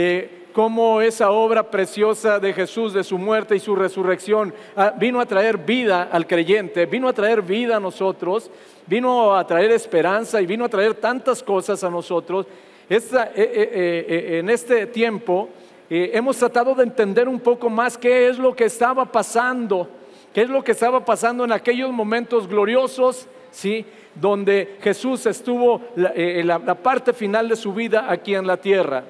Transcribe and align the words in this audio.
eh, 0.00 0.30
cómo 0.52 1.00
esa 1.00 1.32
obra 1.32 1.70
preciosa 1.70 2.38
de 2.38 2.52
Jesús, 2.52 2.92
de 2.92 3.02
su 3.02 3.18
muerte 3.18 3.56
y 3.56 3.58
su 3.58 3.74
resurrección, 3.74 4.54
ah, 4.76 4.94
vino 4.96 5.20
a 5.20 5.26
traer 5.26 5.58
vida 5.58 6.08
al 6.12 6.24
creyente, 6.24 6.86
vino 6.86 7.08
a 7.08 7.12
traer 7.12 7.42
vida 7.42 7.76
a 7.76 7.80
nosotros, 7.80 8.48
vino 8.86 9.34
a 9.34 9.44
traer 9.44 9.72
esperanza 9.72 10.40
y 10.40 10.46
vino 10.46 10.64
a 10.64 10.68
traer 10.68 10.94
tantas 10.94 11.42
cosas 11.42 11.82
a 11.82 11.90
nosotros. 11.90 12.46
Eh, 12.88 13.00
eh, 13.34 14.38
en 14.38 14.48
este 14.50 14.86
tiempo 14.86 15.48
hemos 15.90 16.36
tratado 16.36 16.76
de 16.76 16.84
entender 16.84 17.28
un 17.28 17.40
poco 17.40 17.68
más 17.68 17.98
qué 17.98 18.28
es 18.28 18.38
lo 18.38 18.54
que 18.54 18.66
estaba 18.66 19.04
pasando, 19.04 19.88
qué 20.32 20.42
es 20.42 20.48
lo 20.48 20.62
que 20.62 20.72
estaba 20.72 21.04
pasando 21.04 21.44
en 21.44 21.50
aquellos 21.50 21.90
momentos 21.90 22.46
gloriosos, 22.46 23.26
¿sí? 23.50 23.84
donde 24.14 24.76
Jesús 24.80 25.26
estuvo 25.26 25.80
la 25.96 26.74
parte 26.76 27.12
final 27.12 27.48
de 27.48 27.56
su 27.56 27.72
vida 27.72 28.06
aquí 28.08 28.36
en 28.36 28.46
la 28.46 28.58
tierra. 28.58 29.04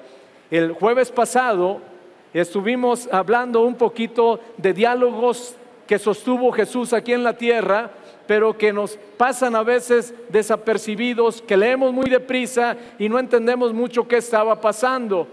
El 0.51 0.73
jueves 0.73 1.11
pasado 1.11 1.79
estuvimos 2.33 3.07
hablando 3.11 3.61
un 3.61 3.75
poquito 3.75 4.39
de 4.57 4.73
diálogos 4.73 5.55
que 5.85 5.99
sostuvo 5.99 6.51
Jesús 6.51 6.91
aquí 6.91 7.13
en 7.13 7.23
la 7.23 7.37
tierra, 7.37 7.91
pero 8.25 8.57
que 8.57 8.73
nos 8.73 8.97
pasan 9.17 9.55
a 9.55 9.61
veces 9.61 10.11
desapercibidos, 10.29 11.43
que 11.43 11.55
leemos 11.55 11.93
muy 11.93 12.09
deprisa 12.09 12.75
y 12.97 13.09
no 13.09 13.19
entendemos 13.19 13.73
mucho 13.73 14.07
qué 14.07 14.17
estaba 14.17 14.59
pasando. 14.59 15.27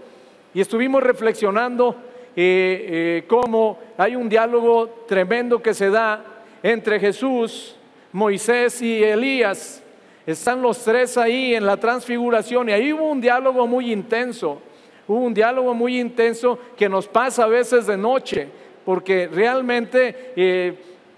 Y 0.53 0.61
estuvimos 0.61 1.01
reflexionando 1.01 1.95
eh, 2.35 2.85
eh, 2.89 3.23
cómo 3.27 3.79
hay 3.97 4.15
un 4.15 4.29
diálogo 4.29 5.05
tremendo 5.07 5.63
que 5.63 5.73
se 5.73 5.89
da 5.89 6.23
entre 6.61 6.99
Jesús, 6.99 7.75
Moisés 8.11 8.83
y 8.83 9.03
Elías. 9.03 9.81
Están 10.27 10.61
los 10.61 10.83
tres 10.83 11.17
ahí 11.17 11.55
en 11.55 11.65
la 11.65 11.77
transfiguración 11.77 12.69
y 12.69 12.73
ahí 12.73 12.93
hubo 12.93 13.09
un 13.09 13.19
diálogo 13.19 13.65
muy 13.65 13.91
intenso. 13.91 14.61
Hubo 15.07 15.19
un 15.19 15.33
diálogo 15.33 15.73
muy 15.73 15.99
intenso 15.99 16.59
que 16.75 16.89
nos 16.89 17.07
pasa 17.07 17.43
a 17.43 17.47
veces 17.47 17.87
de 17.87 17.97
noche, 17.97 18.47
porque 18.83 19.27
realmente, 19.27 20.33
eh, 20.35 20.73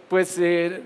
pues, 0.07 0.37
eh, 0.39 0.81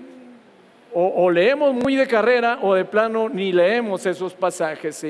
o, 0.94 1.30
leemos 1.30 1.74
muy 1.74 1.96
de 1.96 2.06
carrera 2.06 2.60
o 2.62 2.74
de 2.74 2.84
plano 2.84 3.28
ni 3.28 3.52
leemos 3.52 4.06
esos 4.06 4.32
pasajes. 4.32 5.04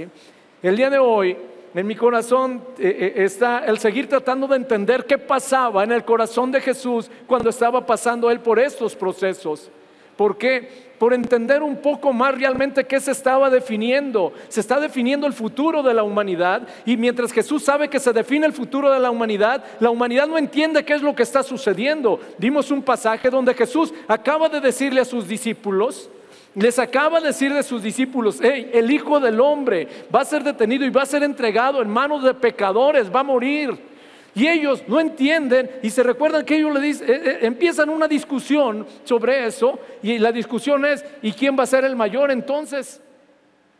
El 0.62 0.76
día 0.76 0.88
de 0.88 0.98
hoy, 0.98 1.36
en 1.74 1.86
mi 1.86 1.94
corazón 1.94 2.62
eh, 2.78 3.14
está 3.16 3.66
el 3.66 3.78
seguir 3.78 4.08
tratando 4.08 4.46
de 4.46 4.56
entender 4.56 5.04
qué 5.04 5.18
pasaba 5.18 5.84
en 5.84 5.92
el 5.92 6.04
corazón 6.04 6.50
de 6.50 6.60
Jesús 6.60 7.10
cuando 7.26 7.50
estaba 7.50 7.84
pasando 7.84 8.30
él 8.30 8.40
por 8.40 8.58
estos 8.58 8.96
procesos. 8.96 9.70
¿Por 10.16 10.38
qué? 10.38 10.83
Por 10.98 11.12
entender 11.12 11.62
un 11.62 11.76
poco 11.76 12.12
más 12.12 12.36
realmente 12.36 12.84
qué 12.84 13.00
se 13.00 13.10
estaba 13.10 13.50
definiendo. 13.50 14.32
Se 14.48 14.60
está 14.60 14.80
definiendo 14.80 15.26
el 15.26 15.32
futuro 15.32 15.82
de 15.82 15.94
la 15.94 16.02
humanidad 16.02 16.66
y 16.86 16.96
mientras 16.96 17.32
Jesús 17.32 17.64
sabe 17.64 17.88
que 17.88 18.00
se 18.00 18.12
define 18.12 18.46
el 18.46 18.52
futuro 18.52 18.90
de 18.90 19.00
la 19.00 19.10
humanidad, 19.10 19.64
la 19.80 19.90
humanidad 19.90 20.26
no 20.26 20.38
entiende 20.38 20.84
qué 20.84 20.94
es 20.94 21.02
lo 21.02 21.14
que 21.14 21.22
está 21.22 21.42
sucediendo. 21.42 22.20
Dimos 22.38 22.70
un 22.70 22.82
pasaje 22.82 23.30
donde 23.30 23.54
Jesús 23.54 23.92
acaba 24.08 24.48
de 24.48 24.60
decirle 24.60 25.00
a 25.00 25.04
sus 25.04 25.26
discípulos, 25.26 26.10
les 26.54 26.78
acaba 26.78 27.20
de 27.20 27.28
decir 27.28 27.52
de 27.52 27.64
sus 27.64 27.82
discípulos, 27.82 28.40
el 28.40 28.90
Hijo 28.90 29.18
del 29.18 29.40
Hombre 29.40 29.88
va 30.14 30.20
a 30.20 30.24
ser 30.24 30.44
detenido 30.44 30.84
y 30.84 30.90
va 30.90 31.02
a 31.02 31.06
ser 31.06 31.24
entregado 31.24 31.82
en 31.82 31.88
manos 31.88 32.22
de 32.22 32.32
pecadores, 32.32 33.12
va 33.12 33.20
a 33.20 33.24
morir. 33.24 33.93
Y 34.34 34.48
ellos 34.48 34.82
no 34.88 34.98
entienden 35.00 35.70
y 35.82 35.90
se 35.90 36.02
recuerdan 36.02 36.44
que 36.44 36.56
ellos 36.56 36.74
le 36.74 36.80
dicen, 36.80 37.08
eh, 37.08 37.20
eh, 37.24 37.38
empiezan 37.42 37.88
una 37.88 38.08
discusión 38.08 38.86
sobre 39.04 39.46
eso 39.46 39.78
y 40.02 40.18
la 40.18 40.32
discusión 40.32 40.84
es, 40.84 41.04
¿y 41.22 41.32
quién 41.32 41.56
va 41.56 41.62
a 41.62 41.66
ser 41.66 41.84
el 41.84 41.94
mayor 41.94 42.32
entonces? 42.32 43.00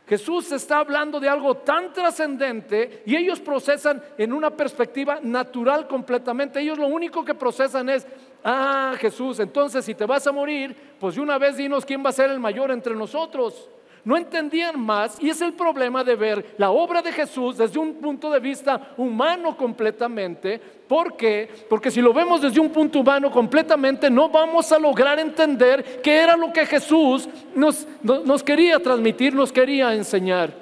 Jesús 0.07 0.53
está 0.53 0.79
hablando 0.79 1.19
de 1.19 1.29
algo 1.29 1.57
tan 1.57 1.93
trascendente 1.93 3.03
y 3.07 3.17
ellos 3.17 3.41
procesan 3.41 4.03
en 4.19 4.33
una 4.33 4.51
perspectiva 4.51 5.19
natural 5.23 5.89
completamente. 5.89 6.61
Ellos 6.61 6.79
lo 6.79 6.87
único 6.87 7.25
que 7.25 7.35
procesan 7.35 7.89
es, 7.89 8.07
ah, 8.45 8.95
Jesús, 8.99 9.41
entonces 9.41 9.85
si 9.85 9.95
te 9.95 10.05
vas 10.05 10.27
a 10.27 10.33
morir, 10.33 10.77
pues 11.01 11.15
de 11.15 11.23
una 11.23 11.39
vez 11.39 11.57
dinos 11.57 11.87
quién 11.87 12.05
va 12.05 12.11
a 12.11 12.13
ser 12.13 12.31
el 12.31 12.39
mayor 12.39 12.71
entre 12.71 12.95
nosotros 12.95 13.71
no 14.05 14.17
entendían 14.17 14.79
más 14.79 15.17
y 15.21 15.31
es 15.31 15.41
el 15.41 15.55
problema 15.55 16.05
de 16.05 16.15
ver 16.15 16.55
la 16.59 16.71
obra 16.71 17.01
de 17.01 17.13
Jesús 17.13 17.57
desde 17.57 17.79
un 17.79 17.95
punto 17.95 18.31
de 18.31 18.39
vista 18.39 18.95
humano 18.97 19.57
completamente. 19.57 20.61
¿Por 20.87 21.17
qué? 21.17 21.49
Porque 21.69 21.91
si 21.91 22.03
lo 22.03 22.13
vemos 22.13 22.43
desde 22.43 22.61
un 22.61 22.71
punto 22.71 23.01
humano 23.01 23.31
completamente, 23.31 24.11
no 24.11 24.29
vamos 24.29 24.71
a 24.73 24.79
lograr 24.79 25.19
entender 25.19 26.03
qué 26.03 26.19
era 26.19 26.37
lo 26.37 26.53
que 26.53 26.67
Jesús 26.67 27.29
nos, 27.55 27.87
nos 28.03 28.43
quería 28.43 28.79
transmitir, 28.79 29.35
nos 29.35 29.51
quería 29.51 29.95
enseñar. 29.95 30.53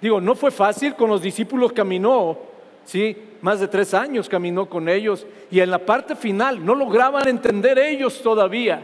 Digo, 0.00 0.20
no 0.20 0.34
fue 0.34 0.50
fácil, 0.50 0.94
con 0.94 1.10
los 1.10 1.22
discípulos 1.22 1.72
caminó, 1.72 2.38
¿sí? 2.84 3.16
Más 3.42 3.60
de 3.60 3.68
tres 3.68 3.92
años 3.92 4.28
caminó 4.28 4.66
con 4.66 4.88
ellos 4.88 5.26
y 5.50 5.60
en 5.60 5.70
la 5.70 5.78
parte 5.78 6.16
final 6.16 6.64
no 6.64 6.74
lograban 6.74 7.28
entender 7.28 7.78
ellos 7.78 8.22
todavía. 8.22 8.82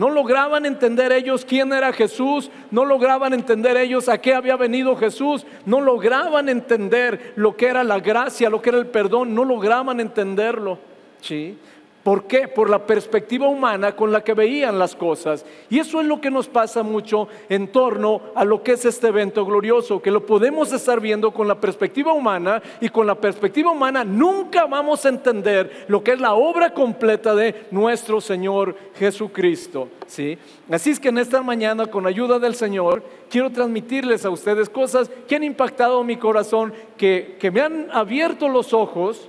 No 0.00 0.08
lograban 0.08 0.64
entender 0.64 1.12
ellos 1.12 1.44
quién 1.44 1.74
era 1.74 1.92
Jesús, 1.92 2.50
no 2.70 2.86
lograban 2.86 3.34
entender 3.34 3.76
ellos 3.76 4.08
a 4.08 4.16
qué 4.16 4.32
había 4.32 4.56
venido 4.56 4.96
Jesús, 4.96 5.44
no 5.66 5.82
lograban 5.82 6.48
entender 6.48 7.34
lo 7.36 7.54
que 7.54 7.66
era 7.66 7.84
la 7.84 8.00
gracia, 8.00 8.48
lo 8.48 8.62
que 8.62 8.70
era 8.70 8.78
el 8.78 8.86
perdón, 8.86 9.34
no 9.34 9.44
lograban 9.44 10.00
entenderlo. 10.00 10.78
¿sí? 11.20 11.58
¿Por 12.02 12.24
qué? 12.24 12.48
Por 12.48 12.70
la 12.70 12.86
perspectiva 12.86 13.46
humana 13.46 13.94
con 13.94 14.10
la 14.10 14.24
que 14.24 14.32
veían 14.32 14.78
las 14.78 14.96
cosas. 14.96 15.44
Y 15.68 15.78
eso 15.78 16.00
es 16.00 16.06
lo 16.06 16.18
que 16.18 16.30
nos 16.30 16.48
pasa 16.48 16.82
mucho 16.82 17.28
en 17.50 17.68
torno 17.68 18.22
a 18.34 18.44
lo 18.44 18.62
que 18.62 18.72
es 18.72 18.86
este 18.86 19.08
evento 19.08 19.44
glorioso, 19.44 20.00
que 20.00 20.10
lo 20.10 20.24
podemos 20.24 20.72
estar 20.72 20.98
viendo 20.98 21.30
con 21.32 21.46
la 21.46 21.60
perspectiva 21.60 22.14
humana 22.14 22.62
y 22.80 22.88
con 22.88 23.06
la 23.06 23.14
perspectiva 23.14 23.70
humana 23.70 24.02
nunca 24.02 24.64
vamos 24.64 25.04
a 25.04 25.10
entender 25.10 25.84
lo 25.88 26.02
que 26.02 26.12
es 26.12 26.20
la 26.20 26.32
obra 26.32 26.72
completa 26.72 27.34
de 27.34 27.66
nuestro 27.70 28.22
Señor 28.22 28.74
Jesucristo. 28.94 29.88
¿sí? 30.06 30.38
Así 30.70 30.90
es 30.90 31.00
que 31.00 31.10
en 31.10 31.18
esta 31.18 31.42
mañana, 31.42 31.86
con 31.86 32.06
ayuda 32.06 32.38
del 32.38 32.54
Señor, 32.54 33.02
quiero 33.28 33.50
transmitirles 33.50 34.24
a 34.24 34.30
ustedes 34.30 34.70
cosas 34.70 35.10
que 35.28 35.36
han 35.36 35.44
impactado 35.44 36.02
mi 36.02 36.16
corazón, 36.16 36.72
que, 36.96 37.36
que 37.38 37.50
me 37.50 37.60
han 37.60 37.90
abierto 37.92 38.48
los 38.48 38.72
ojos 38.72 39.28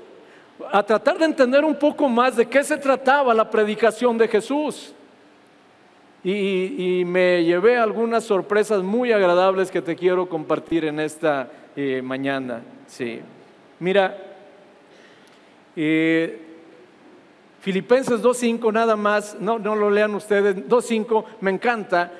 a 0.71 0.83
tratar 0.83 1.17
de 1.17 1.25
entender 1.25 1.63
un 1.63 1.75
poco 1.75 2.09
más 2.09 2.35
de 2.35 2.45
qué 2.45 2.63
se 2.63 2.77
trataba 2.77 3.33
la 3.33 3.49
predicación 3.49 4.17
de 4.17 4.27
Jesús. 4.27 4.93
Y, 6.23 7.03
me 7.05 7.43
llevé 7.43 7.77
algunas 7.77 8.23
sorpresas 8.23 8.83
muy 8.83 9.11
agradables 9.11 9.71
que 9.71 9.81
te 9.81 9.95
quiero 9.95 10.29
compartir 10.29 10.85
en 10.85 10.99
esta 10.99 11.49
eh, 11.75 12.01
mañana. 12.03 12.61
Sí. 12.85 13.21
Mira, 13.79 14.15
eh, 15.75 16.50
Filipenses 17.61 18.23
2.5 18.23 18.73
nada 18.73 18.95
más, 18.95 19.37
no, 19.39 19.59
no 19.59 19.75
lo 19.75 19.91
lean 19.91 20.15
ustedes, 20.15 20.55
2.5 20.67 21.23
me 21.41 21.51
encanta. 21.51 22.11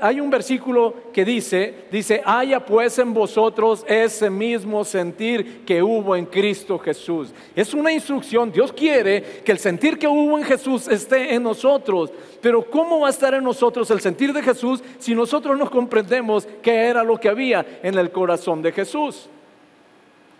Hay 0.00 0.20
un 0.20 0.28
versículo 0.28 0.92
que 1.12 1.24
dice, 1.24 1.84
dice, 1.92 2.20
haya 2.24 2.58
pues 2.66 2.98
en 2.98 3.14
vosotros 3.14 3.84
ese 3.86 4.28
mismo 4.28 4.84
sentir 4.84 5.64
que 5.64 5.80
hubo 5.80 6.16
en 6.16 6.26
Cristo 6.26 6.80
Jesús. 6.80 7.32
Es 7.54 7.74
una 7.74 7.92
instrucción, 7.92 8.50
Dios 8.50 8.72
quiere 8.72 9.22
que 9.44 9.52
el 9.52 9.60
sentir 9.60 10.00
que 10.00 10.08
hubo 10.08 10.36
en 10.36 10.44
Jesús 10.44 10.88
esté 10.88 11.32
en 11.32 11.44
nosotros. 11.44 12.10
Pero 12.42 12.68
¿cómo 12.68 12.98
va 12.98 13.06
a 13.06 13.10
estar 13.10 13.32
en 13.34 13.44
nosotros 13.44 13.88
el 13.92 14.00
sentir 14.00 14.32
de 14.32 14.42
Jesús 14.42 14.82
si 14.98 15.14
nosotros 15.14 15.56
no 15.56 15.70
comprendemos 15.70 16.48
qué 16.60 16.74
era 16.74 17.04
lo 17.04 17.20
que 17.20 17.28
había 17.28 17.64
en 17.84 17.96
el 17.96 18.10
corazón 18.10 18.62
de 18.62 18.72
Jesús? 18.72 19.28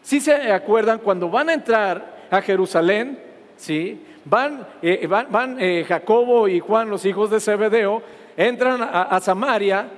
Si 0.02 0.18
se 0.20 0.50
acuerdan 0.50 0.98
cuando 0.98 1.30
van 1.30 1.48
a 1.48 1.54
entrar 1.54 2.26
a 2.28 2.42
Jerusalén, 2.42 3.20
¿sí? 3.56 4.00
Van, 4.24 4.66
eh, 4.82 5.06
van, 5.06 5.56
eh, 5.60 5.84
Jacobo 5.86 6.48
y 6.48 6.60
Juan, 6.60 6.90
los 6.90 7.04
hijos 7.04 7.30
de 7.30 7.40
Zebedeo, 7.40 8.02
entran 8.36 8.82
a, 8.82 9.18
Samaria 9.20 9.88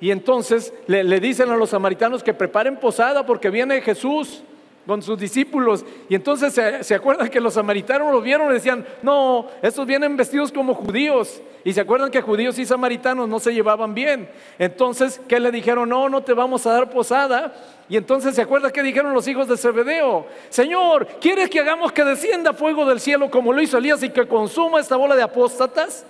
y 0.00 0.10
entonces 0.10 0.72
le, 0.86 1.02
le, 1.02 1.20
dicen 1.20 1.50
a 1.50 1.56
los 1.56 1.70
samaritanos 1.70 2.22
que 2.22 2.34
preparen 2.34 2.76
posada 2.76 3.26
porque 3.26 3.50
viene 3.50 3.80
Jesús 3.80 4.44
con 4.88 5.02
sus 5.02 5.18
discípulos. 5.18 5.84
Y 6.08 6.14
entonces 6.14 6.58
se, 6.80 6.94
acuerdan 6.94 7.28
que 7.28 7.42
los 7.42 7.52
samaritanos 7.52 8.10
lo 8.10 8.22
vieron 8.22 8.50
y 8.50 8.54
decían, 8.54 8.86
no, 9.02 9.46
estos 9.60 9.86
vienen 9.86 10.16
vestidos 10.16 10.50
como 10.50 10.72
judíos. 10.72 11.42
Y 11.62 11.74
se 11.74 11.82
acuerdan 11.82 12.10
que 12.10 12.22
judíos 12.22 12.58
y 12.58 12.64
samaritanos 12.64 13.28
no 13.28 13.38
se 13.38 13.52
llevaban 13.52 13.92
bien. 13.92 14.30
Entonces, 14.58 15.20
¿qué 15.28 15.40
le 15.40 15.50
dijeron? 15.50 15.90
No, 15.90 16.08
no 16.08 16.22
te 16.22 16.32
vamos 16.32 16.66
a 16.66 16.72
dar 16.72 16.88
posada. 16.88 17.52
Y 17.86 17.98
entonces 17.98 18.34
se 18.34 18.40
acuerda 18.40 18.72
que 18.72 18.82
dijeron 18.82 19.12
los 19.12 19.28
hijos 19.28 19.46
de 19.46 19.58
Zebedeo, 19.58 20.26
Señor, 20.48 21.06
¿quieres 21.20 21.50
que 21.50 21.60
hagamos 21.60 21.92
que 21.92 22.02
descienda 22.02 22.54
fuego 22.54 22.86
del 22.86 22.98
cielo 22.98 23.30
como 23.30 23.52
lo 23.52 23.60
hizo 23.60 23.76
Elías 23.76 24.02
y 24.02 24.08
que 24.08 24.26
consuma 24.26 24.80
esta 24.80 24.96
bola 24.96 25.14
de 25.14 25.22
apóstatas? 25.22 26.06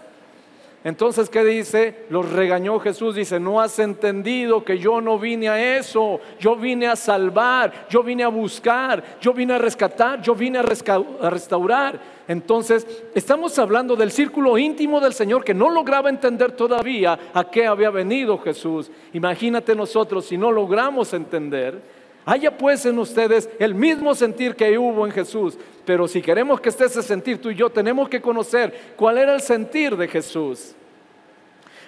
Entonces, 0.84 1.28
¿qué 1.28 1.44
dice? 1.44 2.06
Los 2.08 2.30
regañó 2.30 2.78
Jesús, 2.78 3.16
dice, 3.16 3.40
no 3.40 3.60
has 3.60 3.80
entendido 3.80 4.64
que 4.64 4.78
yo 4.78 5.00
no 5.00 5.18
vine 5.18 5.48
a 5.48 5.78
eso, 5.78 6.20
yo 6.38 6.54
vine 6.54 6.86
a 6.86 6.94
salvar, 6.94 7.88
yo 7.90 8.04
vine 8.04 8.22
a 8.22 8.28
buscar, 8.28 9.02
yo 9.20 9.32
vine 9.32 9.54
a 9.54 9.58
rescatar, 9.58 10.22
yo 10.22 10.36
vine 10.36 10.58
a, 10.58 10.62
restaurar. 10.62 11.98
Entonces, 12.28 12.86
estamos 13.12 13.58
hablando 13.58 13.96
del 13.96 14.12
círculo 14.12 14.56
íntimo 14.56 15.00
del 15.00 15.14
Señor 15.14 15.42
que 15.42 15.52
no 15.52 15.68
lograba 15.68 16.10
entender 16.10 16.52
todavía 16.52 17.18
a 17.34 17.50
qué 17.50 17.66
había 17.66 17.90
venido 17.90 18.38
Jesús. 18.38 18.88
Imagínate 19.14 19.74
nosotros 19.74 20.26
si 20.26 20.38
no 20.38 20.52
logramos 20.52 21.12
entender 21.12 21.97
Haya 22.30 22.58
pues 22.58 22.84
en 22.84 22.98
ustedes 22.98 23.48
el 23.58 23.74
mismo 23.74 24.14
sentir 24.14 24.54
que 24.54 24.78
hubo 24.78 25.06
en 25.06 25.12
Jesús. 25.12 25.56
Pero 25.86 26.06
si 26.06 26.20
queremos 26.20 26.60
que 26.60 26.68
esté 26.68 26.84
ese 26.84 27.02
sentir, 27.02 27.40
tú 27.40 27.48
y 27.48 27.54
yo 27.54 27.70
tenemos 27.70 28.06
que 28.06 28.20
conocer 28.20 28.92
cuál 28.96 29.16
era 29.16 29.34
el 29.34 29.40
sentir 29.40 29.96
de 29.96 30.06
Jesús. 30.08 30.74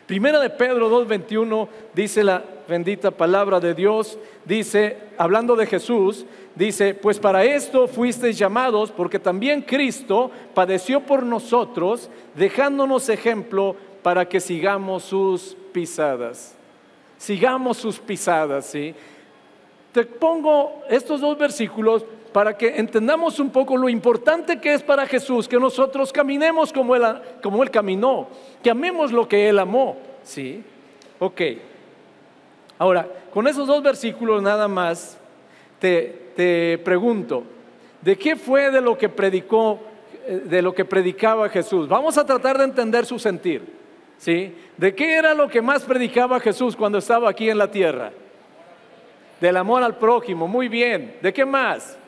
Primera 0.06 0.40
de 0.40 0.48
Pedro 0.48 0.90
2.21 1.06 1.68
dice 1.92 2.24
la 2.24 2.42
bendita 2.66 3.10
palabra 3.10 3.60
de 3.60 3.74
Dios, 3.74 4.18
dice, 4.46 4.96
hablando 5.18 5.54
de 5.56 5.66
Jesús, 5.66 6.24
dice, 6.54 6.94
pues 6.94 7.18
para 7.18 7.44
esto 7.44 7.86
fuisteis 7.86 8.38
llamados, 8.38 8.90
porque 8.90 9.18
también 9.18 9.60
Cristo 9.60 10.30
padeció 10.54 11.00
por 11.00 11.22
nosotros, 11.22 12.08
dejándonos 12.34 13.10
ejemplo 13.10 13.76
para 14.02 14.26
que 14.26 14.40
sigamos 14.40 15.02
sus 15.02 15.54
pisadas. 15.70 16.54
Sigamos 17.18 17.76
sus 17.76 17.98
pisadas, 17.98 18.64
¿sí? 18.64 18.94
Te 19.92 20.04
pongo 20.04 20.82
estos 20.88 21.20
dos 21.20 21.36
versículos 21.36 22.04
para 22.32 22.56
que 22.56 22.76
entendamos 22.76 23.40
un 23.40 23.50
poco 23.50 23.76
lo 23.76 23.88
importante 23.88 24.60
que 24.60 24.72
es 24.72 24.82
para 24.82 25.06
Jesús 25.06 25.48
que 25.48 25.58
nosotros 25.58 26.12
caminemos 26.12 26.72
como 26.72 26.94
Él, 26.94 27.02
como 27.42 27.62
él 27.62 27.70
caminó, 27.70 28.28
que 28.62 28.70
amemos 28.70 29.10
lo 29.10 29.26
que 29.28 29.48
Él 29.48 29.58
amó. 29.58 29.96
¿Sí? 30.22 30.62
Ok. 31.18 31.40
Ahora, 32.78 33.08
con 33.32 33.48
esos 33.48 33.66
dos 33.66 33.82
versículos 33.82 34.42
nada 34.42 34.68
más, 34.68 35.18
te, 35.78 36.30
te 36.36 36.78
pregunto, 36.78 37.42
¿de 38.00 38.16
qué 38.16 38.36
fue 38.36 38.70
de 38.70 38.80
lo 38.80 38.96
que 38.96 39.08
predicó, 39.08 39.80
eh, 40.26 40.42
de 40.44 40.62
lo 40.62 40.72
que 40.72 40.84
predicaba 40.84 41.48
Jesús? 41.48 41.88
Vamos 41.88 42.16
a 42.16 42.24
tratar 42.24 42.58
de 42.58 42.64
entender 42.64 43.06
su 43.06 43.18
sentir. 43.18 43.80
¿Sí? 44.18 44.54
¿De 44.76 44.94
qué 44.94 45.14
era 45.14 45.32
lo 45.32 45.48
que 45.48 45.62
más 45.62 45.82
predicaba 45.82 46.38
Jesús 46.40 46.76
cuando 46.76 46.98
estaba 46.98 47.30
aquí 47.30 47.48
en 47.48 47.56
la 47.56 47.70
tierra? 47.70 48.12
Del 49.40 49.56
amor 49.56 49.82
al 49.82 49.96
prójimo, 49.96 50.46
muy 50.46 50.68
bien. 50.68 51.16
¿De 51.22 51.32
qué 51.32 51.44
más? 51.44 51.98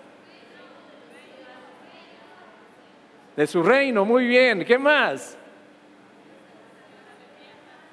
De 3.34 3.46
su 3.46 3.62
reino, 3.62 4.04
muy 4.04 4.26
bien. 4.26 4.64
¿Qué 4.64 4.78
más? 4.78 5.38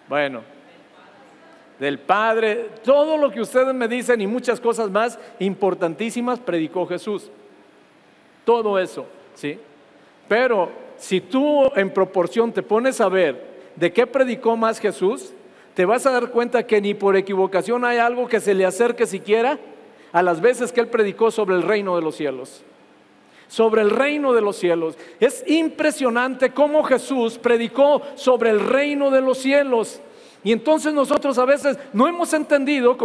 Bueno, 0.09 0.41
del 1.79 1.99
Padre, 1.99 2.69
todo 2.83 3.15
lo 3.15 3.31
que 3.31 3.39
ustedes 3.39 3.73
me 3.73 3.87
dicen 3.87 4.19
y 4.19 4.27
muchas 4.27 4.59
cosas 4.59 4.89
más 4.89 5.17
importantísimas 5.39 6.39
predicó 6.39 6.85
Jesús. 6.85 7.31
Todo 8.43 8.77
eso, 8.77 9.05
¿sí? 9.35 9.57
Pero 10.27 10.69
si 10.97 11.21
tú 11.21 11.71
en 11.75 11.93
proporción 11.93 12.51
te 12.51 12.61
pones 12.61 12.99
a 12.99 13.07
ver 13.07 13.47
de 13.75 13.93
qué 13.93 14.05
predicó 14.05 14.57
más 14.57 14.79
Jesús, 14.79 15.31
te 15.73 15.85
vas 15.85 16.05
a 16.05 16.11
dar 16.11 16.31
cuenta 16.31 16.65
que 16.65 16.81
ni 16.81 16.93
por 16.93 17.15
equivocación 17.15 17.85
hay 17.85 17.97
algo 17.97 18.27
que 18.27 18.39
se 18.39 18.53
le 18.53 18.65
acerque 18.65 19.05
siquiera 19.05 19.57
a 20.11 20.23
las 20.23 20.41
veces 20.41 20.71
que 20.71 20.81
él 20.81 20.87
predicó 20.87 21.31
sobre 21.31 21.55
el 21.55 21.63
reino 21.63 21.95
de 21.95 22.01
los 22.01 22.15
cielos. 22.15 22.63
Sobre 23.47 23.81
el 23.81 23.89
reino 23.89 24.33
de 24.33 24.41
los 24.41 24.57
cielos. 24.57 24.97
Es 25.19 25.43
impresionante 25.47 26.51
cómo 26.51 26.83
Jesús 26.83 27.37
predicó 27.37 28.01
sobre 28.15 28.51
el 28.51 28.59
reino 28.59 29.09
de 29.09 29.21
los 29.21 29.39
cielos. 29.39 30.01
Y 30.43 30.53
entonces 30.53 30.93
nosotros 30.93 31.37
a 31.37 31.45
veces 31.45 31.77
no 31.91 32.07
hemos 32.07 32.31
entendido 32.33 32.95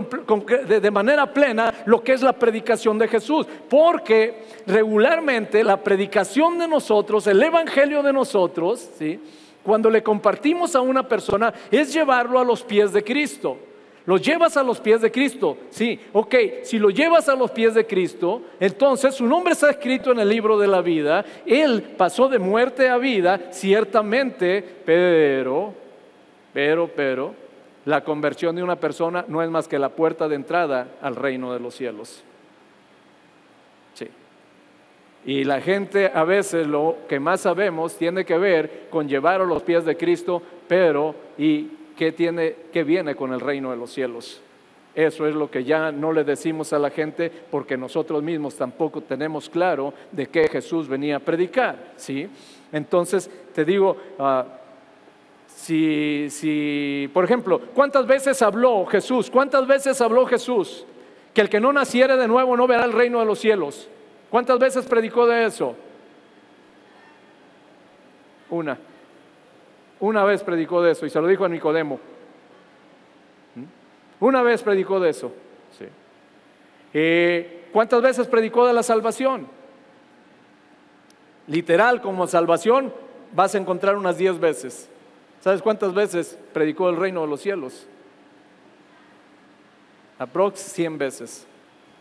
de 0.69 0.91
manera 0.91 1.33
plena 1.33 1.75
lo 1.87 2.03
que 2.03 2.13
es 2.13 2.23
la 2.23 2.33
predicación 2.33 2.97
de 2.99 3.09
Jesús, 3.09 3.47
porque 3.69 4.45
regularmente 4.67 5.65
la 5.65 5.83
predicación 5.83 6.59
de 6.59 6.69
nosotros, 6.69 7.27
el 7.27 7.43
evangelio 7.43 8.03
de 8.03 8.13
nosotros, 8.13 8.89
¿sí? 8.99 9.21
Cuando 9.65 9.91
le 9.91 10.03
compartimos 10.03 10.77
a 10.77 10.81
una 10.81 11.09
persona 11.09 11.53
es 11.71 11.93
llevarlo 11.93 12.39
a 12.39 12.45
los 12.45 12.63
pies 12.63 12.93
de 12.93 13.03
Cristo. 13.03 13.59
Lo 14.07 14.19
llevas 14.19 14.57
a 14.59 14.63
los 14.63 14.81
pies 14.81 15.01
de 15.01 15.11
Cristo. 15.11 15.57
Sí, 15.71 15.99
ok, 16.13 16.35
si 16.63 16.79
lo 16.79 16.91
llevas 16.91 17.29
a 17.29 17.35
los 17.35 17.51
pies 17.51 17.75
de 17.75 17.87
Cristo, 17.87 18.43
entonces 18.61 19.15
su 19.15 19.27
nombre 19.27 19.55
está 19.55 19.71
escrito 19.71 20.13
en 20.13 20.21
el 20.21 20.29
libro 20.29 20.59
de 20.59 20.69
la 20.69 20.83
vida. 20.83 21.25
Él 21.47 21.83
pasó 21.97 22.29
de 22.29 22.39
muerte 22.39 22.91
a 22.91 22.99
vida, 22.99 23.41
ciertamente, 23.51 24.63
pero, 24.85 25.73
pero, 26.53 26.91
pero, 26.95 27.35
la 27.87 28.05
conversión 28.05 28.55
de 28.55 28.63
una 28.63 28.77
persona 28.77 29.25
no 29.27 29.43
es 29.43 29.49
más 29.49 29.69
que 29.69 29.79
la 29.79 29.89
puerta 29.89 30.29
de 30.29 30.37
entrada 30.37 30.89
al 31.01 31.17
reino 31.17 31.55
de 31.55 31.61
los 31.61 31.75
cielos. 31.75 32.23
Y 35.27 35.45
la 35.45 35.61
gente 35.61 36.11
a 36.13 36.25
veces 36.25 36.67
lo 36.67 36.97
que 37.09 37.19
más 37.19 37.41
sabemos 37.41 37.97
tiene 37.97 38.25
que 38.25 38.37
ver 38.37 38.89
con 38.91 39.09
llevar 39.09 39.41
a 39.41 39.45
los 39.45 39.63
pies 39.63 39.85
de 39.85 39.97
Cristo, 39.97 40.43
pero 40.69 41.15
¿y 41.39 41.69
qué 41.97 42.13
tiene 42.13 42.55
qué 42.73 42.85
viene 42.85 43.15
con 43.15 43.33
el 43.33 43.41
reino 43.41 43.71
de 43.71 43.77
los 43.77 43.91
cielos? 43.91 44.43
Eso 44.95 45.27
es 45.27 45.35
lo 45.35 45.51
que 45.51 45.65
ya 45.65 45.91
no 45.91 46.13
le 46.13 46.23
decimos 46.23 46.73
a 46.73 46.79
la 46.79 46.91
gente 46.91 47.33
porque 47.51 47.77
nosotros 47.77 48.23
mismos 48.23 48.55
tampoco 48.55 49.01
tenemos 49.01 49.49
claro 49.49 49.93
de 50.13 50.27
qué 50.27 50.47
Jesús 50.49 50.87
venía 50.87 51.17
a 51.17 51.21
predicar, 51.21 51.93
¿sí? 51.97 52.29
Entonces, 52.71 53.29
te 53.53 53.65
digo, 53.65 53.97
ah, 54.19 54.45
si, 55.49 56.29
si, 56.31 57.11
por 57.13 57.25
ejemplo, 57.25 57.61
¿cuántas 57.75 58.07
veces 58.07 58.41
habló 58.43 58.85
Jesús? 58.87 59.31
¿Cuántas 59.31 59.67
veces 59.67 60.01
habló 60.01 60.27
Jesús? 60.27 60.85
Que 61.33 61.41
el 61.41 61.49
que 61.49 61.61
no 61.61 61.73
naciere 61.73 62.17
de 62.17 62.29
nuevo 62.29 62.57
no 62.57 62.67
verá 62.67 62.85
el 62.85 62.93
reino 62.93 63.19
de 63.19 63.27
los 63.27 63.41
cielos. 63.41 63.89
¿Cuántas 64.35 64.59
veces 64.59 64.85
predicó 64.87 65.29
de 65.29 65.45
eso? 65.45 65.77
Una. 68.51 68.77
Una 70.01 70.25
vez 70.25 70.43
predicó 70.43 70.83
de 70.83 70.91
eso 70.91 71.07
y 71.07 71.11
se 71.11 71.21
lo 71.21 71.29
dijo 71.29 71.45
a 71.45 71.49
Nicodemo. 71.49 72.01
¿Mm? 73.55 74.25
Una 74.25 74.43
vez 74.43 74.61
predicó 74.65 74.99
de 74.99 75.11
eso. 75.11 75.33
Sí. 75.79 75.85
Eh, 76.95 77.69
¿Cuántas 77.73 78.03
veces 78.03 78.27
predicó 78.27 78.67
de 78.67 78.73
la 78.73 78.83
salvación? 78.83 79.47
Literal, 81.47 82.03
como 82.03 82.27
salvación, 82.27 82.93
vas 83.37 83.55
a 83.55 83.59
encontrar 83.59 83.97
unas 83.97 84.19
diez 84.19 84.41
veces. 84.41 84.91
¿Sabes 85.43 85.63
cuántas 85.63 85.95
veces 85.95 86.37
predicó 86.53 86.91
el 86.91 86.97
reino 86.97 87.21
de 87.21 87.29
los 87.29 87.41
cielos? 87.41 87.87
Aprox 90.19 90.59
100 90.59 90.99
veces 90.99 91.47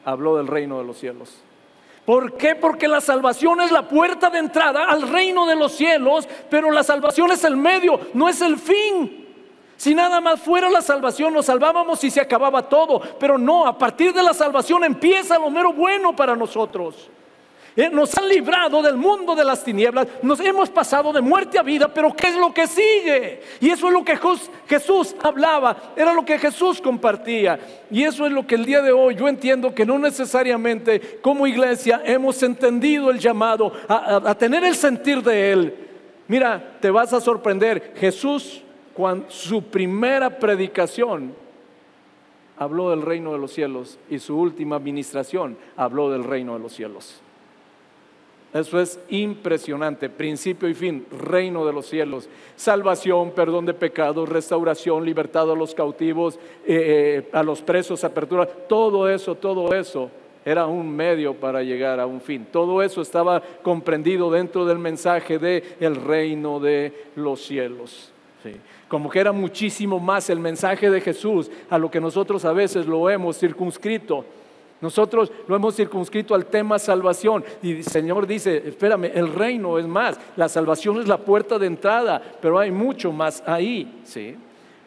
habló 0.03 0.37
del 0.37 0.47
reino 0.47 0.79
de 0.79 0.83
los 0.83 0.97
cielos. 0.97 1.43
¿Por 2.05 2.33
qué? 2.37 2.55
Porque 2.55 2.87
la 2.87 2.99
salvación 2.99 3.61
es 3.61 3.71
la 3.71 3.87
puerta 3.87 4.29
de 4.29 4.39
entrada 4.39 4.85
al 4.85 5.03
reino 5.03 5.45
de 5.45 5.55
los 5.55 5.71
cielos, 5.71 6.27
pero 6.49 6.69
la 6.69 6.83
salvación 6.83 7.31
es 7.31 7.43
el 7.45 7.55
medio, 7.55 7.99
no 8.13 8.27
es 8.27 8.41
el 8.41 8.57
fin. 8.57 9.23
Si 9.77 9.95
nada 9.95 10.19
más 10.21 10.41
fuera 10.41 10.69
la 10.69 10.81
salvación, 10.81 11.33
nos 11.33 11.45
salvábamos 11.45 12.03
y 12.03 12.11
se 12.11 12.21
acababa 12.21 12.69
todo, 12.69 13.01
pero 13.19 13.37
no, 13.37 13.65
a 13.65 13.77
partir 13.77 14.13
de 14.13 14.23
la 14.23 14.33
salvación 14.33 14.83
empieza 14.83 15.39
lo 15.39 15.49
mero 15.49 15.73
bueno 15.73 16.15
para 16.15 16.35
nosotros. 16.35 17.09
Eh, 17.75 17.89
nos 17.89 18.15
han 18.17 18.29
librado 18.29 18.81
del 18.83 18.95
mundo 18.95 19.35
de 19.35 19.43
las 19.43 19.63
tinieblas, 19.63 20.07
nos 20.21 20.39
hemos 20.39 20.69
pasado 20.69 21.11
de 21.11 21.21
muerte 21.21 21.57
a 21.57 21.63
vida, 21.63 21.91
pero 21.91 22.13
¿qué 22.15 22.27
es 22.27 22.35
lo 22.35 22.53
que 22.53 22.67
sigue? 22.67 23.41
Y 23.59 23.69
eso 23.69 23.87
es 23.87 23.93
lo 23.93 24.05
que 24.05 24.17
Jesús 24.67 25.15
hablaba, 25.23 25.93
era 25.95 26.13
lo 26.13 26.23
que 26.23 26.37
Jesús 26.37 26.79
compartía. 26.79 27.59
Y 27.89 28.03
eso 28.03 28.27
es 28.27 28.31
lo 28.31 28.45
que 28.45 28.55
el 28.55 28.65
día 28.65 28.81
de 28.81 28.91
hoy 28.91 29.15
yo 29.15 29.27
entiendo 29.27 29.73
que 29.73 29.85
no 29.85 29.97
necesariamente 29.97 31.19
como 31.21 31.47
iglesia 31.47 32.01
hemos 32.05 32.41
entendido 32.43 33.09
el 33.09 33.17
llamado 33.17 33.73
a, 33.87 34.35
tener 34.35 34.63
el 34.63 34.75
sentir 34.75 35.23
de 35.23 35.51
Él. 35.51 35.75
Mira, 36.27 36.77
te 36.79 36.91
vas 36.91 37.11
a 37.11 37.21
sorprender, 37.21 37.93
Jesús, 37.97 38.61
cuando 38.93 39.29
su 39.31 39.63
primera 39.63 40.37
predicación 40.37 41.33
habló 42.57 42.91
del 42.91 43.01
reino 43.01 43.31
de 43.31 43.39
los 43.39 43.51
cielos 43.51 43.97
y 44.09 44.19
su 44.19 44.37
última 44.37 44.75
administración 44.75 45.57
habló 45.75 46.11
del 46.11 46.23
reino 46.23 46.53
de 46.53 46.59
los 46.59 46.73
cielos. 46.73 47.21
Eso 48.53 48.79
es 48.79 48.99
impresionante, 49.09 50.09
principio 50.09 50.69
y 50.69 50.75
fin, 50.75 51.07
reino 51.11 51.65
de 51.65 51.73
los 51.73 51.87
cielos, 51.87 52.29
salvación, 52.55 53.31
perdón 53.31 53.65
de 53.65 53.73
pecados, 53.73 54.29
restauración, 54.29 55.03
libertad 55.03 55.51
a 55.51 55.55
los 55.55 55.73
cautivos, 55.73 56.35
eh, 56.65 57.23
eh, 57.25 57.29
a 57.33 57.41
los 57.41 57.63
presos, 57.63 58.03
apertura, 58.03 58.45
todo 58.45 59.09
eso, 59.09 59.33
todo 59.33 59.73
eso 59.73 60.11
era 60.45 60.67
un 60.67 60.95
medio 60.95 61.33
para 61.33 61.63
llegar 61.63 61.99
a 61.99 62.05
un 62.05 62.21
fin. 62.21 62.45
Todo 62.51 62.83
eso 62.83 63.01
estaba 63.01 63.41
comprendido 63.61 64.29
dentro 64.29 64.65
del 64.65 64.77
mensaje 64.77 65.39
de 65.39 65.63
el 65.79 65.95
reino 65.95 66.59
de 66.59 67.07
los 67.15 67.43
cielos. 67.43 68.11
Como 68.87 69.09
que 69.09 69.19
era 69.19 69.31
muchísimo 69.31 69.99
más 69.99 70.29
el 70.29 70.39
mensaje 70.39 70.89
de 70.89 71.01
Jesús 71.01 71.49
a 71.69 71.77
lo 71.77 71.89
que 71.89 72.01
nosotros 72.01 72.43
a 72.45 72.51
veces 72.51 72.85
lo 72.85 73.09
hemos 73.09 73.39
circunscrito 73.39 74.25
nosotros 74.83 75.31
lo 75.47 75.55
hemos 75.55 75.77
circunscrito 75.77 76.35
al 76.35 76.47
tema 76.47 76.77
salvación 76.77 77.45
y 77.61 77.71
el 77.71 77.85
Señor 77.85 78.27
dice, 78.27 78.63
espérame, 78.67 79.11
el 79.15 79.33
reino 79.33 79.79
es 79.79 79.87
más, 79.87 80.19
la 80.35 80.49
salvación 80.49 80.99
es 80.99 81.07
la 81.07 81.19
puerta 81.19 81.57
de 81.57 81.67
entrada, 81.67 82.21
pero 82.41 82.59
hay 82.59 82.69
mucho 82.69 83.13
más 83.13 83.41
ahí, 83.47 84.01
¿sí? 84.03 84.35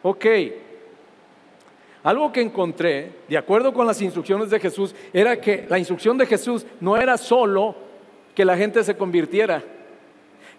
Ok. 0.03 0.25
Algo 2.03 2.31
que 2.31 2.41
encontré, 2.41 3.11
de 3.27 3.39
acuerdo 3.39 3.73
con 3.73 3.87
las 3.87 3.99
instrucciones 3.99 4.51
de 4.51 4.59
Jesús, 4.59 4.93
era 5.11 5.41
que 5.41 5.65
la 5.67 5.79
instrucción 5.79 6.15
de 6.15 6.27
Jesús 6.27 6.63
no 6.79 6.95
era 6.95 7.17
solo 7.17 7.73
que 8.35 8.45
la 8.45 8.55
gente 8.55 8.83
se 8.83 8.95
convirtiera. 8.95 9.63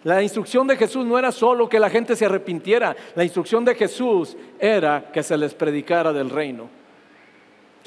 La 0.03 0.21
instrucción 0.21 0.67
de 0.67 0.75
Jesús 0.75 1.05
no 1.05 1.17
era 1.17 1.31
solo 1.31 1.69
que 1.69 1.79
la 1.79 1.89
gente 1.89 2.17
se 2.17 2.25
arrepintiera. 2.25 2.93
La 3.15 3.23
instrucción 3.23 3.63
de 3.63 3.73
Jesús 3.73 4.35
era 4.59 5.09
que 5.13 5.23
se 5.23 5.37
les 5.37 5.53
predicara 5.53 6.11
del 6.11 6.29
reino 6.29 6.78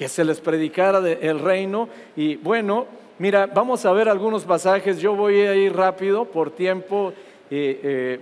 que 0.02 0.08
se 0.08 0.24
les 0.24 0.40
predicara 0.40 0.98
el 0.98 1.38
reino. 1.38 1.88
Y 2.16 2.34
bueno, 2.34 2.86
mira, 3.20 3.46
vamos 3.46 3.86
a 3.86 3.92
ver 3.92 4.08
algunos 4.08 4.42
pasajes, 4.42 4.98
yo 4.98 5.14
voy 5.14 5.36
a 5.42 5.54
ir 5.54 5.76
rápido 5.76 6.24
por 6.24 6.50
tiempo. 6.50 7.12
Eh, 7.48 7.80
eh, 7.84 8.20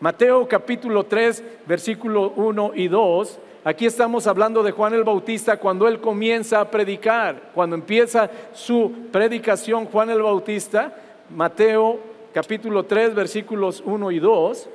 Mateo 0.00 0.46
capítulo 0.46 1.04
3, 1.04 1.42
versículo 1.66 2.34
1 2.36 2.72
y 2.74 2.88
2. 2.88 3.38
Aquí 3.64 3.86
estamos 3.86 4.26
hablando 4.26 4.62
de 4.62 4.72
Juan 4.72 4.92
el 4.92 5.02
Bautista 5.02 5.56
cuando 5.56 5.88
él 5.88 5.98
comienza 5.98 6.60
a 6.60 6.70
predicar, 6.70 7.52
cuando 7.54 7.74
empieza 7.74 8.28
su 8.52 8.92
predicación 9.10 9.86
Juan 9.86 10.10
el 10.10 10.20
Bautista, 10.20 10.94
Mateo 11.34 11.98
capítulo 12.34 12.84
3, 12.84 13.14
versículos 13.14 13.82
1 13.82 14.10
y 14.10 14.18
2. 14.18 14.68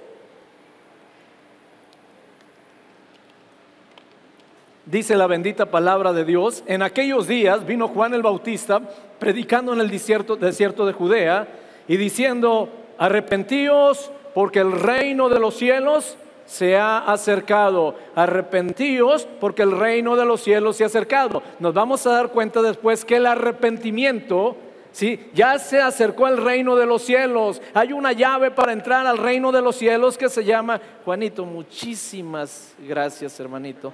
Dice 4.91 5.15
la 5.15 5.25
bendita 5.25 5.67
palabra 5.67 6.12
de 6.12 6.25
Dios, 6.25 6.65
en 6.67 6.81
aquellos 6.81 7.25
días 7.25 7.65
vino 7.65 7.88
Juan 7.88 8.13
el 8.13 8.24
Bautista 8.24 8.81
predicando 9.19 9.71
en 9.71 9.79
el 9.79 9.89
desierto, 9.89 10.36
desierto 10.36 10.86
de 10.86 10.91
Judea 10.91 11.48
y 11.88 11.95
diciendo, 11.95 12.67
arrepentíos 12.98 14.12
porque 14.33 14.60
el 14.60 14.74
reino 14.74 15.29
de 15.29 15.39
los 15.39 15.55
cielos 15.55 16.17
se 16.45 16.75
ha 16.75 16.98
acercado. 16.98 17.95
Arrepentíos 18.15 19.25
porque 19.39 19.62
el 19.62 19.71
reino 19.71 20.17
de 20.17 20.25
los 20.25 20.41
cielos 20.41 20.75
se 20.75 20.83
ha 20.83 20.88
acercado. 20.88 21.41
Nos 21.60 21.74
vamos 21.74 22.05
a 22.05 22.12
dar 22.12 22.27
cuenta 22.27 22.62
después 22.62 23.05
que 23.05 23.15
el 23.15 23.27
arrepentimiento 23.27 24.57
¿sí? 24.91 25.31
Ya 25.33 25.57
se 25.57 25.79
acercó 25.79 26.25
al 26.25 26.36
reino 26.36 26.75
de 26.75 26.86
los 26.86 27.01
cielos. 27.03 27.62
Hay 27.74 27.93
una 27.93 28.12
llave 28.12 28.51
para 28.51 28.74
entrar 28.74 29.07
al 29.07 29.17
reino 29.17 29.53
de 29.53 29.62
los 29.62 29.77
cielos 29.77 30.17
que 30.17 30.27
se 30.27 30.43
llama 30.43 30.81
Juanito. 31.05 31.45
Muchísimas 31.45 32.75
gracias, 32.77 33.39
hermanito. 33.39 33.93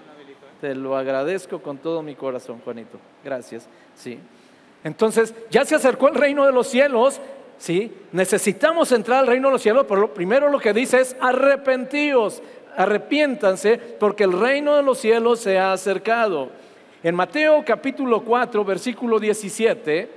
Te 0.61 0.73
lo 0.73 0.97
agradezco 0.97 1.59
con 1.59 1.77
todo 1.77 2.01
mi 2.01 2.15
corazón, 2.15 2.61
Juanito. 2.63 2.97
Gracias. 3.23 3.67
Sí. 3.95 4.19
Entonces, 4.83 5.33
ya 5.51 5.65
se 5.65 5.75
acercó 5.75 6.07
el 6.07 6.15
reino 6.15 6.45
de 6.45 6.51
los 6.51 6.67
cielos. 6.67 7.21
Sí. 7.59 7.91
Necesitamos 8.11 8.91
entrar 8.91 9.19
al 9.19 9.27
reino 9.27 9.49
de 9.49 9.53
los 9.53 9.61
cielos, 9.61 9.85
pero 9.87 10.01
lo 10.01 10.13
primero 10.13 10.49
lo 10.49 10.59
que 10.59 10.73
dice 10.73 10.99
es 10.99 11.15
arrepentíos, 11.19 12.41
arrepiéntanse, 12.75 13.77
porque 13.99 14.23
el 14.23 14.33
reino 14.33 14.75
de 14.75 14.83
los 14.83 14.97
cielos 14.97 15.39
se 15.39 15.59
ha 15.59 15.73
acercado. 15.73 16.49
En 17.03 17.13
Mateo 17.13 17.63
capítulo 17.65 18.21
4, 18.23 18.65
versículo 18.65 19.19
17, 19.19 20.09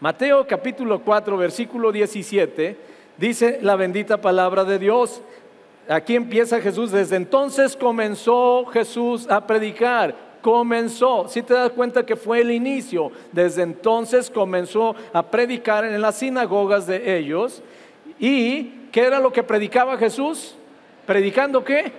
Mateo 0.00 0.46
capítulo 0.46 1.00
4, 1.00 1.36
versículo 1.38 1.90
17, 1.90 2.76
dice 3.16 3.58
la 3.62 3.74
bendita 3.74 4.20
palabra 4.20 4.64
de 4.64 4.78
Dios. 4.78 5.22
Aquí 5.88 6.16
empieza 6.16 6.60
Jesús. 6.60 6.90
Desde 6.90 7.16
entonces 7.16 7.76
comenzó 7.76 8.66
Jesús 8.66 9.28
a 9.28 9.46
predicar. 9.46 10.14
Comenzó. 10.40 11.28
Si 11.28 11.42
te 11.42 11.54
das 11.54 11.70
cuenta 11.70 12.04
que 12.04 12.16
fue 12.16 12.40
el 12.40 12.50
inicio. 12.50 13.10
Desde 13.32 13.62
entonces 13.62 14.30
comenzó 14.30 14.94
a 15.12 15.22
predicar 15.22 15.84
en 15.84 16.00
las 16.00 16.16
sinagogas 16.16 16.86
de 16.86 17.18
ellos. 17.18 17.62
¿Y 18.18 18.88
qué 18.92 19.02
era 19.02 19.18
lo 19.18 19.32
que 19.32 19.42
predicaba 19.42 19.96
Jesús? 19.96 20.54
¿Predicando 21.06 21.64
qué? 21.64 21.92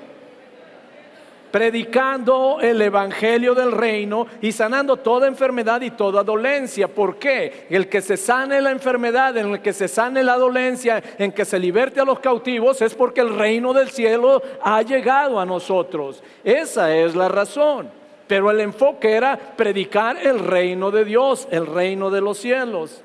Predicando 1.55 2.57
el 2.59 2.81
Evangelio 2.81 3.55
del 3.55 3.71
reino 3.71 4.27
y 4.41 4.51
sanando 4.51 4.97
toda 4.97 5.25
enfermedad 5.25 5.79
y 5.79 5.91
toda 5.91 6.21
dolencia. 6.21 6.89
¿Por 6.89 7.15
qué? 7.15 7.65
El 7.69 7.87
que 7.87 8.01
se 8.01 8.17
sane 8.17 8.59
la 8.59 8.71
enfermedad, 8.71 9.37
en 9.37 9.53
el 9.53 9.61
que 9.61 9.71
se 9.71 9.87
sane 9.87 10.21
la 10.21 10.35
dolencia, 10.35 11.01
en 11.17 11.31
que 11.31 11.45
se 11.45 11.57
liberte 11.57 12.01
a 12.01 12.03
los 12.03 12.19
cautivos, 12.19 12.81
es 12.81 12.93
porque 12.93 13.21
el 13.21 13.33
reino 13.37 13.71
del 13.71 13.89
cielo 13.89 14.41
ha 14.61 14.81
llegado 14.81 15.39
a 15.39 15.45
nosotros. 15.45 16.21
Esa 16.43 16.93
es 16.93 17.15
la 17.15 17.29
razón. 17.29 17.89
Pero 18.27 18.51
el 18.51 18.59
enfoque 18.59 19.13
era 19.13 19.37
predicar 19.37 20.17
el 20.17 20.39
reino 20.39 20.91
de 20.91 21.05
Dios, 21.05 21.47
el 21.51 21.67
reino 21.67 22.09
de 22.09 22.19
los 22.19 22.37
cielos. 22.37 23.04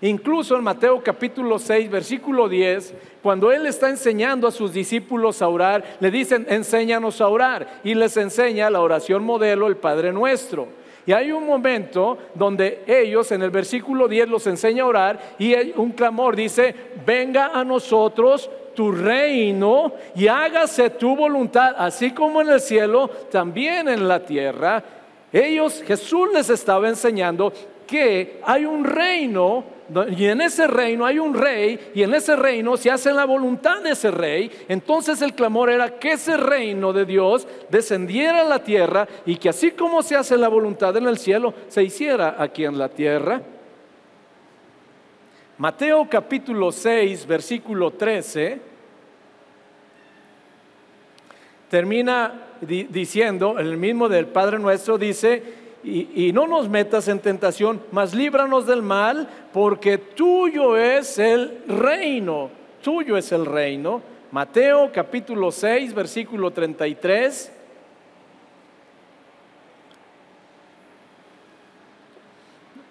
Incluso 0.00 0.56
en 0.56 0.62
Mateo 0.62 1.02
capítulo 1.02 1.58
6, 1.58 1.90
versículo 1.90 2.48
10, 2.48 2.94
cuando 3.20 3.50
Él 3.50 3.66
está 3.66 3.88
enseñando 3.88 4.46
a 4.46 4.52
sus 4.52 4.72
discípulos 4.72 5.42
a 5.42 5.48
orar, 5.48 5.84
le 5.98 6.10
dicen, 6.10 6.46
enséñanos 6.48 7.20
a 7.20 7.26
orar. 7.26 7.80
Y 7.82 7.94
les 7.94 8.16
enseña 8.16 8.70
la 8.70 8.80
oración 8.80 9.24
modelo, 9.24 9.66
el 9.66 9.76
Padre 9.76 10.12
Nuestro. 10.12 10.68
Y 11.04 11.12
hay 11.12 11.32
un 11.32 11.46
momento 11.46 12.18
donde 12.34 12.84
ellos 12.86 13.32
en 13.32 13.42
el 13.42 13.50
versículo 13.50 14.06
10 14.06 14.28
los 14.28 14.46
enseña 14.46 14.82
a 14.82 14.86
orar 14.86 15.18
y 15.38 15.54
un 15.76 15.92
clamor 15.92 16.36
dice, 16.36 16.74
venga 17.06 17.46
a 17.46 17.64
nosotros 17.64 18.50
tu 18.76 18.92
reino 18.92 19.94
y 20.14 20.28
hágase 20.28 20.90
tu 20.90 21.16
voluntad, 21.16 21.74
así 21.78 22.10
como 22.10 22.42
en 22.42 22.50
el 22.50 22.60
cielo, 22.60 23.08
también 23.30 23.88
en 23.88 24.06
la 24.06 24.20
tierra. 24.20 24.84
Ellos, 25.32 25.82
Jesús 25.84 26.28
les 26.32 26.50
estaba 26.50 26.88
enseñando 26.88 27.54
que 27.86 28.40
hay 28.44 28.66
un 28.66 28.84
reino 28.84 29.77
y 30.10 30.26
en 30.26 30.40
ese 30.42 30.66
reino 30.66 31.06
hay 31.06 31.18
un 31.18 31.32
rey 31.34 31.92
y 31.94 32.02
en 32.02 32.14
ese 32.14 32.36
reino 32.36 32.76
se 32.76 32.90
hace 32.90 33.12
la 33.12 33.24
voluntad 33.24 33.82
de 33.82 33.92
ese 33.92 34.10
rey. 34.10 34.50
Entonces 34.68 35.22
el 35.22 35.34
clamor 35.34 35.70
era 35.70 35.98
que 35.98 36.12
ese 36.12 36.36
reino 36.36 36.92
de 36.92 37.06
Dios 37.06 37.46
descendiera 37.70 38.42
a 38.42 38.44
la 38.44 38.62
tierra 38.62 39.08
y 39.24 39.36
que 39.36 39.48
así 39.48 39.70
como 39.70 40.02
se 40.02 40.16
hace 40.16 40.36
la 40.36 40.48
voluntad 40.48 40.96
en 40.96 41.06
el 41.06 41.18
cielo, 41.18 41.54
se 41.68 41.82
hiciera 41.82 42.36
aquí 42.38 42.64
en 42.64 42.78
la 42.78 42.88
tierra. 42.88 43.40
Mateo 45.56 46.06
capítulo 46.08 46.70
6, 46.70 47.26
versículo 47.26 47.90
13, 47.90 48.60
termina 51.68 52.46
diciendo, 52.60 53.58
el 53.58 53.76
mismo 53.76 54.08
del 54.08 54.26
Padre 54.26 54.58
nuestro 54.58 54.98
dice, 54.98 55.67
y, 55.88 56.32
no 56.32 56.46
nos 56.46 56.68
metas 56.68 57.08
en 57.08 57.20
tentación, 57.20 57.80
mas 57.90 58.14
líbranos 58.14 58.66
del 58.66 58.82
mal, 58.82 59.28
porque 59.52 59.98
tuyo 59.98 60.76
es 60.76 61.18
el 61.18 61.62
reino, 61.66 62.50
tuyo 62.82 63.16
es 63.16 63.32
el 63.32 63.46
reino. 63.46 64.02
Mateo 64.30 64.90
capítulo 64.92 65.50
6, 65.50 65.94
versículo 65.94 66.50
33. 66.50 67.52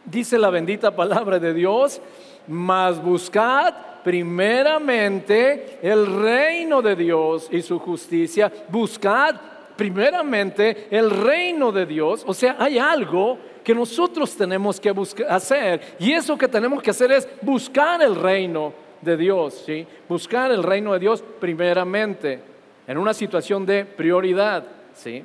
Dice 0.06 0.38
la 0.38 0.50
bendita 0.50 0.96
palabra 0.96 1.38
de 1.38 1.54
Dios, 1.54 2.02
mas 2.48 3.02
buscad 3.04 3.74
primeramente 4.04 5.80
el 5.82 6.22
reino 6.22 6.82
de 6.82 6.96
Dios 6.96 7.50
y 7.52 7.62
su 7.62 7.78
justicia, 7.78 8.52
buscad 8.70 9.36
primeramente 9.78 10.88
el 10.90 11.10
reino 11.12 11.72
de 11.72 11.86
Dios, 11.86 12.24
o 12.28 12.34
sea, 12.34 12.58
hay 12.60 12.78
algo 12.78 13.38
que 13.64 13.76
nosotros 13.76 14.36
tenemos 14.36 14.80
que 14.80 14.90
hacer 15.30 15.96
y 16.00 16.12
eso 16.12 16.38
que 16.38 16.48
tenemos 16.48 16.82
que 16.82 16.90
hacer 16.90 17.12
es 17.12 17.28
buscar 17.42 18.02
el 18.02 18.16
reino 18.16 18.74
de 19.02 19.16
Dios, 19.16 19.64
¿sí? 19.66 19.86
Buscar 20.10 20.52
el 20.52 20.64
reino 20.64 20.94
de 20.94 21.00
Dios 21.00 21.24
primeramente 21.40 22.42
en 22.88 22.98
una 22.98 23.14
situación 23.14 23.66
de 23.66 23.86
prioridad, 23.86 24.66
¿sí? 24.94 25.24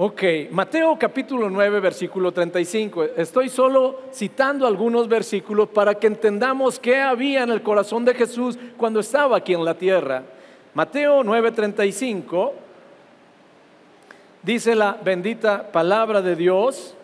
Ok, 0.00 0.22
Mateo 0.52 0.96
capítulo 0.96 1.50
9, 1.50 1.80
versículo 1.80 2.30
35. 2.30 3.04
Estoy 3.16 3.48
solo 3.48 4.02
citando 4.12 4.64
algunos 4.64 5.08
versículos 5.08 5.70
para 5.70 5.94
que 5.94 6.06
entendamos 6.06 6.78
qué 6.78 7.00
había 7.00 7.42
en 7.42 7.50
el 7.50 7.62
corazón 7.62 8.04
de 8.04 8.14
Jesús 8.14 8.56
cuando 8.76 9.00
estaba 9.00 9.36
aquí 9.36 9.54
en 9.54 9.64
la 9.64 9.74
tierra. 9.74 10.22
Mateo 10.78 11.24
9:35 11.24 12.52
dice 14.44 14.76
la 14.76 14.92
bendita 14.92 15.72
palabra 15.72 16.22
de 16.22 16.36
Dios, 16.36 16.94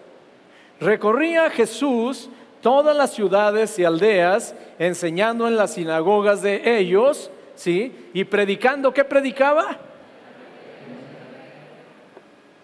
recorría 0.79 1.51
Jesús 1.51 2.31
todas 2.63 2.97
las 2.97 3.13
ciudades 3.13 3.77
y 3.81 3.85
aldeas, 3.85 4.55
enseñando 4.79 5.49
en 5.49 5.57
las 5.57 5.73
sinagogas 5.75 6.41
de 6.41 6.79
ellos, 6.79 7.33
¿sí? 7.57 8.11
Y 8.15 8.23
predicando, 8.23 8.95
¿qué 8.95 9.03
predicaba? 9.03 9.77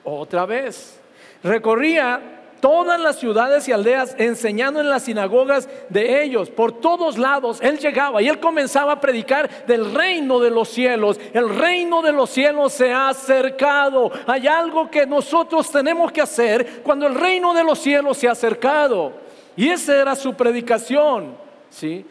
Otra 0.05 0.47
vez. 0.47 1.01
Recorría 1.43 2.21
todas 2.61 3.01
las 3.01 3.17
ciudades 3.19 3.67
y 3.67 3.73
aldeas, 3.73 4.15
enseñando 4.19 4.81
en 4.81 4.89
las 4.89 5.05
sinagogas 5.05 5.69
de 5.89 6.23
ellos. 6.23 6.51
Por 6.51 6.73
todos 6.73 7.19
lados 7.19 7.59
Él 7.63 7.79
llegaba 7.79 8.23
y 8.23 8.29
Él 8.29 8.39
comenzaba 8.39 8.93
a 8.93 9.01
predicar 9.01 9.67
del 9.67 9.95
reino 9.95 10.39
de 10.41 10.51
los 10.51 10.69
cielos. 10.69 11.19
El 11.33 11.49
reino 11.49 12.03
de 12.03 12.13
los 12.13 12.31
cielos 12.31 12.73
se 12.73 12.93
ha 12.93 13.09
acercado. 13.09 14.11
Hay 14.27 14.47
algo 14.47 14.91
que 14.91 15.07
nosotros 15.07 15.71
tenemos 15.71 16.13
que 16.13 16.21
hacer 16.21 16.83
cuando 16.83 17.07
el 17.07 17.15
reino 17.15 17.55
de 17.55 17.65
los 17.65 17.79
cielos 17.79 18.19
se 18.19 18.29
ha 18.29 18.33
acercado. 18.33 19.13
Y 19.57 19.69
esa 19.69 20.01
era 20.01 20.15
su 20.15 20.35
predicación. 20.35 21.35
¿sí? 21.71 22.05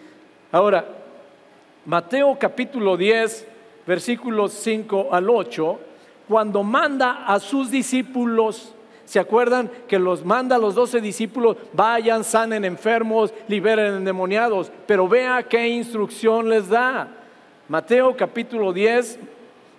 Ahora, 0.52 0.86
Mateo 1.86 2.38
capítulo 2.38 2.98
10, 2.98 3.48
versículos 3.88 4.54
5 4.54 5.10
al 5.12 5.30
8, 5.30 5.80
cuando 6.28 6.64
manda 6.64 7.26
a 7.26 7.40
sus 7.40 7.72
discípulos 7.72 8.76
¿Se 9.10 9.20
acuerdan 9.20 9.72
que 9.88 9.98
los 9.98 10.24
manda 10.24 10.56
a 10.56 10.60
los 10.60 10.76
doce 10.76 11.02
discípulos? 11.02 11.58
Vayan, 11.74 12.24
sanen 12.24 12.64
enfermos, 12.64 13.34
liberen 13.48 13.96
endemoniados. 13.96 14.72
Pero 14.86 15.08
vea 15.08 15.42
qué 15.42 15.68
instrucción 15.68 16.48
les 16.48 16.70
da. 16.70 17.08
Mateo 17.68 18.16
capítulo 18.16 18.72
10, 18.72 19.18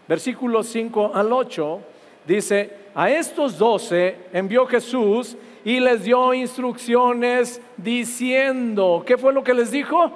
versículos 0.09 0.67
5 0.67 1.13
al 1.15 1.33
8, 1.33 1.81
dice, 2.27 2.73
a 2.93 3.09
estos 3.09 3.57
doce 3.57 4.17
envió 4.33 4.67
Jesús 4.67 5.37
y 5.65 5.79
les 5.79 6.03
dio 6.03 6.35
instrucciones 6.35 7.63
diciendo, 7.77 9.05
¿qué 9.07 9.17
fue 9.17 9.33
lo 9.33 9.45
que 9.45 9.55
les 9.55 9.71
dijo? 9.71 10.11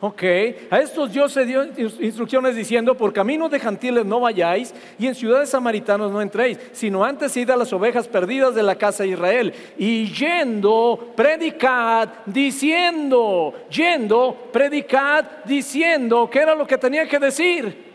Ok, 0.00 0.22
a 0.70 0.78
estos 0.78 1.12
Dios 1.12 1.32
se 1.32 1.44
dio 1.44 1.64
instrucciones 1.64 2.54
diciendo, 2.54 2.96
por 2.96 3.12
caminos 3.12 3.50
de 3.50 3.58
gentiles 3.58 4.06
no 4.06 4.20
vayáis 4.20 4.72
y 4.96 5.08
en 5.08 5.14
ciudades 5.16 5.50
samaritanos 5.50 6.12
no 6.12 6.22
entréis, 6.22 6.56
sino 6.70 7.04
antes 7.04 7.36
id 7.36 7.50
a 7.50 7.56
las 7.56 7.72
ovejas 7.72 8.06
perdidas 8.06 8.54
de 8.54 8.62
la 8.62 8.76
casa 8.76 9.02
de 9.02 9.08
Israel. 9.10 9.52
Y 9.76 10.12
yendo, 10.12 11.12
predicad 11.16 12.10
diciendo, 12.26 13.52
yendo, 13.70 14.50
predicad 14.52 15.24
diciendo, 15.44 16.30
¿qué 16.30 16.38
era 16.40 16.54
lo 16.54 16.64
que 16.64 16.78
tenía 16.78 17.08
que 17.08 17.18
decir? 17.18 17.87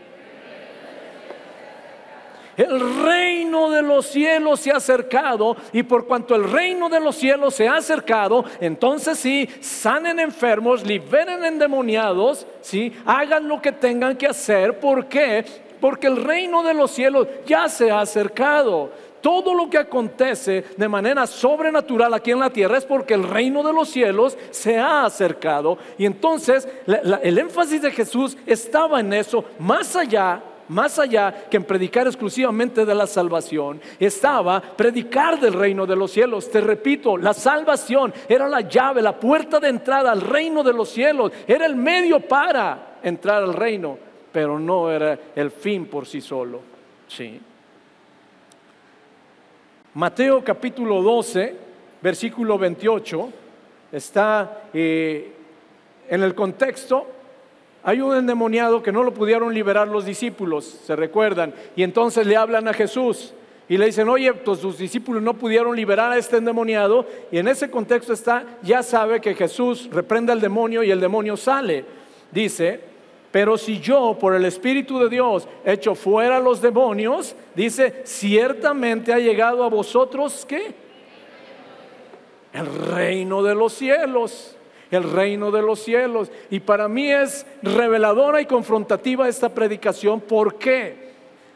El 2.56 3.04
reino 3.04 3.70
de 3.70 3.82
los 3.82 4.06
cielos 4.06 4.60
se 4.60 4.70
ha 4.70 4.76
acercado 4.76 5.56
y 5.72 5.82
por 5.82 6.06
cuanto 6.06 6.34
el 6.34 6.50
reino 6.50 6.88
de 6.88 7.00
los 7.00 7.16
cielos 7.16 7.54
se 7.54 7.68
ha 7.68 7.76
acercado, 7.76 8.44
entonces 8.60 9.18
sí, 9.18 9.48
sanen 9.60 10.20
enfermos, 10.20 10.84
liberen 10.84 11.44
endemoniados, 11.44 12.46
sí, 12.60 12.92
hagan 13.04 13.48
lo 13.48 13.60
que 13.60 13.72
tengan 13.72 14.16
que 14.16 14.26
hacer. 14.26 14.78
¿Por 14.78 15.06
qué? 15.06 15.44
Porque 15.80 16.06
el 16.06 16.22
reino 16.22 16.62
de 16.62 16.74
los 16.74 16.90
cielos 16.90 17.28
ya 17.46 17.68
se 17.68 17.90
ha 17.90 18.00
acercado. 18.00 18.90
Todo 19.20 19.54
lo 19.54 19.70
que 19.70 19.78
acontece 19.78 20.64
de 20.76 20.88
manera 20.88 21.26
sobrenatural 21.26 22.12
aquí 22.12 22.30
en 22.30 22.40
la 22.40 22.50
tierra 22.50 22.76
es 22.76 22.84
porque 22.84 23.14
el 23.14 23.22
reino 23.22 23.62
de 23.62 23.72
los 23.72 23.88
cielos 23.88 24.36
se 24.50 24.78
ha 24.78 25.06
acercado. 25.06 25.78
Y 25.96 26.04
entonces 26.04 26.68
el 26.86 27.38
énfasis 27.38 27.80
de 27.80 27.90
Jesús 27.90 28.36
estaba 28.44 29.00
en 29.00 29.14
eso, 29.14 29.42
más 29.58 29.96
allá 29.96 30.42
más 30.68 30.98
allá 30.98 31.46
que 31.50 31.56
en 31.56 31.64
predicar 31.64 32.06
exclusivamente 32.06 32.84
de 32.84 32.94
la 32.94 33.06
salvación, 33.06 33.80
estaba 33.98 34.60
predicar 34.60 35.38
del 35.38 35.52
reino 35.52 35.86
de 35.86 35.96
los 35.96 36.10
cielos. 36.10 36.50
Te 36.50 36.60
repito, 36.60 37.16
la 37.16 37.34
salvación 37.34 38.12
era 38.28 38.48
la 38.48 38.62
llave, 38.62 39.02
la 39.02 39.18
puerta 39.18 39.60
de 39.60 39.68
entrada 39.68 40.12
al 40.12 40.20
reino 40.20 40.62
de 40.62 40.72
los 40.72 40.88
cielos, 40.88 41.32
era 41.46 41.66
el 41.66 41.76
medio 41.76 42.20
para 42.20 42.98
entrar 43.02 43.42
al 43.42 43.54
reino, 43.54 43.98
pero 44.32 44.58
no 44.58 44.90
era 44.90 45.18
el 45.34 45.50
fin 45.50 45.86
por 45.86 46.06
sí 46.06 46.20
solo. 46.20 46.60
Sí. 47.08 47.40
Mateo 49.94 50.42
capítulo 50.42 51.02
12, 51.02 51.56
versículo 52.02 52.58
28, 52.58 53.30
está 53.92 54.62
eh, 54.72 55.32
en 56.08 56.22
el 56.22 56.34
contexto 56.34 57.13
hay 57.84 58.00
un 58.00 58.16
endemoniado 58.16 58.82
que 58.82 58.92
no 58.92 59.02
lo 59.02 59.12
pudieron 59.12 59.52
liberar 59.52 59.88
los 59.88 60.06
discípulos, 60.06 60.64
se 60.64 60.96
recuerdan, 60.96 61.54
y 61.76 61.82
entonces 61.82 62.26
le 62.26 62.36
hablan 62.36 62.66
a 62.66 62.72
Jesús 62.72 63.34
y 63.68 63.76
le 63.76 63.86
dicen, 63.86 64.08
oye, 64.08 64.32
pues 64.32 64.60
tus 64.60 64.78
discípulos 64.78 65.22
no 65.22 65.34
pudieron 65.34 65.76
liberar 65.76 66.10
a 66.12 66.16
este 66.16 66.38
endemoniado, 66.38 67.06
y 67.30 67.38
en 67.38 67.48
ese 67.48 67.70
contexto 67.70 68.14
está, 68.14 68.44
ya 68.62 68.82
sabe 68.82 69.20
que 69.20 69.34
Jesús 69.34 69.88
reprende 69.92 70.32
al 70.32 70.40
demonio 70.40 70.82
y 70.82 70.90
el 70.90 71.00
demonio 71.00 71.36
sale. 71.36 71.84
Dice, 72.30 72.80
pero 73.30 73.58
si 73.58 73.80
yo 73.80 74.16
por 74.18 74.34
el 74.34 74.44
Espíritu 74.44 74.98
de 74.98 75.08
Dios 75.08 75.46
echo 75.64 75.94
fuera 75.94 76.40
los 76.40 76.62
demonios, 76.62 77.36
dice, 77.54 78.02
ciertamente 78.04 79.12
ha 79.12 79.18
llegado 79.18 79.62
a 79.62 79.68
vosotros, 79.68 80.46
¿qué? 80.48 80.74
El 82.52 82.66
reino 82.92 83.42
de 83.42 83.54
los 83.54 83.72
cielos 83.72 84.56
el 84.94 85.10
reino 85.10 85.50
de 85.50 85.62
los 85.62 85.80
cielos. 85.80 86.30
Y 86.50 86.60
para 86.60 86.88
mí 86.88 87.10
es 87.10 87.46
reveladora 87.62 88.40
y 88.40 88.46
confrontativa 88.46 89.28
esta 89.28 89.48
predicación. 89.48 90.20
¿Por 90.20 90.56
qué? 90.56 91.04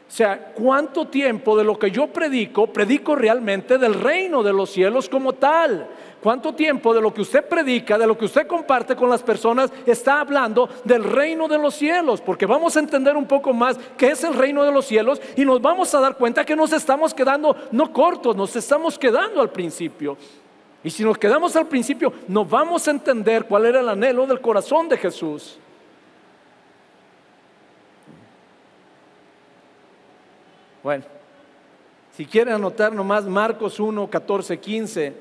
O 0.07 0.11
sea, 0.11 0.53
¿cuánto 0.55 1.07
tiempo 1.07 1.55
de 1.55 1.63
lo 1.63 1.77
que 1.77 1.91
yo 1.91 2.07
predico, 2.07 2.65
predico 2.67 3.15
realmente 3.15 3.77
del 3.77 3.93
reino 3.93 4.41
de 4.41 4.51
los 4.51 4.71
cielos 4.71 5.07
como 5.07 5.33
tal? 5.33 5.87
¿Cuánto 6.19 6.53
tiempo 6.53 6.95
de 6.95 6.99
lo 6.99 7.13
que 7.13 7.21
usted 7.21 7.47
predica, 7.47 7.95
de 7.95 8.07
lo 8.07 8.17
que 8.17 8.25
usted 8.25 8.47
comparte 8.47 8.95
con 8.95 9.07
las 9.07 9.21
personas, 9.21 9.71
está 9.85 10.19
hablando 10.19 10.67
del 10.83 11.03
reino 11.03 11.47
de 11.47 11.59
los 11.59 11.75
cielos? 11.75 12.21
Porque 12.21 12.47
vamos 12.47 12.75
a 12.75 12.79
entender 12.79 13.15
un 13.15 13.27
poco 13.27 13.53
más 13.53 13.79
qué 13.97 14.07
es 14.07 14.23
el 14.23 14.33
reino 14.33 14.63
de 14.63 14.71
los 14.71 14.85
cielos 14.85 15.21
y 15.37 15.45
nos 15.45 15.61
vamos 15.61 15.93
a 15.93 15.99
dar 15.99 16.17
cuenta 16.17 16.43
que 16.43 16.55
nos 16.55 16.73
estamos 16.73 17.13
quedando 17.13 17.55
no 17.71 17.93
cortos, 17.93 18.35
nos 18.35 18.55
estamos 18.55 18.97
quedando 18.97 19.41
al 19.41 19.51
principio. 19.51 20.17
Y 20.83 20.89
si 20.89 21.03
nos 21.03 21.17
quedamos 21.17 21.55
al 21.55 21.67
principio, 21.67 22.13
no 22.27 22.45
vamos 22.45 22.87
a 22.87 22.91
entender 22.91 23.45
cuál 23.45 23.65
era 23.65 23.81
el 23.81 23.89
anhelo 23.89 24.25
del 24.25 24.39
corazón 24.39 24.87
de 24.87 24.97
Jesús. 24.97 25.59
Bueno, 30.81 31.03
si 32.13 32.25
quieren 32.25 32.53
anotar 32.53 32.93
nomás 32.93 33.25
Marcos 33.25 33.79
1, 33.79 34.09
14, 34.09 34.57
15, 34.57 35.13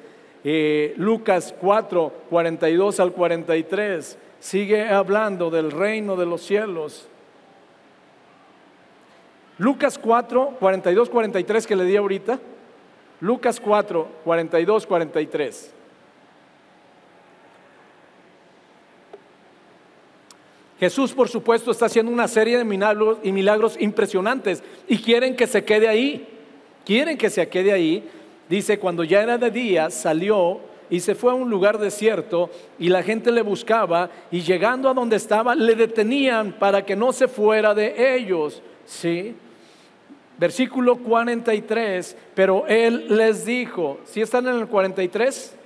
Lucas 0.97 1.53
4, 1.61 2.13
42 2.31 3.01
al 3.01 3.13
43, 3.13 4.19
sigue 4.39 4.89
hablando 4.89 5.51
del 5.51 5.73
reino 5.73 6.15
de 6.15 6.27
los 6.27 6.43
cielos. 6.43 7.09
Lucas 9.59 9.99
4, 9.99 10.57
42, 10.61 11.11
43 11.11 11.67
que 11.67 11.75
le 11.75 11.85
di 11.85 11.97
ahorita. 11.97 12.39
Lucas 13.21 13.61
4, 13.61 14.09
42, 14.25 14.87
43. 14.87 15.75
Jesús, 20.79 21.13
por 21.13 21.29
supuesto, 21.29 21.73
está 21.73 21.87
haciendo 21.87 22.13
una 22.13 22.29
serie 22.29 22.57
de 22.57 22.65
milagros, 22.65 23.19
y 23.25 23.33
milagros 23.33 23.77
impresionantes 23.81 24.63
y 24.87 24.99
quieren 24.99 25.35
que 25.35 25.47
se 25.47 25.65
quede 25.65 25.89
ahí. 25.89 26.27
Quieren 26.85 27.19
que 27.19 27.31
se 27.31 27.49
quede 27.49 27.73
ahí. 27.73 28.09
Dice, 28.49 28.79
cuando 28.79 29.03
ya 29.03 29.23
era 29.23 29.37
de 29.37 29.51
día, 29.51 29.91
salió 29.91 30.61
y 30.89 31.01
se 31.01 31.15
fue 31.15 31.33
a 31.33 31.35
un 31.35 31.51
lugar 31.51 31.79
desierto 31.79 32.51
y 32.79 32.89
la 32.89 33.03
gente 33.03 33.33
le 33.33 33.43
buscaba 33.43 34.09
y 34.31 34.41
llegando 34.41 34.89
a 34.89 34.95
donde 34.95 35.17
estaba 35.17 35.55
le 35.55 35.75
detenían 35.75 36.53
para 36.53 36.85
que 36.85 36.97
no 36.97 37.13
se 37.13 37.27
fuera 37.27 37.75
de 37.75 38.15
ellos. 38.15 38.63
¿Sí? 38.87 39.35
Versículo 40.39 40.97
43, 40.97 42.17
pero 42.35 42.65
él 42.69 43.07
les 43.17 43.45
dijo, 43.45 43.99
si 44.05 44.21
están 44.21 44.47
en 44.47 44.55
el 44.55 44.69
43? 44.69 45.57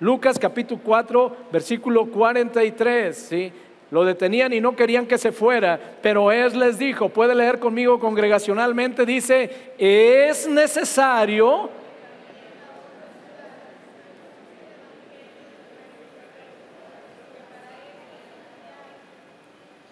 Lucas 0.00 0.38
capítulo 0.38 0.80
4, 0.84 1.36
versículo 1.50 2.06
43, 2.06 3.16
¿sí? 3.16 3.52
Lo 3.90 4.04
detenían 4.04 4.52
y 4.52 4.60
no 4.60 4.76
querían 4.76 5.06
que 5.06 5.18
se 5.18 5.32
fuera, 5.32 5.80
pero 6.00 6.30
él 6.30 6.58
les 6.58 6.78
dijo, 6.78 7.08
puede 7.08 7.34
leer 7.34 7.58
conmigo 7.58 7.98
congregacionalmente, 7.98 9.04
dice, 9.04 9.72
es 9.78 10.46
necesario 10.46 11.70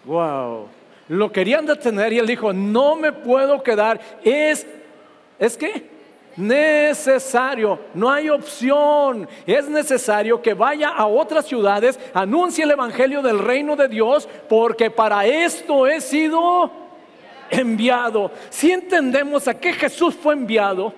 Wow. 0.06 0.68
Lo 1.08 1.30
querían 1.30 1.66
detener 1.66 2.12
y 2.12 2.18
él 2.18 2.26
dijo, 2.26 2.52
no 2.52 2.96
me 2.96 3.12
puedo 3.12 3.62
quedar. 3.62 4.00
Es, 4.24 4.66
¿es 5.38 5.56
qué? 5.56 5.88
Necesario, 6.36 7.78
no 7.94 8.10
hay 8.10 8.28
opción. 8.28 9.28
Es 9.46 9.68
necesario 9.68 10.42
que 10.42 10.54
vaya 10.54 10.90
a 10.90 11.06
otras 11.06 11.46
ciudades, 11.46 11.98
anuncie 12.12 12.64
el 12.64 12.72
Evangelio 12.72 13.22
del 13.22 13.38
reino 13.38 13.76
de 13.76 13.88
Dios, 13.88 14.28
porque 14.48 14.90
para 14.90 15.24
esto 15.24 15.86
he 15.86 16.00
sido 16.00 16.70
enviado. 17.50 18.30
Si 18.50 18.72
entendemos 18.72 19.48
a 19.48 19.58
qué 19.58 19.72
Jesús 19.72 20.14
fue 20.14 20.34
enviado, 20.34 20.92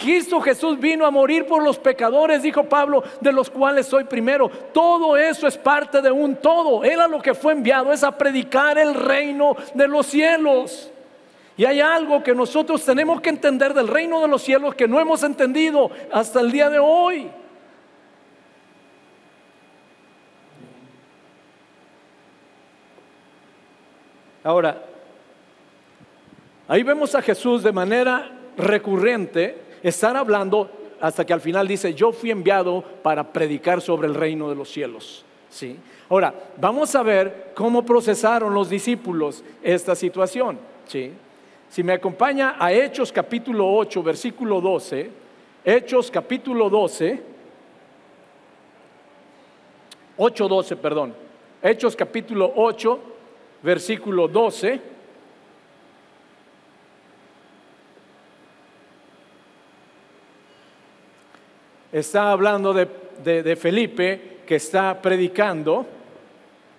Cristo 0.00 0.40
Jesús 0.40 0.78
vino 0.80 1.04
a 1.04 1.10
morir 1.10 1.46
por 1.46 1.62
los 1.62 1.78
pecadores, 1.78 2.42
dijo 2.42 2.64
Pablo, 2.64 3.04
de 3.20 3.32
los 3.32 3.50
cuales 3.50 3.86
soy 3.86 4.04
primero. 4.04 4.48
Todo 4.48 5.16
eso 5.16 5.46
es 5.46 5.58
parte 5.58 6.00
de 6.00 6.10
un 6.10 6.36
todo. 6.36 6.82
Él 6.82 7.00
a 7.00 7.08
lo 7.08 7.20
que 7.20 7.34
fue 7.34 7.52
enviado 7.52 7.92
es 7.92 8.02
a 8.02 8.16
predicar 8.16 8.78
el 8.78 8.94
reino 8.94 9.54
de 9.74 9.86
los 9.88 10.06
cielos. 10.06 10.90
Y 11.56 11.66
hay 11.66 11.80
algo 11.80 12.22
que 12.22 12.34
nosotros 12.34 12.82
tenemos 12.84 13.20
que 13.20 13.28
entender 13.28 13.74
del 13.74 13.86
reino 13.86 14.20
de 14.22 14.28
los 14.28 14.42
cielos 14.42 14.74
que 14.74 14.88
no 14.88 14.98
hemos 14.98 15.22
entendido 15.22 15.90
hasta 16.10 16.40
el 16.40 16.50
día 16.50 16.70
de 16.70 16.78
hoy. 16.78 17.30
Ahora, 24.42 24.82
ahí 26.66 26.82
vemos 26.82 27.14
a 27.14 27.22
Jesús 27.22 27.62
de 27.62 27.70
manera 27.70 28.32
recurrente 28.56 29.71
estar 29.82 30.16
hablando 30.16 30.70
hasta 31.00 31.24
que 31.24 31.32
al 31.32 31.40
final 31.40 31.66
dice, 31.66 31.94
yo 31.94 32.12
fui 32.12 32.30
enviado 32.30 32.82
para 33.02 33.32
predicar 33.32 33.80
sobre 33.80 34.06
el 34.06 34.14
reino 34.14 34.48
de 34.48 34.54
los 34.54 34.70
cielos. 34.70 35.24
¿Sí? 35.50 35.76
Ahora, 36.08 36.32
vamos 36.58 36.94
a 36.94 37.02
ver 37.02 37.52
cómo 37.54 37.84
procesaron 37.84 38.54
los 38.54 38.70
discípulos 38.70 39.42
esta 39.62 39.94
situación. 39.94 40.58
¿Sí? 40.86 41.12
Si 41.68 41.82
me 41.82 41.94
acompaña 41.94 42.56
a 42.58 42.72
Hechos 42.72 43.10
capítulo 43.10 43.72
8, 43.74 44.02
versículo 44.02 44.60
12, 44.60 45.10
Hechos 45.64 46.10
capítulo 46.10 46.68
12, 46.68 47.22
8.12, 50.18 50.76
perdón. 50.76 51.14
Hechos 51.62 51.96
capítulo 51.96 52.52
8, 52.56 53.00
versículo 53.62 54.28
12. 54.28 54.91
Está 61.92 62.32
hablando 62.32 62.72
de, 62.72 63.56
Felipe 63.56 64.38
que 64.46 64.56
está 64.56 65.00
predicando. 65.02 65.86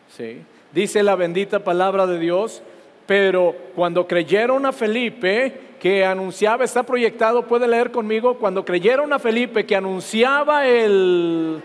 ¿sí? 0.09 0.41
Dice 0.71 1.03
la 1.03 1.15
bendita 1.15 1.63
palabra 1.63 2.07
de 2.07 2.19
Dios. 2.19 2.63
Pero 3.05 3.55
cuando 3.75 4.07
creyeron 4.07 4.65
a 4.65 4.71
Felipe 4.71 5.75
que 5.79 6.05
anunciaba, 6.05 6.63
está 6.63 6.83
proyectado, 6.83 7.45
puede 7.45 7.67
leer 7.67 7.91
conmigo, 7.91 8.37
cuando 8.37 8.63
creyeron 8.63 9.11
a 9.11 9.19
Felipe 9.19 9.65
que 9.65 9.75
anunciaba 9.75 10.65
el 10.65 11.61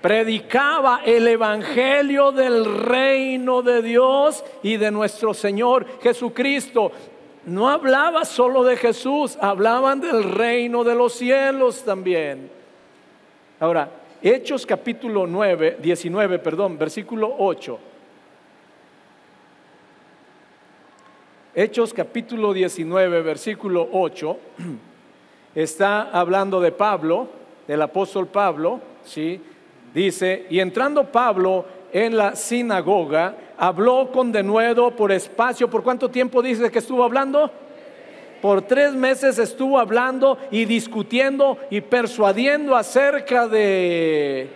predicaba 0.00 1.02
el 1.04 1.26
Evangelio 1.28 2.32
del 2.32 2.64
reino 2.64 3.62
de 3.62 3.82
Dios 3.82 4.44
y 4.62 4.76
de 4.76 4.90
nuestro 4.90 5.34
Señor 5.34 5.86
Jesucristo. 6.02 6.92
No 7.44 7.68
hablaba 7.68 8.24
solo 8.24 8.64
de 8.64 8.76
Jesús, 8.76 9.38
hablaban 9.40 10.00
del 10.00 10.24
reino 10.24 10.84
de 10.84 10.94
los 10.94 11.14
cielos 11.14 11.82
también. 11.82 12.50
Ahora, 13.58 13.90
Hechos 14.22 14.66
capítulo 14.66 15.26
9, 15.26 15.78
19, 15.80 16.38
perdón, 16.40 16.76
versículo 16.76 17.34
8. 17.38 17.78
Hechos 21.54 21.94
capítulo 21.94 22.52
19, 22.52 23.22
versículo 23.22 23.88
8, 23.90 24.38
está 25.54 26.10
hablando 26.10 26.60
de 26.60 26.70
Pablo, 26.70 27.28
del 27.66 27.80
apóstol 27.80 28.26
Pablo, 28.26 28.80
¿sí? 29.04 29.40
Dice, 29.94 30.46
y 30.50 30.60
entrando 30.60 31.10
Pablo 31.10 31.64
en 31.92 32.16
la 32.16 32.36
sinagoga, 32.36 33.34
habló 33.60 34.10
con 34.10 34.32
denuedo 34.32 34.96
por 34.96 35.12
espacio. 35.12 35.68
¿Por 35.68 35.82
cuánto 35.82 36.08
tiempo 36.08 36.40
dice 36.40 36.70
que 36.70 36.78
estuvo 36.78 37.04
hablando? 37.04 37.50
Por 38.40 38.62
tres 38.62 38.94
meses 38.94 39.38
estuvo 39.38 39.78
hablando 39.78 40.38
y 40.50 40.64
discutiendo 40.64 41.58
y 41.68 41.82
persuadiendo 41.82 42.74
acerca 42.74 43.46
de 43.46 44.48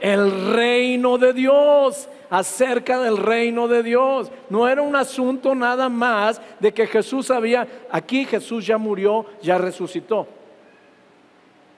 el 0.00 0.52
reino 0.52 1.16
de 1.16 1.32
Dios, 1.32 2.08
acerca 2.28 2.98
del 3.00 3.18
reino 3.18 3.68
de 3.68 3.84
Dios. 3.84 4.32
No 4.50 4.68
era 4.68 4.82
un 4.82 4.96
asunto 4.96 5.54
nada 5.54 5.88
más 5.88 6.42
de 6.58 6.74
que 6.74 6.88
Jesús 6.88 7.30
había, 7.30 7.68
aquí 7.88 8.24
Jesús 8.24 8.66
ya 8.66 8.78
murió, 8.78 9.26
ya 9.42 9.58
resucitó. 9.58 10.26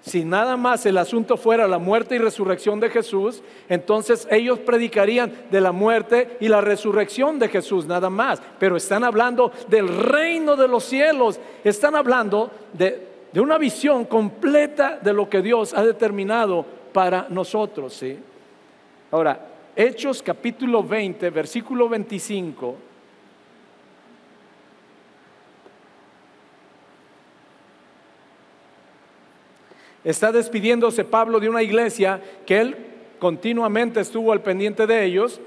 Si 0.06 0.24
nada 0.24 0.56
más 0.56 0.86
el 0.86 0.98
asunto 0.98 1.36
fuera 1.36 1.66
la 1.66 1.78
muerte 1.78 2.14
y 2.14 2.18
resurrección 2.18 2.78
de 2.78 2.90
Jesús, 2.90 3.42
entonces 3.68 4.28
ellos 4.30 4.60
predicarían 4.60 5.32
de 5.50 5.60
la 5.60 5.72
muerte 5.72 6.36
y 6.38 6.46
la 6.46 6.60
resurrección 6.60 7.40
de 7.40 7.48
Jesús, 7.48 7.86
nada 7.86 8.08
más. 8.08 8.40
Pero 8.60 8.76
están 8.76 9.02
hablando 9.02 9.50
del 9.66 9.88
reino 9.88 10.54
de 10.54 10.68
los 10.68 10.84
cielos, 10.84 11.40
están 11.64 11.96
hablando 11.96 12.52
de, 12.72 13.04
una 13.34 13.58
visión 13.58 14.04
completa 14.04 14.96
de 15.02 15.12
lo 15.12 15.28
que 15.28 15.42
Dios 15.42 15.74
ha 15.74 15.84
determinado 15.84 16.64
para 16.92 17.26
nosotros. 17.28 17.92
¿sí? 17.92 18.16
Ahora, 19.10 19.48
Hechos 19.74 20.22
capítulo 20.22 20.84
20, 20.84 21.30
versículo 21.30 21.88
25 21.88 22.76
Está 30.06 30.30
despidiéndose 30.30 31.02
Pablo 31.02 31.40
de 31.40 31.48
una 31.48 31.64
iglesia 31.64 32.22
que 32.46 32.60
él 32.60 32.76
continuamente 33.18 33.98
estuvo 33.98 34.30
al 34.30 34.40
pendiente 34.40 34.86
de 34.86 35.04
ellos. 35.04 35.40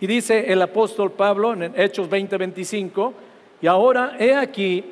Y 0.00 0.06
dice 0.06 0.52
el 0.52 0.60
apóstol 0.60 1.12
Pablo 1.12 1.54
en 1.54 1.72
Hechos 1.74 2.10
20:25, 2.10 3.14
y 3.62 3.66
ahora 3.66 4.16
he 4.20 4.34
aquí, 4.34 4.84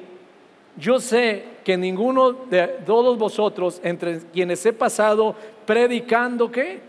yo 0.79 0.99
sé 1.01 1.45
que 1.65 1.77
ninguno 1.77 2.33
de 2.33 2.67
todos 2.87 3.19
vosotros, 3.19 3.79
entre 3.85 4.21
quienes 4.33 4.65
he 4.65 4.73
pasado 4.73 5.37
predicando, 5.67 6.51
¿qué? 6.51 6.81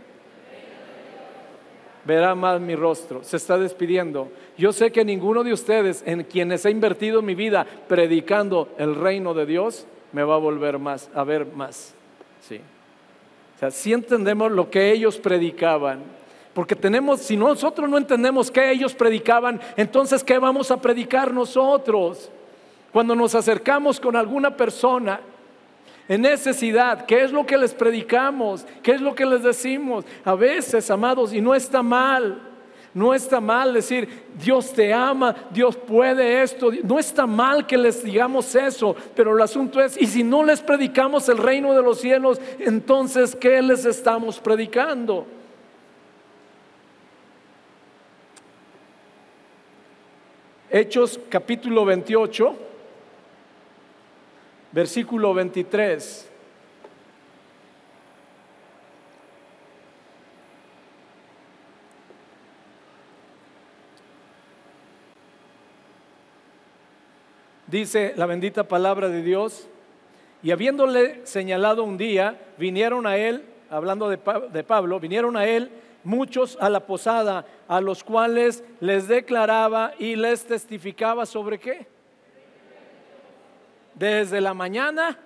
Verá 2.05 2.33
más 2.33 2.61
mi 2.61 2.75
rostro. 2.75 3.25
Se 3.25 3.35
está 3.35 3.57
despidiendo. 3.57 4.29
Yo 4.57 4.71
sé 4.71 4.93
que 4.93 5.03
ninguno 5.03 5.43
de 5.43 5.51
ustedes, 5.51 6.01
en 6.05 6.23
quienes 6.23 6.65
he 6.65 6.71
invertido 6.71 7.21
mi 7.21 7.35
vida 7.35 7.67
predicando 7.89 8.69
el 8.77 8.95
reino 8.95 9.33
de 9.33 9.45
Dios, 9.45 9.85
me 10.11 10.23
va 10.23 10.35
a 10.35 10.39
volver 10.39 10.79
más, 10.79 11.09
a 11.13 11.23
ver 11.23 11.45
más. 11.45 11.93
Sí. 12.47 12.59
O 13.55 13.59
sea, 13.59 13.71
si 13.71 13.93
entendemos 13.93 14.51
lo 14.51 14.69
que 14.69 14.91
ellos 14.91 15.17
predicaban, 15.17 16.01
porque 16.53 16.75
tenemos, 16.75 17.21
si 17.21 17.37
nosotros 17.37 17.89
no 17.89 17.97
entendemos 17.97 18.49
qué 18.49 18.71
ellos 18.71 18.93
predicaban, 18.93 19.59
entonces 19.75 20.23
¿qué 20.23 20.39
vamos 20.39 20.71
a 20.71 20.81
predicar 20.81 21.33
nosotros? 21.33 22.31
Cuando 22.91 23.15
nos 23.15 23.35
acercamos 23.35 23.99
con 23.99 24.15
alguna 24.15 24.55
persona 24.55 25.19
en 26.07 26.21
necesidad, 26.21 27.05
¿qué 27.05 27.23
es 27.23 27.31
lo 27.31 27.45
que 27.45 27.57
les 27.57 27.73
predicamos? 27.73 28.65
¿Qué 28.81 28.93
es 28.93 29.01
lo 29.01 29.13
que 29.13 29.25
les 29.25 29.43
decimos? 29.43 30.05
A 30.23 30.35
veces, 30.35 30.89
amados, 30.89 31.33
y 31.33 31.41
no 31.41 31.53
está 31.53 31.83
mal, 31.83 32.41
no 32.97 33.13
está 33.13 33.39
mal 33.39 33.75
decir, 33.75 34.09
Dios 34.43 34.73
te 34.73 34.91
ama, 34.91 35.35
Dios 35.51 35.77
puede 35.77 36.41
esto. 36.41 36.71
No 36.83 36.97
está 36.97 37.27
mal 37.27 37.67
que 37.67 37.77
les 37.77 38.03
digamos 38.03 38.55
eso, 38.55 38.95
pero 39.15 39.35
el 39.35 39.41
asunto 39.43 39.79
es, 39.79 40.01
y 40.01 40.07
si 40.07 40.23
no 40.23 40.43
les 40.43 40.61
predicamos 40.61 41.29
el 41.29 41.37
reino 41.37 41.75
de 41.75 41.83
los 41.83 42.01
cielos, 42.01 42.41
entonces, 42.57 43.35
¿qué 43.35 43.61
les 43.61 43.85
estamos 43.85 44.39
predicando? 44.39 45.27
Hechos 50.71 51.19
capítulo 51.29 51.85
28, 51.85 52.55
versículo 54.71 55.35
23. 55.35 56.26
Dice 67.67 68.13
la 68.15 68.25
bendita 68.25 68.67
palabra 68.67 69.09
de 69.09 69.21
Dios, 69.21 69.67
y 70.43 70.51
habiéndole 70.51 71.25
señalado 71.25 71.83
un 71.83 71.97
día, 71.97 72.39
vinieron 72.57 73.05
a 73.07 73.17
él, 73.17 73.43
hablando 73.69 74.09
de, 74.09 74.17
Pablo, 74.17 74.99
vinieron 74.99 75.35
a 75.35 75.45
él 75.45 75.71
muchos 76.03 76.57
a 76.61 76.69
la 76.69 76.85
posada, 76.85 77.45
a 77.67 77.81
los 77.81 78.03
cuales 78.03 78.63
les 78.79 79.07
declaraba 79.07 79.93
y 79.99 80.15
les 80.15 80.45
testificaba 80.45 81.25
sobre 81.25 81.59
qué. 81.59 81.87
Desde 83.95 84.39
la 84.39 84.53
mañana 84.53 85.19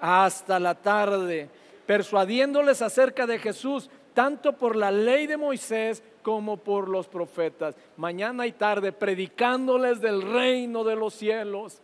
hasta 0.00 0.58
la 0.58 0.74
tarde, 0.74 1.48
persuadiéndoles 1.86 2.82
acerca 2.82 3.26
de 3.26 3.38
Jesús, 3.38 3.88
tanto 4.12 4.54
por 4.54 4.76
la 4.76 4.90
ley 4.90 5.26
de 5.26 5.36
Moisés 5.36 6.02
como 6.26 6.56
por 6.56 6.88
los 6.88 7.06
profetas, 7.06 7.76
mañana 7.96 8.48
y 8.48 8.50
tarde, 8.50 8.90
predicándoles 8.90 10.00
del 10.00 10.22
reino 10.22 10.82
de 10.82 10.96
los 10.96 11.14
cielos. 11.14 11.80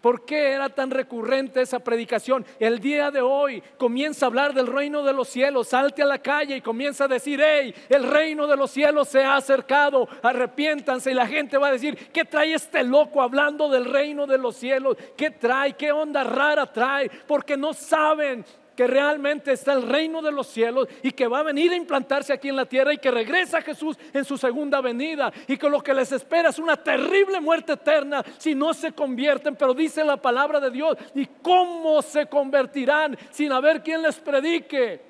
¿Por 0.00 0.24
qué 0.24 0.52
era 0.52 0.70
tan 0.70 0.90
recurrente 0.90 1.60
esa 1.60 1.78
predicación? 1.78 2.46
El 2.58 2.78
día 2.78 3.10
de 3.10 3.20
hoy 3.20 3.62
comienza 3.76 4.24
a 4.24 4.28
hablar 4.28 4.54
del 4.54 4.68
reino 4.68 5.02
de 5.02 5.12
los 5.12 5.28
cielos, 5.28 5.68
salte 5.68 6.00
a 6.00 6.06
la 6.06 6.16
calle 6.16 6.56
y 6.56 6.60
comienza 6.62 7.04
a 7.04 7.08
decir, 7.08 7.42
hey, 7.44 7.74
el 7.90 8.04
reino 8.04 8.46
de 8.46 8.56
los 8.56 8.70
cielos 8.70 9.08
se 9.08 9.22
ha 9.22 9.36
acercado, 9.36 10.08
arrepiéntanse 10.22 11.10
y 11.10 11.14
la 11.14 11.26
gente 11.26 11.58
va 11.58 11.68
a 11.68 11.72
decir, 11.72 12.08
¿qué 12.10 12.24
trae 12.24 12.54
este 12.54 12.82
loco 12.82 13.20
hablando 13.20 13.68
del 13.68 13.84
reino 13.84 14.26
de 14.26 14.38
los 14.38 14.56
cielos? 14.56 14.96
¿Qué 15.14 15.30
trae? 15.30 15.74
¿Qué 15.74 15.92
onda 15.92 16.24
rara 16.24 16.72
trae? 16.72 17.10
Porque 17.26 17.58
no 17.58 17.74
saben 17.74 18.46
que 18.76 18.86
realmente 18.86 19.52
está 19.52 19.72
el 19.72 19.82
reino 19.82 20.22
de 20.22 20.32
los 20.32 20.46
cielos 20.46 20.88
y 21.02 21.12
que 21.12 21.26
va 21.26 21.40
a 21.40 21.44
venir 21.44 21.72
a 21.72 21.76
implantarse 21.76 22.32
aquí 22.32 22.48
en 22.48 22.56
la 22.56 22.66
tierra 22.66 22.92
y 22.92 22.98
que 22.98 23.10
regresa 23.10 23.62
Jesús 23.62 23.98
en 24.12 24.24
su 24.24 24.38
segunda 24.38 24.80
venida 24.80 25.32
y 25.46 25.56
que 25.56 25.68
lo 25.68 25.82
que 25.82 25.94
les 25.94 26.12
espera 26.12 26.50
es 26.50 26.58
una 26.58 26.76
terrible 26.76 27.40
muerte 27.40 27.72
eterna 27.74 28.24
si 28.38 28.54
no 28.54 28.74
se 28.74 28.92
convierten, 28.92 29.56
pero 29.56 29.74
dice 29.74 30.04
la 30.04 30.16
palabra 30.16 30.60
de 30.60 30.70
Dios, 30.70 30.96
¿y 31.14 31.26
cómo 31.42 32.02
se 32.02 32.26
convertirán 32.26 33.16
sin 33.30 33.52
haber 33.52 33.82
quien 33.82 34.02
les 34.02 34.16
predique? 34.16 35.00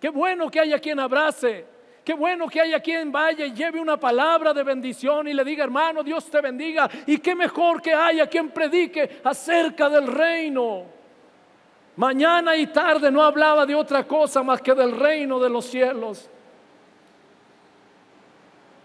Qué 0.00 0.08
bueno 0.08 0.50
que 0.50 0.60
haya 0.60 0.78
quien 0.78 0.98
abrace. 0.98 1.72
Qué 2.04 2.14
bueno 2.14 2.48
que 2.48 2.60
haya 2.60 2.80
quien 2.80 3.12
vaya 3.12 3.46
y 3.46 3.52
lleve 3.52 3.80
una 3.80 3.96
palabra 3.96 4.52
de 4.52 4.64
bendición 4.64 5.28
y 5.28 5.34
le 5.34 5.44
diga, 5.44 5.62
hermano, 5.62 6.02
Dios 6.02 6.28
te 6.28 6.40
bendiga. 6.40 6.90
Y 7.06 7.18
qué 7.18 7.36
mejor 7.36 7.80
que 7.80 7.94
haya 7.94 8.26
quien 8.26 8.50
predique 8.50 9.20
acerca 9.22 9.88
del 9.88 10.08
reino. 10.08 11.01
Mañana 11.96 12.56
y 12.56 12.66
tarde 12.68 13.10
no 13.10 13.22
hablaba 13.22 13.66
de 13.66 13.74
otra 13.74 14.06
cosa 14.06 14.42
más 14.42 14.62
que 14.62 14.74
del 14.74 14.92
reino 14.92 15.38
de 15.38 15.50
los 15.50 15.66
cielos. 15.66 16.28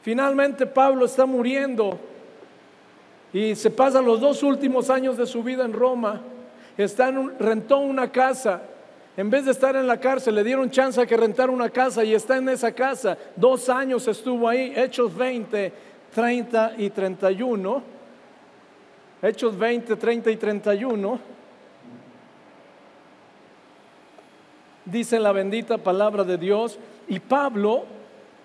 Finalmente 0.01 0.65
Pablo 0.65 1.05
está 1.05 1.25
muriendo 1.25 1.99
y 3.31 3.55
se 3.55 3.69
pasa 3.69 4.01
los 4.01 4.19
dos 4.19 4.43
últimos 4.43 4.89
años 4.89 5.17
de 5.17 5.25
su 5.25 5.43
vida 5.43 5.63
en 5.63 5.73
Roma. 5.73 6.21
está 6.77 7.11
rentó 7.39 7.79
una 7.79 8.11
casa. 8.11 8.61
En 9.15 9.29
vez 9.29 9.45
de 9.45 9.51
estar 9.51 9.75
en 9.75 9.87
la 9.87 9.99
cárcel, 9.99 10.35
le 10.35 10.43
dieron 10.43 10.69
chance 10.69 11.01
a 11.01 11.05
que 11.05 11.17
rentara 11.17 11.51
una 11.51 11.69
casa 11.69 12.03
y 12.03 12.13
está 12.13 12.37
en 12.37 12.49
esa 12.49 12.71
casa. 12.71 13.17
Dos 13.35 13.67
años 13.67 14.07
estuvo 14.07 14.47
ahí, 14.47 14.73
Hechos 14.75 15.15
20, 15.15 15.73
30 16.13 16.73
y 16.77 16.89
31. 16.89 17.83
Hechos 19.21 19.57
20, 19.57 19.95
30 19.95 20.31
y 20.31 20.35
31. 20.35 21.36
Dice 24.91 25.19
la 25.19 25.33
bendita 25.33 25.77
palabra 25.77 26.23
de 26.23 26.37
Dios. 26.37 26.79
Y 27.09 27.19
Pablo 27.19 27.83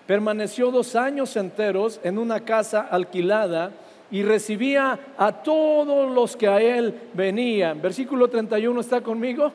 permaneció 0.06 0.72
dos 0.72 0.96
años 0.96 1.36
enteros 1.36 2.00
en 2.02 2.18
una 2.18 2.40
casa 2.40 2.80
alquilada 2.90 3.70
y 4.10 4.24
recibía 4.24 4.98
a 5.16 5.32
todos 5.32 6.10
los 6.10 6.36
que 6.36 6.48
a 6.48 6.60
él 6.60 6.94
venían. 7.14 7.80
Versículo 7.80 8.28
31 8.28 8.80
está 8.80 9.00
conmigo. 9.00 9.52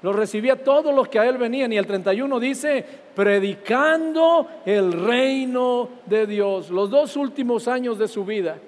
Los 0.00 0.14
recibía 0.14 0.52
a 0.52 0.56
todos 0.56 0.94
los 0.94 1.08
que 1.08 1.18
a 1.18 1.28
él 1.28 1.38
venían. 1.38 1.72
Y 1.72 1.76
el 1.76 1.86
31 1.86 2.38
dice, 2.38 2.84
predicando 3.16 4.46
el 4.64 4.92
reino 4.92 5.88
de 6.06 6.24
Dios. 6.28 6.70
Los 6.70 6.88
dos 6.88 7.16
últimos 7.16 7.66
años 7.66 7.98
de 7.98 8.06
su 8.06 8.24
vida. 8.24 8.58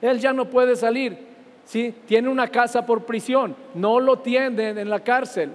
Él 0.00 0.18
ya 0.18 0.32
no 0.32 0.46
puede 0.46 0.74
salir. 0.74 1.16
¿sí? 1.64 1.94
Tiene 2.06 2.28
una 2.28 2.48
casa 2.48 2.84
por 2.84 3.04
prisión. 3.04 3.54
No 3.72 4.00
lo 4.00 4.18
tienen 4.18 4.78
en 4.78 4.90
la 4.90 4.98
cárcel 4.98 5.52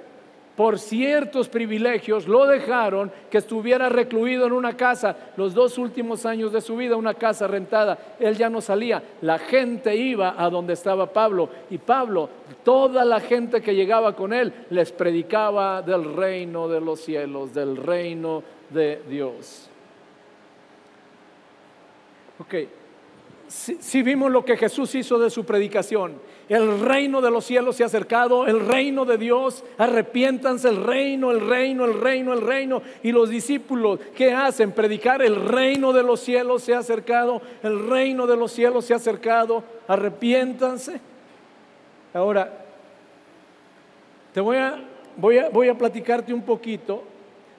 por 0.58 0.80
ciertos 0.80 1.48
privilegios, 1.50 2.28
lo 2.28 2.48
dejaron 2.48 3.12
que 3.30 3.38
estuviera 3.38 3.90
recluido 3.90 4.48
en 4.48 4.54
una 4.54 4.76
casa 4.76 5.16
los 5.38 5.54
dos 5.54 5.78
últimos 5.78 6.26
años 6.26 6.52
de 6.52 6.62
su 6.62 6.76
vida, 6.76 6.96
una 6.96 7.14
casa 7.14 7.46
rentada. 7.46 8.16
Él 8.20 8.36
ya 8.36 8.50
no 8.50 8.60
salía, 8.60 9.04
la 9.22 9.38
gente 9.38 9.96
iba 9.96 10.34
a 10.36 10.50
donde 10.50 10.74
estaba 10.74 11.14
Pablo 11.14 11.48
y 11.70 11.78
Pablo, 11.78 12.28
toda 12.64 13.06
la 13.06 13.20
gente 13.20 13.62
que 13.62 13.76
llegaba 13.76 14.16
con 14.16 14.34
él, 14.34 14.52
les 14.72 14.92
predicaba 14.92 15.84
del 15.84 16.16
reino 16.16 16.68
de 16.68 16.82
los 16.82 17.02
cielos, 17.02 17.54
del 17.54 17.78
reino 17.78 18.42
de 18.72 19.04
Dios. 19.08 19.70
Ok, 22.40 22.56
si, 23.48 24.02
vimos 24.02 24.32
lo 24.32 24.44
que 24.44 24.58
Jesús 24.58 24.94
hizo 24.96 25.18
de 25.20 25.30
su 25.30 25.46
predicación. 25.46 26.20
El 26.50 26.80
reino 26.80 27.20
de 27.20 27.30
los 27.30 27.44
cielos 27.44 27.76
se 27.76 27.84
ha 27.84 27.88
acercado, 27.88 28.48
el 28.48 28.66
reino 28.66 29.04
de 29.04 29.18
Dios, 29.18 29.66
arrepiéntanse, 29.78 30.70
el 30.70 30.82
reino, 30.82 31.30
el 31.32 31.46
reino, 31.46 31.84
el 31.84 32.00
reino, 32.00 32.32
el 32.32 32.42
reino. 32.42 32.82
Y 33.04 33.12
los 33.12 33.30
discípulos, 33.30 34.00
¿qué 34.16 34.32
hacen? 34.32 34.72
Predicar, 34.72 35.22
el 35.22 35.36
reino 35.36 35.92
de 35.92 36.04
los 36.04 36.22
cielos 36.22 36.64
se 36.64 36.74
ha 36.74 36.80
acercado, 36.80 37.42
el 37.64 37.90
reino 37.90 38.28
de 38.28 38.38
los 38.38 38.54
cielos 38.54 38.86
se 38.86 38.94
ha 38.94 38.98
acercado, 38.98 39.62
arrepiéntanse. 39.90 41.02
Ahora, 42.14 42.66
te 44.34 44.40
voy 44.40 44.56
a, 44.56 44.82
voy 45.18 45.40
a, 45.40 45.50
voy 45.50 45.68
a 45.68 45.78
platicarte 45.78 46.34
un 46.34 46.44
poquito 46.44 47.04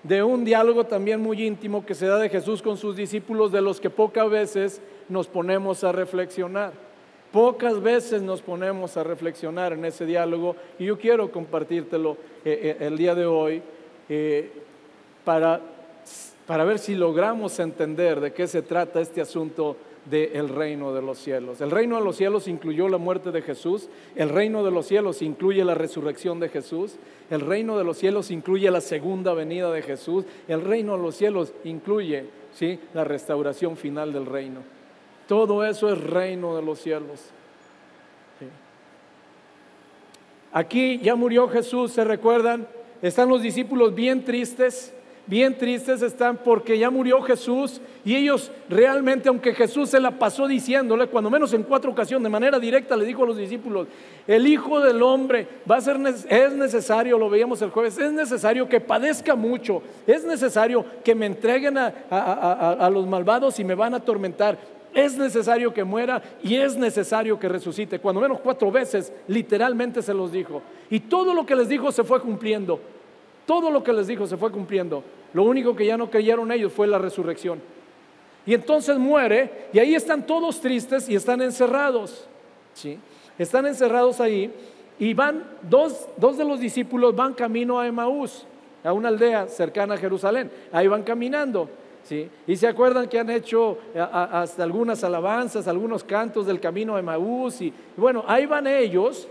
de 0.02 0.22
un 0.22 0.46
diálogo 0.46 0.84
también 0.84 1.20
muy 1.20 1.44
íntimo 1.44 1.84
que 1.84 1.94
se 1.94 2.06
da 2.06 2.18
de 2.18 2.30
Jesús 2.30 2.62
con 2.62 2.78
sus 2.78 2.96
discípulos, 2.96 3.52
de 3.52 3.60
los 3.60 3.80
que 3.80 3.90
pocas 3.90 4.30
veces 4.30 4.80
nos 5.10 5.26
ponemos 5.26 5.84
a 5.84 5.92
reflexionar. 5.92 6.87
Pocas 7.32 7.82
veces 7.82 8.22
nos 8.22 8.40
ponemos 8.40 8.96
a 8.96 9.04
reflexionar 9.04 9.74
en 9.74 9.84
ese 9.84 10.06
diálogo 10.06 10.56
y 10.78 10.86
yo 10.86 10.98
quiero 10.98 11.30
compartírtelo 11.30 12.16
eh, 12.44 12.76
eh, 12.80 12.86
el 12.86 12.96
día 12.96 13.14
de 13.14 13.26
hoy 13.26 13.62
eh, 14.08 14.50
para, 15.24 15.60
para 16.46 16.64
ver 16.64 16.78
si 16.78 16.94
logramos 16.94 17.58
entender 17.58 18.20
de 18.20 18.32
qué 18.32 18.46
se 18.46 18.62
trata 18.62 19.02
este 19.02 19.20
asunto 19.20 19.76
del 20.06 20.48
reino 20.48 20.94
de 20.94 21.02
los 21.02 21.18
cielos. 21.18 21.60
El 21.60 21.70
reino 21.70 21.96
de 21.96 22.02
los 22.02 22.16
cielos 22.16 22.48
incluyó 22.48 22.88
la 22.88 22.96
muerte 22.96 23.30
de 23.30 23.42
Jesús, 23.42 23.90
el 24.16 24.30
reino 24.30 24.64
de 24.64 24.70
los 24.70 24.86
cielos 24.86 25.20
incluye 25.20 25.62
la 25.64 25.74
resurrección 25.74 26.40
de 26.40 26.48
Jesús, 26.48 26.96
el 27.28 27.42
reino 27.42 27.76
de 27.76 27.84
los 27.84 27.98
cielos 27.98 28.30
incluye 28.30 28.70
la 28.70 28.80
segunda 28.80 29.34
venida 29.34 29.70
de 29.70 29.82
Jesús, 29.82 30.24
el 30.46 30.62
reino 30.62 30.96
de 30.96 31.02
los 31.02 31.14
cielos 31.14 31.52
incluye 31.64 32.24
¿sí? 32.54 32.80
la 32.94 33.04
restauración 33.04 33.76
final 33.76 34.14
del 34.14 34.24
reino. 34.24 34.77
Todo 35.28 35.62
eso 35.62 35.92
es 35.92 36.00
reino 36.00 36.56
de 36.56 36.62
los 36.62 36.80
cielos. 36.80 37.30
Aquí 40.50 40.98
ya 41.00 41.14
murió 41.14 41.46
Jesús, 41.48 41.92
¿se 41.92 42.02
recuerdan? 42.02 42.66
Están 43.02 43.28
los 43.28 43.42
discípulos 43.42 43.94
bien 43.94 44.24
tristes, 44.24 44.94
bien 45.26 45.58
tristes 45.58 46.00
están 46.00 46.38
porque 46.38 46.78
ya 46.78 46.88
murió 46.88 47.20
Jesús 47.20 47.82
y 48.06 48.16
ellos 48.16 48.50
realmente, 48.70 49.28
aunque 49.28 49.52
Jesús 49.52 49.90
se 49.90 50.00
la 50.00 50.18
pasó 50.18 50.48
diciéndole, 50.48 51.08
cuando 51.08 51.28
menos 51.28 51.52
en 51.52 51.62
cuatro 51.62 51.90
ocasiones, 51.90 52.24
de 52.24 52.30
manera 52.30 52.58
directa 52.58 52.96
le 52.96 53.04
dijo 53.04 53.24
a 53.24 53.26
los 53.26 53.36
discípulos, 53.36 53.86
el 54.26 54.46
Hijo 54.46 54.80
del 54.80 55.02
Hombre 55.02 55.46
va 55.70 55.76
a 55.76 55.80
ser, 55.82 55.98
es 56.30 56.52
necesario, 56.54 57.18
lo 57.18 57.28
veíamos 57.28 57.60
el 57.60 57.68
jueves, 57.68 57.98
es 57.98 58.12
necesario 58.12 58.66
que 58.66 58.80
padezca 58.80 59.34
mucho, 59.34 59.82
es 60.06 60.24
necesario 60.24 60.86
que 61.04 61.14
me 61.14 61.26
entreguen 61.26 61.76
a, 61.76 61.92
a 62.08 62.88
los 62.88 63.06
malvados 63.06 63.60
y 63.60 63.64
me 63.64 63.74
van 63.74 63.92
a 63.92 63.98
atormentar, 63.98 64.77
es 64.94 65.16
necesario 65.16 65.72
que 65.72 65.84
muera 65.84 66.22
y 66.42 66.56
es 66.56 66.76
necesario 66.76 67.38
que 67.38 67.48
resucite. 67.48 67.98
Cuando 67.98 68.20
menos 68.20 68.40
cuatro 68.40 68.70
veces, 68.70 69.12
literalmente 69.26 70.02
se 70.02 70.14
los 70.14 70.32
dijo. 70.32 70.62
Y 70.90 71.00
todo 71.00 71.34
lo 71.34 71.44
que 71.44 71.56
les 71.56 71.68
dijo 71.68 71.92
se 71.92 72.04
fue 72.04 72.20
cumpliendo. 72.20 72.80
Todo 73.46 73.70
lo 73.70 73.82
que 73.82 73.92
les 73.92 74.06
dijo 74.06 74.26
se 74.26 74.36
fue 74.36 74.50
cumpliendo. 74.50 75.02
Lo 75.32 75.44
único 75.44 75.76
que 75.76 75.86
ya 75.86 75.96
no 75.96 76.10
creyeron 76.10 76.50
ellos 76.52 76.72
fue 76.72 76.86
la 76.86 76.98
resurrección. 76.98 77.60
Y 78.46 78.54
entonces 78.54 78.98
muere 78.98 79.68
y 79.72 79.78
ahí 79.78 79.94
están 79.94 80.26
todos 80.26 80.60
tristes 80.60 81.08
y 81.08 81.14
están 81.14 81.42
encerrados. 81.42 82.26
¿sí? 82.74 82.98
Están 83.38 83.66
encerrados 83.66 84.20
ahí 84.20 84.52
y 84.98 85.14
van, 85.14 85.44
dos, 85.62 86.08
dos 86.16 86.38
de 86.38 86.44
los 86.44 86.58
discípulos 86.60 87.14
van 87.14 87.34
camino 87.34 87.78
a 87.78 87.86
Emaús, 87.86 88.46
a 88.82 88.92
una 88.92 89.08
aldea 89.08 89.48
cercana 89.48 89.94
a 89.94 89.98
Jerusalén. 89.98 90.50
Ahí 90.72 90.88
van 90.88 91.02
caminando. 91.02 91.68
Y 92.46 92.56
se 92.56 92.66
acuerdan 92.66 93.08
que 93.08 93.18
han 93.18 93.30
hecho 93.30 93.78
eh, 93.94 94.00
hasta 94.00 94.62
algunas 94.62 95.02
alabanzas, 95.04 95.68
algunos 95.68 96.04
cantos 96.04 96.46
del 96.46 96.60
camino 96.60 96.96
de 96.96 97.02
Maús. 97.02 97.60
Y 97.60 97.72
bueno, 97.96 98.24
ahí 98.26 98.46
van 98.46 98.66
ellos. 98.66 99.28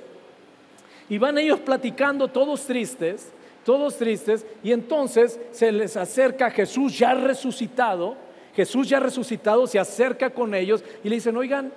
Y 1.09 1.17
van 1.17 1.37
ellos 1.37 1.59
platicando 1.59 2.27
todos 2.27 2.65
tristes, 2.65 3.31
todos 3.63 3.97
tristes. 3.97 4.45
Y 4.63 4.71
entonces 4.71 5.39
se 5.51 5.71
les 5.71 5.97
acerca 5.97 6.51
Jesús 6.51 6.97
ya 6.97 7.13
resucitado. 7.13 8.15
Jesús 8.55 8.89
ya 8.89 8.99
resucitado 8.99 9.67
se 9.67 9.79
acerca 9.79 10.31
con 10.31 10.55
ellos 10.55 10.83
y 11.03 11.09
le 11.09 11.15
dicen, 11.15 11.37
oigan, 11.37 11.71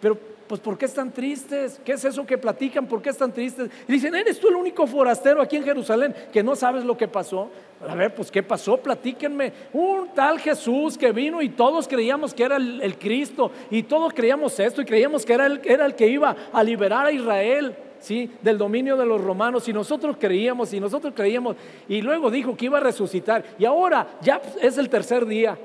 pero 0.00 0.16
pues 0.50 0.60
¿por 0.60 0.76
qué 0.76 0.86
están 0.86 1.12
tristes? 1.12 1.80
¿Qué 1.84 1.92
es 1.92 2.04
eso 2.04 2.26
que 2.26 2.36
platican? 2.36 2.84
¿Por 2.84 3.00
qué 3.00 3.10
están 3.10 3.32
tristes? 3.32 3.70
Y 3.86 3.92
dicen, 3.92 4.12
¿eres 4.16 4.40
tú 4.40 4.48
el 4.48 4.56
único 4.56 4.84
forastero 4.84 5.40
aquí 5.40 5.54
en 5.54 5.62
Jerusalén 5.62 6.12
que 6.32 6.42
no 6.42 6.56
sabes 6.56 6.84
lo 6.84 6.96
que 6.96 7.06
pasó? 7.06 7.48
A 7.88 7.94
ver, 7.94 8.12
pues 8.12 8.32
¿qué 8.32 8.42
pasó? 8.42 8.76
Platíquenme. 8.76 9.52
Un 9.72 10.08
tal 10.12 10.40
Jesús 10.40 10.98
que 10.98 11.12
vino 11.12 11.40
y 11.40 11.50
todos 11.50 11.86
creíamos 11.86 12.34
que 12.34 12.42
era 12.42 12.56
el, 12.56 12.98
Cristo 12.98 13.52
y 13.70 13.84
todos 13.84 14.12
creíamos 14.12 14.58
esto 14.58 14.82
y 14.82 14.84
creíamos 14.84 15.24
que 15.24 15.34
era 15.34 15.46
el, 15.46 15.60
era 15.64 15.86
el 15.86 15.94
que 15.94 16.08
iba 16.08 16.34
a 16.52 16.64
liberar 16.64 17.06
a 17.06 17.12
Israel. 17.12 17.76
¿Sí? 18.00 18.30
del 18.40 18.56
dominio 18.56 18.96
de 18.96 19.04
los 19.04 19.20
romanos 19.20 19.68
y 19.68 19.74
nosotros 19.74 20.16
creíamos 20.18 20.72
y 20.72 20.80
nosotros 20.80 21.12
creíamos 21.14 21.54
y 21.86 22.00
luego 22.00 22.30
dijo 22.30 22.56
que 22.56 22.64
iba 22.64 22.78
a 22.78 22.80
resucitar 22.80 23.44
y 23.58 23.66
ahora 23.66 24.16
ya 24.22 24.40
es 24.62 24.78
el 24.78 24.88
tercer 24.88 25.26
día 25.26 25.58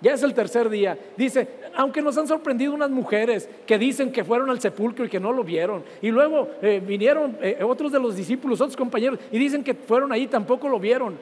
ya 0.00 0.12
es 0.12 0.22
el 0.22 0.34
tercer 0.34 0.68
día. 0.68 0.98
Dice, 1.16 1.48
aunque 1.74 2.02
nos 2.02 2.18
han 2.18 2.28
sorprendido 2.28 2.74
unas 2.74 2.90
mujeres 2.90 3.48
que 3.66 3.78
dicen 3.78 4.12
que 4.12 4.24
fueron 4.24 4.50
al 4.50 4.60
sepulcro 4.60 5.06
y 5.06 5.08
que 5.08 5.20
no 5.20 5.32
lo 5.32 5.42
vieron. 5.42 5.84
Y 6.02 6.10
luego 6.10 6.50
eh, 6.60 6.82
vinieron 6.86 7.38
eh, 7.40 7.58
otros 7.62 7.92
de 7.92 7.98
los 7.98 8.14
discípulos, 8.14 8.60
otros 8.60 8.76
compañeros, 8.76 9.18
y 9.32 9.38
dicen 9.38 9.64
que 9.64 9.74
fueron 9.74 10.12
ahí, 10.12 10.26
tampoco 10.26 10.68
lo 10.68 10.78
vieron. 10.78 11.16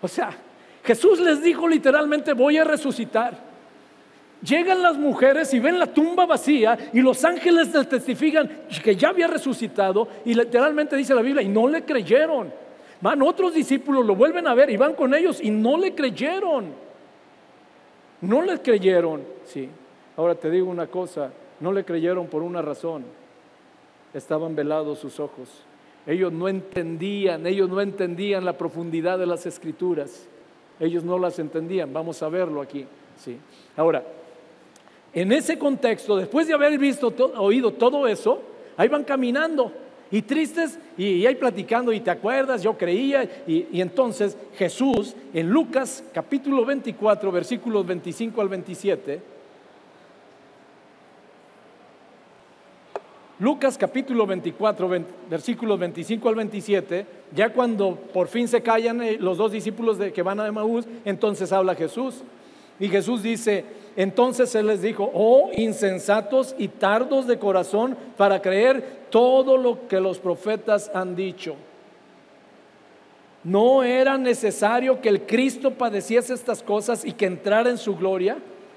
O 0.00 0.06
sea, 0.06 0.30
Jesús 0.84 1.18
les 1.20 1.42
dijo 1.42 1.68
literalmente, 1.68 2.32
voy 2.32 2.56
a 2.58 2.64
resucitar. 2.64 3.50
Llegan 4.42 4.80
las 4.80 4.96
mujeres 4.96 5.52
y 5.52 5.58
ven 5.58 5.78
la 5.78 5.86
tumba 5.86 6.24
vacía 6.24 6.78
y 6.94 7.00
los 7.02 7.22
ángeles 7.26 7.74
les 7.74 7.88
testifican 7.88 8.50
que 8.82 8.96
ya 8.96 9.10
había 9.10 9.26
resucitado 9.26 10.08
y 10.24 10.32
literalmente 10.32 10.96
dice 10.96 11.14
la 11.14 11.20
Biblia, 11.20 11.42
y 11.42 11.48
no 11.48 11.68
le 11.68 11.84
creyeron. 11.84 12.50
Van 13.02 13.20
otros 13.22 13.52
discípulos, 13.52 14.06
lo 14.06 14.14
vuelven 14.14 14.46
a 14.46 14.54
ver 14.54 14.70
y 14.70 14.76
van 14.76 14.94
con 14.94 15.14
ellos 15.14 15.40
y 15.42 15.50
no 15.50 15.76
le 15.76 15.94
creyeron. 15.94 16.89
No 18.20 18.42
le 18.42 18.60
creyeron, 18.60 19.22
sí. 19.44 19.68
Ahora 20.16 20.34
te 20.34 20.50
digo 20.50 20.70
una 20.70 20.86
cosa, 20.86 21.32
no 21.60 21.72
le 21.72 21.84
creyeron 21.84 22.26
por 22.26 22.42
una 22.42 22.60
razón. 22.62 23.04
Estaban 24.12 24.54
velados 24.54 24.98
sus 24.98 25.20
ojos. 25.20 25.48
Ellos 26.06 26.32
no 26.32 26.48
entendían, 26.48 27.46
ellos 27.46 27.68
no 27.68 27.80
entendían 27.80 28.44
la 28.44 28.58
profundidad 28.58 29.18
de 29.18 29.26
las 29.26 29.46
escrituras. 29.46 30.26
Ellos 30.78 31.04
no 31.04 31.18
las 31.18 31.38
entendían. 31.38 31.92
Vamos 31.92 32.22
a 32.22 32.28
verlo 32.28 32.60
aquí, 32.60 32.86
sí. 33.16 33.38
Ahora, 33.76 34.02
en 35.12 35.32
ese 35.32 35.58
contexto, 35.58 36.16
después 36.16 36.46
de 36.46 36.54
haber 36.54 36.78
visto, 36.78 37.12
oído 37.36 37.72
todo 37.72 38.06
eso, 38.06 38.42
ahí 38.76 38.88
van 38.88 39.04
caminando 39.04 39.72
y 40.10 40.22
tristes 40.22 40.78
y, 40.96 41.24
ahí 41.26 41.34
platicando 41.36 41.92
y 41.92 42.00
te 42.00 42.10
acuerdas, 42.10 42.62
yo 42.62 42.76
creía 42.76 43.24
y, 43.46 43.80
entonces 43.80 44.36
Jesús 44.56 45.14
en 45.32 45.48
Lucas 45.48 46.04
capítulo 46.12 46.64
24 46.64 47.30
versículos 47.30 47.86
25 47.86 48.40
al 48.40 48.48
27 48.48 49.20
Lucas 53.40 53.78
capítulo 53.78 54.26
24, 54.26 54.86
versículos 55.30 55.78
25 55.78 56.28
al 56.28 56.34
27, 56.34 57.06
ya 57.34 57.50
cuando 57.50 57.96
por 57.96 58.28
fin 58.28 58.46
se 58.46 58.60
callan 58.60 59.00
eh, 59.02 59.16
los 59.18 59.38
dos 59.38 59.50
discípulos 59.50 59.96
de, 59.96 60.12
que 60.12 60.20
van 60.20 60.40
a 60.40 60.46
Emaús, 60.46 60.84
entonces 61.06 61.50
habla 61.50 61.74
Jesús. 61.74 62.22
Y 62.78 62.88
Jesús 62.88 63.22
dice, 63.22 63.64
entonces 63.96 64.54
Él 64.54 64.66
les 64.66 64.82
dijo, 64.82 65.10
oh 65.14 65.50
insensatos 65.56 66.54
y 66.58 66.68
tardos 66.68 67.26
de 67.26 67.38
corazón 67.38 67.96
para 68.18 68.42
creer 68.42 68.99
todo 69.10 69.56
lo 69.56 69.88
que 69.88 70.00
los 70.00 70.18
profetas 70.18 70.90
han 70.94 71.14
dicho. 71.14 71.56
¿No 73.42 73.82
era 73.82 74.18
necesario 74.18 75.00
que 75.00 75.08
el 75.08 75.22
Cristo 75.22 75.72
padeciese 75.72 76.34
estas 76.34 76.62
cosas 76.62 77.04
y 77.04 77.12
que 77.12 77.26
entrara 77.26 77.70
en 77.70 77.78
su 77.78 77.96
gloria? 77.96 78.36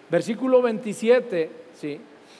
Versículo 0.09 0.61
27, 0.61 1.49
¿sí? 1.73 1.99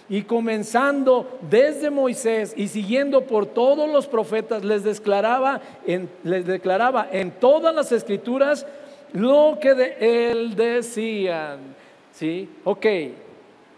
Y 0.09 0.23
comenzando 0.23 1.39
desde 1.49 1.89
Moisés 1.89 2.53
y 2.55 2.67
siguiendo 2.67 3.21
por 3.21 3.45
todos 3.45 3.89
los 3.89 4.07
profetas, 4.07 4.63
les 4.63 4.83
declaraba 4.83 5.61
en, 5.85 6.09
les 6.23 6.45
declaraba 6.45 7.07
en 7.11 7.31
todas 7.31 7.73
las 7.73 7.91
escrituras 7.91 8.65
lo 9.13 9.57
que 9.61 9.73
de 9.73 10.31
él 10.31 10.55
decían. 10.55 11.75
¿Sí? 12.11 12.49
Ok. 12.63 12.85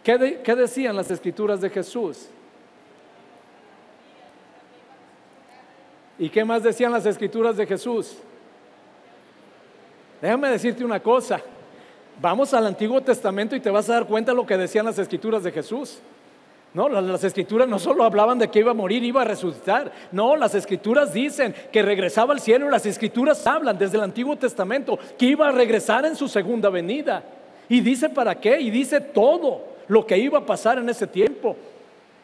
¿Qué, 0.03 0.41
¿Qué 0.43 0.55
decían 0.55 0.95
las 0.95 1.09
escrituras 1.09 1.61
de 1.61 1.69
Jesús? 1.69 2.29
¿Y 6.17 6.29
qué 6.29 6.45
más 6.45 6.63
decían 6.63 6.91
las 6.91 7.05
escrituras 7.05 7.57
de 7.57 7.65
Jesús? 7.65 8.17
Déjame 10.21 10.49
decirte 10.49 10.85
una 10.85 10.99
cosa. 10.99 11.41
Vamos 12.21 12.53
al 12.53 12.65
Antiguo 12.65 13.01
Testamento 13.01 13.55
y 13.55 13.59
te 13.59 13.69
vas 13.69 13.89
a 13.89 13.93
dar 13.93 14.05
cuenta 14.07 14.31
de 14.31 14.37
lo 14.37 14.45
que 14.45 14.57
decían 14.57 14.85
las 14.85 14.97
escrituras 14.97 15.43
de 15.43 15.51
Jesús. 15.51 15.99
No, 16.73 16.89
las, 16.89 17.23
escrituras 17.23 17.69
no 17.69 17.79
solo 17.79 18.03
hablaban 18.03 18.37
de 18.37 18.49
que 18.49 18.59
iba 18.59 18.71
a 18.71 18.73
morir, 18.73 19.03
iba 19.03 19.21
a 19.21 19.25
resucitar. 19.25 19.91
No, 20.11 20.35
las 20.35 20.55
escrituras 20.55 21.13
dicen 21.13 21.55
que 21.71 21.81
regresaba 21.81 22.33
al 22.33 22.41
cielo. 22.41 22.69
Las 22.69 22.85
escrituras 22.85 23.45
hablan 23.47 23.77
desde 23.77 23.97
el 23.97 24.03
Antiguo 24.03 24.35
Testamento 24.35 24.99
que 25.17 25.25
iba 25.25 25.47
a 25.47 25.51
regresar 25.51 26.05
en 26.05 26.15
su 26.15 26.27
segunda 26.27 26.69
venida. 26.69 27.23
Y 27.69 27.79
dice 27.79 28.09
para 28.09 28.35
qué, 28.35 28.59
y 28.59 28.69
dice 28.69 28.99
todo 28.99 29.61
lo 29.87 30.05
que 30.05 30.17
iba 30.17 30.39
a 30.39 30.45
pasar 30.45 30.77
en 30.77 30.89
ese 30.89 31.07
tiempo. 31.07 31.55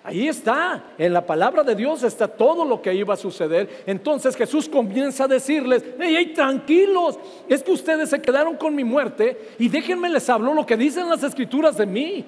Ahí 0.04 0.28
está, 0.28 0.84
en 0.98 1.14
la 1.14 1.24
palabra 1.24 1.62
de 1.62 1.76
Dios 1.76 2.02
está 2.02 2.28
todo 2.28 2.66
lo 2.66 2.82
que 2.82 2.94
iba 2.94 3.14
a 3.14 3.18
suceder. 3.18 3.84
Entonces 3.86 4.36
Jesús 4.36 4.68
comienza 4.68 5.26
a 5.26 5.28
decirles, 5.28 5.84
hey, 6.00 6.16
hey, 6.18 6.32
tranquilos, 6.34 7.20
es 7.48 7.62
que 7.62 7.72
ustedes 7.72 8.10
se 8.10 8.20
quedaron 8.20 8.58
con 8.58 8.74
mi 8.74 8.84
muerte 8.84 9.56
y 9.60 9.70
déjenme 9.70 10.10
les 10.10 10.28
hablo 10.28 10.56
lo 10.56 10.66
que 10.66 10.76
dicen 10.76 11.08
las 11.08 11.22
escrituras 11.22 11.78
de 11.78 11.86
mí. 11.86 12.26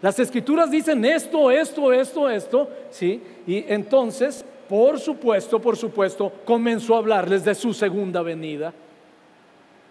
Las 0.00 0.18
escrituras 0.20 0.70
dicen 0.70 1.04
esto, 1.04 1.50
esto, 1.50 1.92
esto, 1.92 2.30
esto, 2.30 2.70
¿sí? 2.90 3.20
Y 3.48 3.64
entonces, 3.72 4.44
por 4.68 5.00
supuesto, 5.00 5.60
por 5.60 5.76
supuesto, 5.76 6.32
comenzó 6.44 6.94
a 6.94 6.98
hablarles 6.98 7.44
de 7.44 7.54
su 7.56 7.74
segunda 7.74 8.22
venida. 8.22 8.72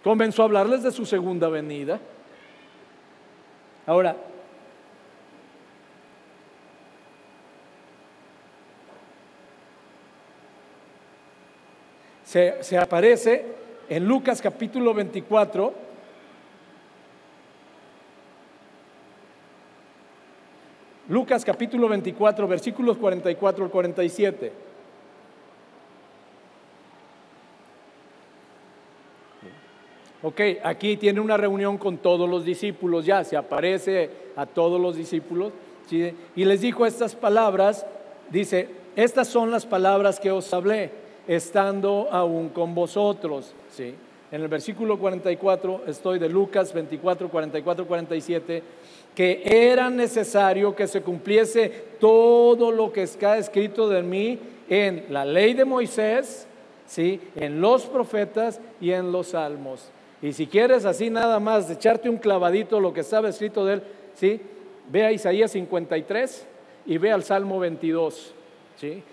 Comenzó 0.02 0.42
a 0.42 0.44
hablarles 0.46 0.82
de 0.82 0.92
su 0.92 1.04
segunda 1.04 1.48
venida. 1.48 2.00
Ahora, 3.86 4.16
se, 12.32 12.78
aparece 12.78 13.44
en 13.90 14.06
Lucas 14.06 14.40
capítulo 14.40 14.94
24 14.94 15.92
Lucas 21.08 21.44
capítulo 21.44 21.88
24, 21.88 22.48
versículos 22.48 22.96
44 22.96 23.64
al 23.64 23.70
47. 23.70 24.52
Ok, 30.22 30.40
aquí 30.64 30.96
tiene 30.96 31.20
una 31.20 31.36
reunión 31.36 31.76
con 31.76 31.98
todos 31.98 32.30
los 32.30 32.46
discípulos, 32.46 33.04
ya 33.04 33.24
se 33.24 33.36
aparece 33.36 34.08
a 34.36 34.46
todos 34.46 34.80
los 34.80 34.96
discípulos, 34.96 35.52
y 35.90 36.44
les 36.44 36.62
dijo 36.62 36.86
estas 36.86 37.14
palabras, 37.14 37.84
dice, 38.30 38.68
estas 38.96 39.28
son 39.28 39.50
las 39.50 39.66
palabras 39.66 40.18
que 40.18 40.30
os 40.30 40.54
hablé, 40.54 41.02
estando 41.26 42.08
aún 42.10 42.48
con 42.50 42.74
vosotros. 42.74 43.54
¿sí? 43.70 43.94
En 44.30 44.42
el 44.42 44.48
versículo 44.48 44.98
44, 44.98 45.82
estoy 45.86 46.18
de 46.18 46.28
Lucas 46.28 46.72
24, 46.72 47.28
44, 47.28 47.86
47 47.86 48.62
que 49.14 49.42
era 49.44 49.90
necesario 49.90 50.74
que 50.74 50.86
se 50.86 51.02
cumpliese 51.02 51.68
todo 52.00 52.70
lo 52.70 52.92
que 52.92 53.02
está 53.02 53.36
escrito 53.36 53.88
de 53.88 54.02
mí 54.02 54.38
en 54.68 55.06
la 55.10 55.24
ley 55.24 55.52
de 55.52 55.64
Moisés, 55.64 56.46
¿sí? 56.86 57.20
en 57.36 57.60
los 57.60 57.84
profetas 57.84 58.60
y 58.80 58.92
en 58.92 59.12
los 59.12 59.28
salmos. 59.28 59.90
Y 60.22 60.32
si 60.32 60.46
quieres 60.46 60.84
así 60.84 61.10
nada 61.10 61.40
más 61.40 61.68
echarte 61.70 62.08
un 62.08 62.16
clavadito 62.16 62.80
lo 62.80 62.94
que 62.94 63.00
estaba 63.00 63.28
escrito 63.28 63.66
de 63.66 63.74
él, 63.74 63.82
¿sí? 64.14 64.40
ve 64.90 65.04
a 65.04 65.12
Isaías 65.12 65.50
53 65.50 66.46
y 66.86 66.98
ve 66.98 67.12
al 67.12 67.22
Salmo 67.22 67.58
22. 67.58 68.34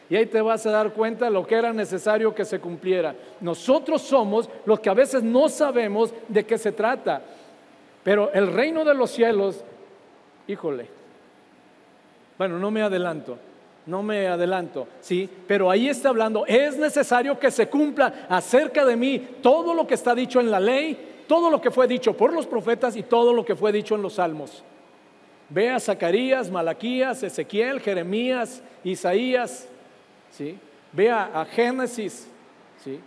Y 0.09 0.15
ahí 0.15 0.25
te 0.25 0.41
vas 0.41 0.65
a 0.65 0.71
dar 0.71 0.93
cuenta 0.93 1.29
lo 1.29 1.45
que 1.45 1.55
era 1.55 1.71
necesario 1.71 2.33
que 2.33 2.45
se 2.45 2.59
cumpliera. 2.59 3.15
Nosotros 3.41 4.01
somos 4.01 4.49
los 4.65 4.79
que 4.79 4.89
a 4.89 4.95
veces 4.95 5.21
no 5.21 5.47
sabemos 5.49 6.13
de 6.27 6.45
qué 6.45 6.57
se 6.57 6.71
trata. 6.71 7.21
Pero 8.03 8.31
el 8.33 8.51
reino 8.51 8.83
de 8.83 8.93
los 8.95 9.11
cielos 9.11 9.63
híjole. 10.49 10.87
Bueno, 12.37 12.57
no 12.57 12.71
me 12.71 12.81
adelanto, 12.81 13.37
no 13.85 14.01
me 14.01 14.27
adelanto, 14.27 14.87
¿sí? 14.99 15.29
Pero 15.47 15.69
ahí 15.69 15.87
está 15.87 16.09
hablando, 16.09 16.45
es 16.47 16.77
necesario 16.77 17.37
que 17.37 17.51
se 17.51 17.67
cumpla 17.67 18.25
acerca 18.29 18.85
de 18.85 18.95
mí 18.95 19.19
todo 19.41 19.73
lo 19.73 19.85
que 19.85 19.93
está 19.93 20.15
dicho 20.15 20.39
en 20.39 20.49
la 20.49 20.59
ley, 20.59 21.23
todo 21.27 21.49
lo 21.49 21.61
que 21.61 21.69
fue 21.69 21.87
dicho 21.87 22.17
por 22.17 22.33
los 22.33 22.47
profetas 22.47 22.95
y 22.95 23.03
todo 23.03 23.33
lo 23.33 23.45
que 23.45 23.55
fue 23.55 23.71
dicho 23.71 23.95
en 23.95 24.01
los 24.01 24.13
salmos. 24.13 24.63
Ve 25.49 25.69
a 25.69 25.79
Zacarías, 25.79 26.51
Malaquías, 26.51 27.23
Ezequiel, 27.23 27.79
Jeremías, 27.79 28.61
Isaías, 28.83 29.67
¿sí? 30.31 30.57
Ve 30.93 31.09
a, 31.09 31.45
Génesis, 31.45 32.27
¿sí? 32.83 32.99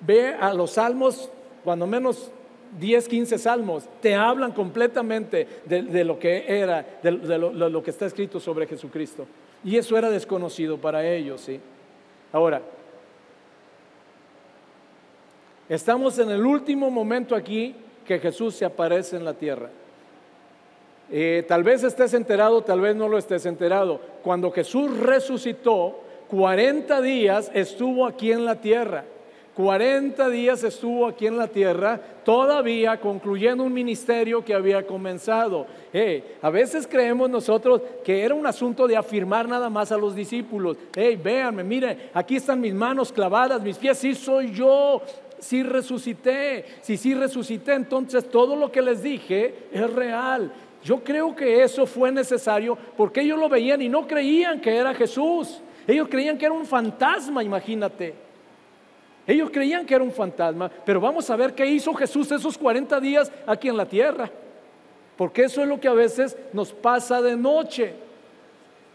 Ve 0.00 0.34
a 0.34 0.52
los 0.52 0.72
salmos, 0.72 1.30
cuando 1.62 1.86
menos 1.86 2.30
10, 2.78 3.08
15 3.08 3.38
salmos 3.38 3.84
te 4.00 4.14
hablan 4.14 4.52
completamente 4.52 5.46
de, 5.64 6.04
lo 6.04 6.18
que 6.18 6.44
era, 6.46 6.84
de, 7.02 7.10
lo, 7.38 7.82
que 7.82 7.90
está 7.90 8.06
escrito 8.06 8.40
sobre 8.40 8.66
Jesucristo. 8.66 9.26
Y 9.64 9.76
eso 9.76 9.96
era 9.96 10.10
desconocido 10.10 10.78
para 10.78 11.06
ellos, 11.06 11.40
¿sí? 11.40 11.60
Ahora, 12.32 12.62
estamos 15.68 16.18
en 16.18 16.30
el 16.30 16.44
último 16.44 16.90
momento 16.90 17.34
aquí 17.36 17.74
que 18.04 18.18
Jesús 18.18 18.56
se 18.56 18.64
aparece 18.64 19.16
en 19.16 19.24
la 19.24 19.34
tierra. 19.34 19.70
Eh, 21.12 21.44
tal 21.48 21.64
vez 21.64 21.82
estés 21.82 22.14
enterado, 22.14 22.62
tal 22.62 22.80
vez 22.80 22.94
no 22.94 23.08
lo 23.08 23.18
estés 23.18 23.46
enterado. 23.46 24.00
Cuando 24.22 24.50
Jesús 24.50 24.96
resucitó, 24.98 26.00
40 26.28 27.00
días 27.02 27.50
estuvo 27.52 28.06
aquí 28.06 28.30
en 28.30 28.44
la 28.44 28.60
tierra. 28.60 29.04
40 29.54 30.28
días 30.30 30.64
estuvo 30.64 31.06
aquí 31.06 31.26
en 31.26 31.36
la 31.36 31.48
tierra, 31.48 32.00
todavía 32.24 32.98
concluyendo 32.98 33.64
un 33.64 33.72
ministerio 33.72 34.44
que 34.44 34.54
había 34.54 34.86
comenzado. 34.86 35.66
a 36.40 36.50
veces 36.50 36.86
creemos 36.86 37.28
nosotros 37.28 37.82
que 38.04 38.22
era 38.22 38.34
un 38.34 38.46
asunto 38.46 38.86
de 38.86 38.96
afirmar 38.96 39.48
nada 39.48 39.68
más 39.68 39.92
a 39.92 39.98
los 39.98 40.14
discípulos. 40.14 40.76
Hey, 40.96 41.20
véanme, 41.22 41.64
miren, 41.64 42.10
aquí 42.14 42.36
están 42.36 42.60
mis 42.60 42.72
manos 42.72 43.12
clavadas, 43.12 43.60
mis 43.60 43.76
pies, 43.76 43.98
sí 43.98 44.14
soy 44.14 44.52
yo, 44.52 45.02
sí 45.40 45.62
resucité. 45.62 46.64
Si 46.80 46.96
sí 46.96 47.14
resucité, 47.14 47.74
entonces 47.74 48.28
todo 48.30 48.56
lo 48.56 48.70
que 48.70 48.80
les 48.80 49.02
dije 49.02 49.54
es 49.72 49.92
real. 49.92 50.52
Yo 50.82 51.02
creo 51.04 51.34
que 51.36 51.62
eso 51.62 51.86
fue 51.86 52.10
necesario 52.10 52.76
porque 52.96 53.20
ellos 53.20 53.38
lo 53.38 53.48
veían 53.48 53.82
y 53.82 53.88
no 53.88 54.06
creían 54.06 54.60
que 54.60 54.74
era 54.74 54.94
Jesús. 54.94 55.60
Ellos 55.86 56.08
creían 56.08 56.38
que 56.38 56.46
era 56.46 56.54
un 56.54 56.66
fantasma, 56.66 57.42
imagínate. 57.42 58.14
Ellos 59.26 59.50
creían 59.52 59.84
que 59.84 59.94
era 59.94 60.02
un 60.02 60.10
fantasma, 60.10 60.70
pero 60.84 61.00
vamos 61.00 61.28
a 61.30 61.36
ver 61.36 61.54
qué 61.54 61.66
hizo 61.66 61.92
Jesús 61.94 62.32
esos 62.32 62.56
40 62.56 62.98
días 63.00 63.30
aquí 63.46 63.68
en 63.68 63.76
la 63.76 63.86
tierra. 63.86 64.30
Porque 65.16 65.44
eso 65.44 65.60
es 65.62 65.68
lo 65.68 65.78
que 65.78 65.88
a 65.88 65.92
veces 65.92 66.36
nos 66.52 66.72
pasa 66.72 67.20
de 67.20 67.36
noche. 67.36 67.94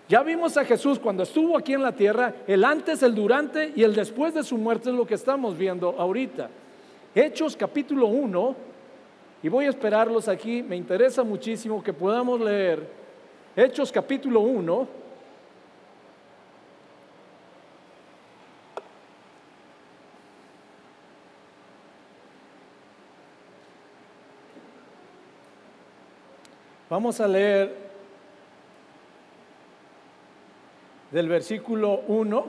Ya 0.10 0.24
vimos 0.24 0.58
a 0.58 0.66
Jesús 0.66 1.00
cuando 1.00 1.24
estuvo 1.24 1.58
aquí 1.58 1.74
en 1.74 1.82
la 1.82 1.92
tierra, 1.92 2.34
el 2.48 2.64
antes, 2.64 3.02
el 3.04 3.14
durante 3.16 3.74
y 3.76 3.84
el 3.84 3.96
después 3.96 4.34
de 4.34 4.44
su 4.44 4.58
muerte 4.58 4.90
es 4.90 4.96
lo 4.96 5.06
que 5.06 5.16
estamos 5.16 5.58
viendo 5.58 5.96
ahorita. 5.98 6.50
Hechos 7.14 7.56
capítulo 7.56 8.08
1, 8.08 8.56
y 9.44 9.50
voy 9.50 9.66
a 9.66 9.70
esperarlos 9.70 10.28
aquí, 10.28 10.64
me 10.64 10.76
interesa 10.76 11.24
muchísimo 11.24 11.84
que 11.84 11.94
podamos 11.94 12.40
leer 12.40 12.88
Hechos 13.56 13.92
capítulo 13.92 14.42
1, 14.42 15.06
Vamos 26.88 27.20
a 27.20 27.28
leer 27.28 27.76
del 31.10 31.28
versículo 31.28 32.02
1 32.08 32.46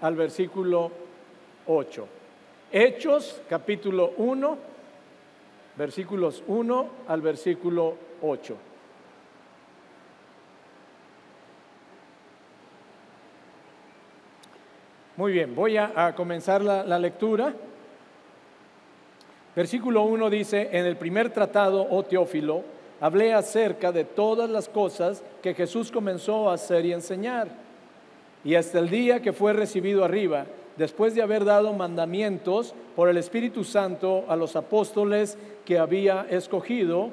al 0.00 0.14
versículo 0.14 0.92
8. 1.66 2.08
Hechos 2.70 3.42
capítulo 3.48 4.12
1, 4.18 4.58
versículos 5.76 6.42
1 6.46 6.88
al 7.08 7.20
versículo 7.20 7.94
8. 8.22 8.56
Muy 15.16 15.32
bien, 15.32 15.54
voy 15.54 15.78
a, 15.78 16.14
comenzar 16.14 16.62
la, 16.62 16.84
la 16.84 16.98
lectura. 16.98 17.54
Versículo 19.54 20.02
1 20.02 20.28
dice, 20.28 20.68
en 20.72 20.84
el 20.84 20.96
primer 20.96 21.30
tratado, 21.30 21.86
oh 21.90 22.02
Teófilo, 22.02 22.62
hablé 23.00 23.32
acerca 23.32 23.92
de 23.92 24.04
todas 24.04 24.50
las 24.50 24.68
cosas 24.68 25.22
que 25.42 25.54
Jesús 25.54 25.90
comenzó 25.90 26.50
a 26.50 26.54
hacer 26.54 26.84
y 26.84 26.92
enseñar. 26.92 27.48
Y 28.44 28.54
hasta 28.54 28.78
el 28.78 28.90
día 28.90 29.22
que 29.22 29.32
fue 29.32 29.54
recibido 29.54 30.04
arriba, 30.04 30.44
después 30.76 31.14
de 31.14 31.22
haber 31.22 31.44
dado 31.44 31.72
mandamientos 31.72 32.74
por 32.94 33.08
el 33.08 33.16
Espíritu 33.16 33.64
Santo 33.64 34.24
a 34.28 34.36
los 34.36 34.56
apóstoles 34.56 35.38
que 35.64 35.78
había 35.78 36.26
escogido, 36.30 37.10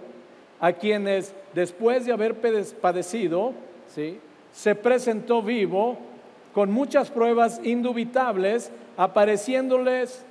a 0.59 0.73
quienes 0.73 1.33
después 1.53 2.05
de 2.05 2.13
haber 2.13 2.35
padecido, 2.79 3.53
¿sí? 3.87 4.19
se 4.51 4.75
presentó 4.75 5.41
vivo 5.41 5.97
con 6.53 6.71
muchas 6.71 7.09
pruebas 7.09 7.59
indubitables, 7.63 8.71
apareciéndoles 8.95 10.23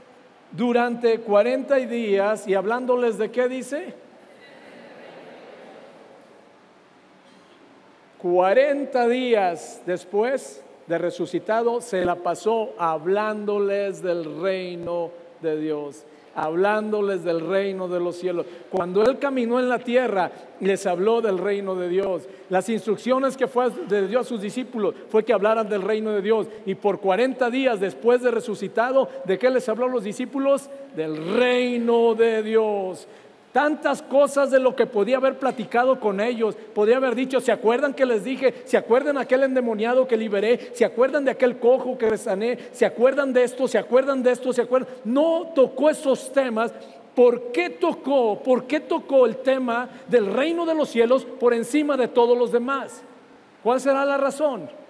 durante 0.53 1.19
40 1.19 1.77
días 1.77 2.47
y 2.47 2.55
hablándoles 2.55 3.19
de 3.19 3.31
qué 3.31 3.49
dice? 3.49 3.95
40 8.19 9.09
días 9.09 9.83
después 9.85 10.63
de 10.87 10.99
resucitado 10.99 11.81
se 11.81 12.05
la 12.05 12.17
pasó 12.17 12.71
hablándoles 12.79 14.03
del 14.03 14.41
reino 14.41 15.11
de 15.41 15.61
Dios 15.61 16.05
hablándoles 16.35 17.25
del 17.25 17.41
reino 17.41 17.89
de 17.89 18.01
los 18.01 18.17
cielos. 18.17 18.47
Cuando 18.71 19.03
Él 19.03 19.19
caminó 19.19 19.59
en 19.61 19.69
la 19.69 19.79
tierra, 19.79 20.31
les 20.61 20.87
habló 20.87 21.21
del 21.21 21.39
reino 21.39 21.75
de 21.75 21.89
Dios. 21.89 22.29
Las 22.49 22.69
instrucciones 22.69 23.37
que 23.37 23.49
fue 23.49 23.71
de 23.71 24.09
Dios 24.09 24.27
a 24.27 24.29
sus 24.29 24.41
discípulos 24.41 24.95
fue 25.09 25.25
que 25.25 25.33
hablaran 25.33 25.69
del 25.69 25.83
reino 25.83 26.11
de 26.13 26.23
Dios. 26.23 26.47
Y 26.67 26.75
por 26.75 27.01
40 27.01 27.51
días 27.51 27.81
después 27.81 28.23
de 28.23 28.31
resucitado, 28.31 29.09
¿de 29.25 29.39
qué 29.39 29.51
les 29.51 29.69
habló 29.69 29.87
a 29.87 29.91
los 29.91 30.05
discípulos? 30.05 30.69
Del 30.97 31.35
reino 31.35 32.15
de 32.15 32.43
Dios. 32.43 33.07
Tantas 33.53 34.01
cosas 34.01 34.51
de 34.51 34.59
lo 34.59 34.75
que 34.75 34.87
podía 34.87 35.19
haber 35.19 35.39
platicado 35.39 36.01
con 36.01 36.21
ellos, 36.21 36.57
podía 36.75 36.97
haber 36.97 37.15
dicho, 37.15 37.39
¿se 37.41 37.53
acuerdan 37.53 37.93
que 37.93 38.07
les 38.07 38.25
dije? 38.25 38.63
¿Se 38.65 38.79
acuerdan 38.79 39.19
aquel 39.19 39.43
endemoniado 39.43 40.09
que 40.09 40.17
liberé? 40.17 40.71
¿Se 40.73 40.87
acuerdan 40.87 41.27
de 41.27 41.33
aquel 41.33 41.59
cojo 41.59 41.99
que 41.99 42.17
sané? 42.17 42.59
¿Se 42.73 42.87
acuerdan 42.87 43.35
de 43.35 43.45
esto? 43.45 43.69
¿Se 43.69 43.77
acuerdan 43.77 44.23
de 44.23 44.33
esto? 44.33 44.55
¿Se 44.55 44.63
acuerdan? 44.63 44.89
No 45.05 45.53
tocó 45.55 45.91
esos 45.91 46.33
temas. 46.33 46.73
¿Por 47.15 47.53
qué 47.53 47.69
tocó? 47.69 48.43
¿Por 48.43 48.67
qué 48.67 48.81
tocó 48.81 49.27
el 49.27 49.37
tema 49.37 49.89
del 50.09 50.33
reino 50.33 50.65
de 50.65 50.75
los 50.75 50.89
cielos 50.89 51.27
por 51.27 51.53
encima 51.53 51.99
de 51.99 52.09
todos 52.09 52.39
los 52.39 52.53
demás? 52.53 53.03
¿Cuál 53.63 53.83
será 53.83 54.07
la 54.07 54.17
razón? 54.17 54.82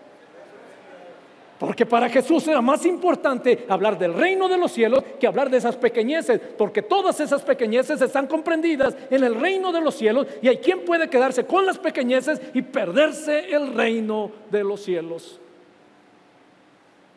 Porque 1.63 1.87
para 1.87 2.09
Jesús 2.09 2.49
era 2.49 2.61
más 2.61 2.85
importante 2.87 3.67
hablar 3.69 3.97
del 3.97 4.15
reino 4.15 4.49
de 4.49 4.59
los 4.59 4.73
cielos 4.73 5.05
que 5.21 5.29
hablar 5.29 5.49
de 5.49 5.59
esas 5.59 5.77
pequeñeces, 5.77 6.41
porque 6.59 6.83
todas 6.83 7.21
esas 7.21 7.43
pequeñeces 7.43 8.03
están 8.03 8.27
comprendidas 8.27 8.97
en 9.09 9.23
el 9.23 9.37
reino 9.37 9.71
de 9.71 9.81
los 9.81 9.95
cielos 9.95 10.27
y 10.43 10.49
hay 10.49 10.57
quien 10.57 10.85
puede 10.85 11.09
quedarse 11.09 11.47
con 11.47 11.65
las 11.65 11.79
pequeñeces 11.79 12.43
y 12.53 12.63
perderse 12.63 13.55
el 13.55 13.75
reino 13.75 14.33
de 14.51 14.65
los 14.65 14.83
cielos. 14.83 15.39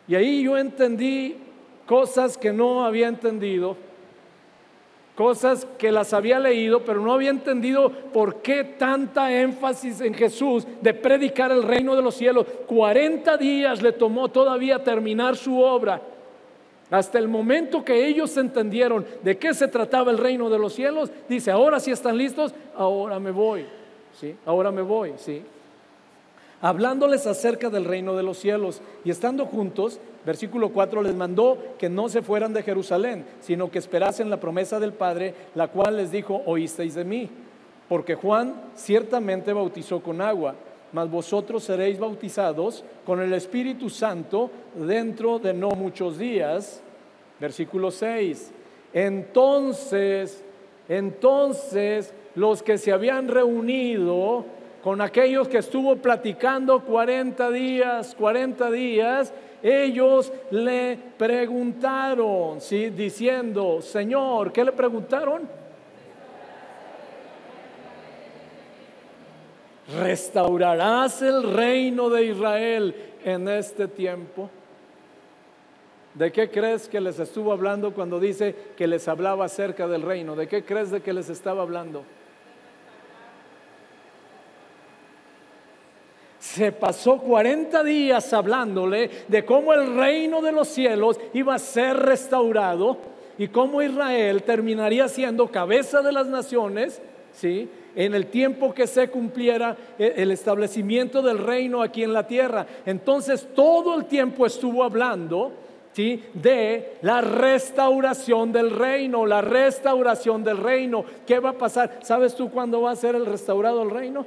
Y 0.08 0.14
ahí 0.14 0.44
yo 0.44 0.60
entendí 0.60 1.38
cosas 1.88 2.38
que 2.38 2.54
no 2.54 2.86
había 2.86 3.08
entendido 3.08 3.76
cosas 5.16 5.66
que 5.78 5.92
las 5.92 6.14
había 6.14 6.40
leído, 6.40 6.84
pero 6.84 7.00
no 7.00 7.14
había 7.14 7.30
entendido 7.30 7.90
por 7.90 8.42
qué 8.42 8.64
tanta 8.64 9.32
énfasis 9.32 10.02
en 10.02 10.14
Jesús 10.14 10.68
de 10.82 10.94
predicar 10.94 11.52
el 11.52 11.64
reino 11.64 11.96
de 11.96 12.02
los 12.02 12.16
cielos. 12.16 12.46
40 12.68 13.38
días 13.38 13.82
le 13.82 13.94
tomó 13.94 14.28
todavía 14.28 14.84
terminar 14.84 15.38
su 15.38 15.60
obra. 15.60 16.02
Hasta 16.92 17.18
el 17.18 17.28
momento 17.28 17.84
que 17.84 18.06
ellos 18.06 18.36
entendieron 18.38 19.06
de 19.24 19.38
qué 19.38 19.54
se 19.54 19.68
trataba 19.68 20.12
el 20.12 20.18
reino 20.18 20.50
de 20.50 20.60
los 20.60 20.74
cielos, 20.74 21.10
dice, 21.28 21.50
ahora 21.50 21.80
sí 21.80 21.92
están 21.92 22.18
listos, 22.18 22.54
ahora 22.76 23.20
me 23.20 23.32
voy. 23.32 23.66
¿Sí? 24.20 24.36
Ahora 24.46 24.72
me 24.72 24.82
voy, 24.82 25.14
¿sí? 25.18 25.42
Hablándoles 26.62 27.28
acerca 27.28 27.70
del 27.70 27.84
reino 27.84 28.16
de 28.16 28.24
los 28.24 28.38
cielos 28.38 28.82
y 29.04 29.12
estando 29.12 29.46
juntos, 29.46 30.00
Versículo 30.26 30.70
4 30.70 31.04
les 31.04 31.14
mandó 31.14 31.58
que 31.78 31.88
no 31.88 32.10
se 32.10 32.22
fueran 32.22 32.54
de 32.54 32.64
Jerusalén, 32.64 33.26
sino 33.42 33.70
que 33.70 33.80
esperasen 33.80 34.30
la 34.30 34.40
promesa 34.40 34.80
del 34.80 34.94
Padre, 34.94 35.36
la 35.54 35.68
cual 35.68 35.98
les 35.98 36.12
dijo, 36.12 36.42
oísteis 36.46 36.96
de 36.96 37.06
mí. 37.06 37.30
Porque 37.88 38.16
Juan 38.16 38.56
ciertamente 38.76 39.54
bautizó 39.54 40.02
con 40.02 40.22
agua, 40.22 40.56
mas 40.92 41.10
vosotros 41.12 41.64
seréis 41.64 42.00
bautizados 42.00 42.84
con 43.06 43.22
el 43.22 43.34
Espíritu 43.34 43.90
Santo 43.90 44.50
dentro 44.74 45.38
de 45.38 45.54
no 45.54 45.70
muchos 45.72 46.18
días. 46.18 46.82
Versículo 47.40 47.92
6. 47.92 48.52
Entonces, 48.94 50.44
entonces 50.90 52.14
los 52.34 52.64
que 52.64 52.78
se 52.78 52.92
habían 52.92 53.28
reunido 53.28 54.46
con 54.84 55.02
aquellos 55.02 55.48
que 55.48 55.58
estuvo 55.58 55.96
platicando 55.98 56.82
40 56.82 57.50
días, 57.52 58.16
40 58.16 58.72
días, 58.72 59.34
ellos 59.66 60.32
le 60.52 60.96
preguntaron, 61.18 62.62
¿sí? 62.62 62.92
diciendo, 62.92 63.82
Señor, 63.82 64.52
¿qué 64.52 64.64
le 64.64 64.72
preguntaron? 64.72 65.50
¿Restaurarás 70.00 71.20
el 71.24 71.52
reino 71.52 72.12
de 72.12 72.26
Israel 72.26 72.96
en 73.24 73.48
este 73.48 73.88
tiempo? 73.88 74.52
¿De 76.14 76.32
qué 76.32 76.52
crees 76.52 76.88
que 76.88 77.02
les 77.02 77.18
estuvo 77.18 77.52
hablando 77.52 77.92
cuando 77.92 78.20
dice 78.20 78.56
que 78.78 78.86
les 78.86 79.08
hablaba 79.08 79.46
acerca 79.46 79.88
del 79.88 80.04
reino? 80.04 80.36
¿De 80.36 80.48
qué 80.48 80.64
crees 80.64 80.92
de 80.92 81.02
que 81.02 81.12
les 81.12 81.30
estaba 81.30 81.64
hablando? 81.64 82.04
Se 86.56 86.72
pasó 86.72 87.18
40 87.18 87.84
días 87.84 88.32
hablándole 88.32 89.10
de 89.28 89.44
cómo 89.44 89.74
el 89.74 89.98
reino 89.98 90.42
de 90.42 90.54
los 90.54 90.70
cielos 90.70 91.20
iba 91.34 91.56
a 91.56 91.60
ser 91.60 91.98
restaurado 91.98 92.98
y 93.38 93.50
cómo 93.50 93.82
Israel 93.82 94.42
terminaría 94.44 95.10
siendo 95.10 95.52
cabeza 95.52 96.02
de 96.02 96.14
las 96.14 96.28
naciones, 96.28 97.02
¿sí? 97.34 97.70
En 97.94 98.16
el 98.16 98.28
tiempo 98.28 98.74
que 98.74 98.88
se 98.88 99.10
cumpliera 99.10 99.76
el 100.00 100.32
establecimiento 100.32 101.22
del 101.22 101.40
reino 101.40 101.82
aquí 101.82 102.04
en 102.04 102.14
la 102.14 102.26
tierra. 102.26 102.66
Entonces 102.86 103.50
todo 103.54 103.98
el 103.98 104.06
tiempo 104.06 104.46
estuvo 104.46 104.84
hablando 104.84 105.52
¿Sí? 105.92 106.22
de 106.34 106.98
la 107.04 107.22
restauración 107.22 108.52
del 108.52 108.72
reino, 108.72 109.26
la 109.26 109.40
restauración 109.42 110.44
del 110.44 110.58
reino. 110.58 111.06
¿Qué 111.26 111.40
va 111.40 111.52
a 111.52 111.58
pasar? 111.58 112.00
¿Sabes 112.02 112.36
tú 112.36 112.50
cuándo 112.50 112.82
va 112.82 112.92
a 112.92 112.96
ser 112.98 113.16
el 113.16 113.26
restaurado 113.26 113.82
el 113.82 113.90
reino? 113.90 114.26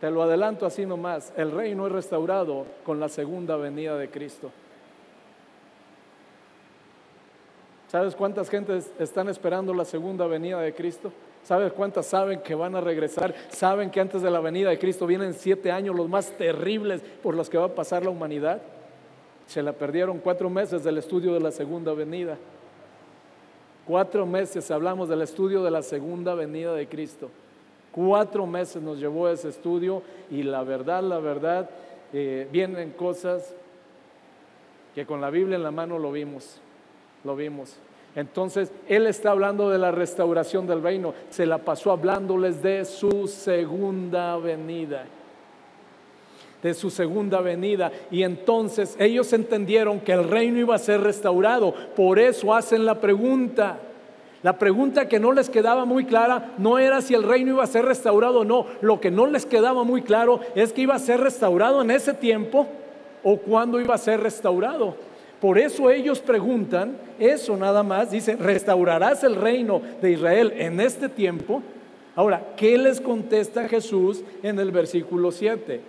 Te 0.00 0.10
lo 0.10 0.22
adelanto 0.22 0.64
así 0.64 0.86
nomás, 0.86 1.32
el 1.36 1.50
reino 1.50 1.86
es 1.86 1.92
restaurado 1.92 2.64
con 2.84 2.98
la 2.98 3.08
segunda 3.08 3.56
venida 3.56 3.96
de 3.96 4.08
Cristo. 4.08 4.50
¿Sabes 7.88 8.14
cuántas 8.14 8.48
gentes 8.48 8.90
están 8.98 9.28
esperando 9.28 9.74
la 9.74 9.84
segunda 9.84 10.26
venida 10.26 10.60
de 10.60 10.72
Cristo? 10.72 11.12
¿Sabes 11.42 11.72
cuántas 11.72 12.06
saben 12.06 12.40
que 12.40 12.54
van 12.54 12.76
a 12.76 12.80
regresar? 12.80 13.34
¿Saben 13.50 13.90
que 13.90 14.00
antes 14.00 14.22
de 14.22 14.30
la 14.30 14.40
venida 14.40 14.70
de 14.70 14.78
Cristo 14.78 15.06
vienen 15.06 15.34
siete 15.34 15.72
años 15.72 15.96
los 15.96 16.08
más 16.08 16.30
terribles 16.38 17.02
por 17.22 17.34
los 17.34 17.50
que 17.50 17.58
va 17.58 17.66
a 17.66 17.74
pasar 17.74 18.04
la 18.04 18.10
humanidad? 18.10 18.62
Se 19.48 19.62
la 19.62 19.72
perdieron 19.72 20.18
cuatro 20.18 20.48
meses 20.48 20.84
del 20.84 20.98
estudio 20.98 21.34
de 21.34 21.40
la 21.40 21.50
segunda 21.50 21.92
venida. 21.92 22.38
Cuatro 23.86 24.24
meses 24.24 24.70
hablamos 24.70 25.08
del 25.08 25.22
estudio 25.22 25.62
de 25.64 25.72
la 25.72 25.82
segunda 25.82 26.34
venida 26.34 26.72
de 26.72 26.86
Cristo. 26.86 27.28
Cuatro 27.92 28.46
meses 28.46 28.82
nos 28.82 28.98
llevó 28.98 29.28
ese 29.28 29.48
estudio 29.48 30.02
y 30.30 30.42
la 30.42 30.62
verdad, 30.62 31.02
la 31.02 31.18
verdad, 31.18 31.68
eh, 32.12 32.48
vienen 32.52 32.90
cosas 32.90 33.54
que 34.94 35.06
con 35.06 35.20
la 35.20 35.30
Biblia 35.30 35.56
en 35.56 35.62
la 35.62 35.70
mano 35.70 35.98
lo 35.98 36.12
vimos, 36.12 36.60
lo 37.24 37.36
vimos. 37.36 37.76
Entonces, 38.16 38.72
Él 38.88 39.06
está 39.06 39.30
hablando 39.30 39.70
de 39.70 39.78
la 39.78 39.92
restauración 39.92 40.66
del 40.66 40.82
reino, 40.82 41.14
se 41.30 41.46
la 41.46 41.58
pasó 41.58 41.92
hablándoles 41.92 42.62
de 42.62 42.84
su 42.84 43.28
segunda 43.28 44.36
venida 44.36 45.06
de 46.62 46.74
su 46.74 46.90
segunda 46.90 47.40
venida. 47.40 47.90
Y 48.10 48.22
entonces 48.22 48.96
ellos 48.98 49.32
entendieron 49.32 50.00
que 50.00 50.12
el 50.12 50.28
reino 50.28 50.58
iba 50.58 50.74
a 50.74 50.78
ser 50.78 51.00
restaurado. 51.00 51.74
Por 51.96 52.18
eso 52.18 52.54
hacen 52.54 52.84
la 52.84 53.00
pregunta, 53.00 53.78
La 54.42 54.58
pregunta 54.58 55.08
que 55.08 55.20
no 55.20 55.32
les 55.32 55.50
quedaba 55.50 55.84
muy 55.84 56.04
clara 56.04 56.54
no 56.56 56.78
era 56.78 57.02
si 57.02 57.14
el 57.14 57.24
reino 57.24 57.52
iba 57.52 57.64
a 57.64 57.66
ser 57.66 57.84
restaurado 57.84 58.40
o 58.40 58.44
no. 58.44 58.66
Lo 58.80 59.00
que 59.00 59.10
no 59.10 59.26
les 59.26 59.44
quedaba 59.44 59.84
muy 59.84 60.02
claro 60.02 60.40
es 60.54 60.72
que 60.72 60.82
iba 60.82 60.94
a 60.94 60.98
ser 60.98 61.20
restaurado 61.20 61.82
en 61.82 61.90
ese 61.90 62.14
tiempo 62.14 62.66
o 63.22 63.36
cuándo 63.36 63.80
iba 63.80 63.94
a 63.94 63.98
ser 63.98 64.20
restaurado. 64.20 64.96
Por 65.40 65.58
eso 65.58 65.90
ellos 65.90 66.20
preguntan 66.20 66.96
eso 67.18 67.56
nada 67.56 67.82
más. 67.82 68.10
Dicen, 68.10 68.38
¿restaurarás 68.38 69.24
el 69.24 69.36
reino 69.36 69.82
de 70.00 70.12
Israel 70.12 70.52
en 70.56 70.80
este 70.80 71.08
tiempo? 71.08 71.62
Ahora, 72.16 72.54
¿qué 72.56 72.76
les 72.78 73.00
contesta 73.00 73.68
Jesús 73.68 74.22
en 74.42 74.58
el 74.58 74.70
versículo 74.70 75.32
7? 75.32 75.80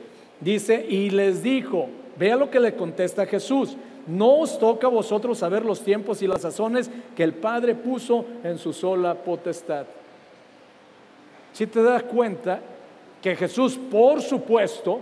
Dice, 0.41 0.85
y 0.87 1.09
les 1.09 1.43
dijo, 1.43 1.87
vea 2.17 2.35
lo 2.35 2.49
que 2.49 2.59
le 2.59 2.75
contesta 2.75 3.25
Jesús. 3.25 3.77
No 4.07 4.39
os 4.39 4.57
toca 4.57 4.87
a 4.87 4.89
vosotros 4.89 5.37
saber 5.37 5.63
los 5.63 5.81
tiempos 5.81 6.21
y 6.21 6.27
las 6.27 6.41
sazones 6.41 6.89
que 7.15 7.23
el 7.23 7.33
Padre 7.33 7.75
puso 7.75 8.25
en 8.43 8.57
su 8.57 8.73
sola 8.73 9.15
potestad. 9.15 9.85
Si 11.53 11.67
te 11.67 11.83
das 11.83 12.03
cuenta 12.03 12.59
que 13.21 13.35
Jesús, 13.35 13.77
por 13.77 14.21
supuesto, 14.21 15.01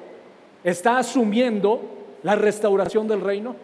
está 0.64 0.98
asumiendo 0.98 1.82
la 2.24 2.36
restauración 2.36 3.08
del 3.08 3.22
reino. 3.22 3.56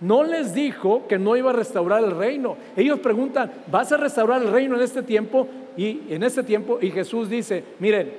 No 0.00 0.24
les 0.24 0.52
dijo 0.52 1.06
que 1.06 1.18
no 1.18 1.36
iba 1.36 1.50
a 1.50 1.54
restaurar 1.54 2.04
el 2.04 2.10
reino. 2.10 2.56
Ellos 2.76 2.98
preguntan, 3.00 3.50
¿vas 3.70 3.92
a 3.92 3.96
restaurar 3.96 4.42
el 4.42 4.50
reino 4.50 4.76
en 4.76 4.82
este 4.82 5.02
tiempo? 5.02 5.48
Y 5.76 6.02
en 6.10 6.22
este 6.22 6.42
tiempo, 6.42 6.78
y 6.80 6.90
Jesús 6.90 7.30
dice, 7.30 7.64
miren, 7.78 8.12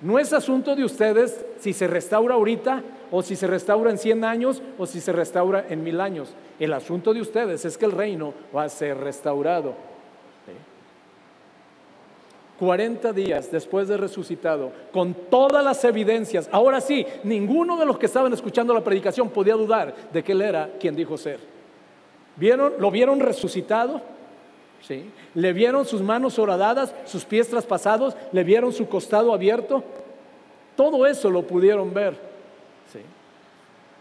no 0.00 0.18
es 0.18 0.32
asunto 0.32 0.76
de 0.76 0.84
ustedes 0.84 1.44
si 1.60 1.72
se 1.72 1.86
restaura 1.86 2.34
ahorita 2.34 2.82
o 3.16 3.22
si 3.22 3.36
se 3.36 3.46
restaura 3.46 3.92
en 3.92 3.98
100 3.98 4.24
años 4.24 4.60
o 4.76 4.86
si 4.86 5.00
se 5.00 5.12
restaura 5.12 5.66
en 5.68 5.84
mil 5.84 6.00
años. 6.00 6.34
El 6.58 6.72
asunto 6.72 7.14
de 7.14 7.20
ustedes 7.20 7.64
es 7.64 7.78
que 7.78 7.84
el 7.84 7.92
reino 7.92 8.34
va 8.54 8.64
a 8.64 8.68
ser 8.68 8.98
restaurado. 8.98 9.74
40 12.58 13.12
días 13.12 13.52
después 13.52 13.86
de 13.86 13.96
resucitado, 13.96 14.72
con 14.92 15.14
todas 15.14 15.64
las 15.64 15.84
evidencias, 15.84 16.48
ahora 16.50 16.80
sí, 16.80 17.06
ninguno 17.22 17.76
de 17.76 17.86
los 17.86 17.98
que 17.98 18.06
estaban 18.06 18.32
escuchando 18.32 18.74
la 18.74 18.82
predicación 18.82 19.28
podía 19.28 19.54
dudar 19.54 19.94
de 20.12 20.22
que 20.24 20.32
él 20.32 20.42
era 20.42 20.70
quien 20.80 20.96
dijo 20.96 21.16
ser. 21.16 21.38
¿Vieron? 22.34 22.74
¿Lo 22.80 22.90
vieron 22.90 23.20
resucitado? 23.20 24.00
¿Sí? 24.82 25.08
¿Le 25.34 25.52
vieron 25.52 25.84
sus 25.84 26.02
manos 26.02 26.38
horadadas, 26.38 26.92
sus 27.04 27.24
pies 27.24 27.48
traspasados? 27.48 28.16
¿Le 28.32 28.42
vieron 28.42 28.72
su 28.72 28.88
costado 28.88 29.32
abierto? 29.32 29.84
Todo 30.76 31.06
eso 31.06 31.30
lo 31.30 31.42
pudieron 31.42 31.94
ver. 31.94 32.33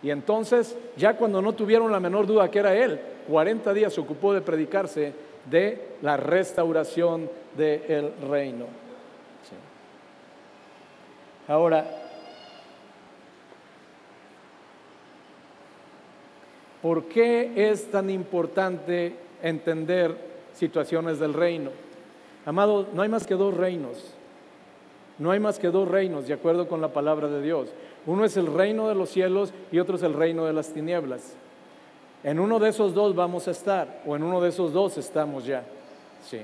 Y 0.03 0.11
entonces, 0.11 0.77
ya 0.97 1.15
cuando 1.15 1.41
no 1.41 1.53
tuvieron 1.53 1.89
la 1.89 2.01
menor 2.01 2.27
duda 2.27 2.51
que 2.51 2.59
era 2.59 2.75
él, 2.75 2.99
40 3.27 3.73
días 3.73 3.93
se 3.93 4.01
ocupó 4.01 4.33
de 4.33 4.41
predicarse 4.41 5.13
de 5.49 5.93
la 6.01 6.17
restauración 6.17 7.29
del 7.55 8.11
reino. 8.29 8.65
Ahora, 11.47 11.85
¿por 16.81 17.05
qué 17.05 17.51
es 17.55 17.89
tan 17.89 18.09
importante 18.09 19.15
entender 19.41 20.15
situaciones 20.53 21.19
del 21.19 21.33
reino? 21.33 21.71
Amado, 22.45 22.87
no 22.93 23.01
hay 23.01 23.09
más 23.09 23.25
que 23.25 23.35
dos 23.35 23.55
reinos. 23.55 24.15
No 25.23 25.31
hay 25.31 25.39
más 25.39 25.57
que 25.57 25.69
dos 25.69 25.87
reinos, 25.87 26.27
de 26.27 26.33
acuerdo 26.33 26.67
con 26.67 26.81
la 26.81 26.89
palabra 26.89 27.29
de 27.29 27.41
Dios. 27.41 27.69
Uno 28.05 28.25
es 28.25 28.35
el 28.35 28.53
reino 28.53 28.89
de 28.89 28.95
los 28.95 29.07
cielos 29.07 29.53
y 29.71 29.79
otro 29.79 29.95
es 29.95 30.03
el 30.03 30.13
reino 30.13 30.43
de 30.43 30.51
las 30.51 30.73
tinieblas. 30.73 31.37
En 32.25 32.41
uno 32.41 32.59
de 32.59 32.67
esos 32.67 32.93
dos 32.93 33.15
vamos 33.15 33.47
a 33.47 33.51
estar, 33.51 34.01
o 34.05 34.17
en 34.17 34.23
uno 34.23 34.41
de 34.41 34.49
esos 34.49 34.73
dos 34.73 34.97
estamos 34.97 35.45
ya. 35.45 35.63
Sí. 36.25 36.39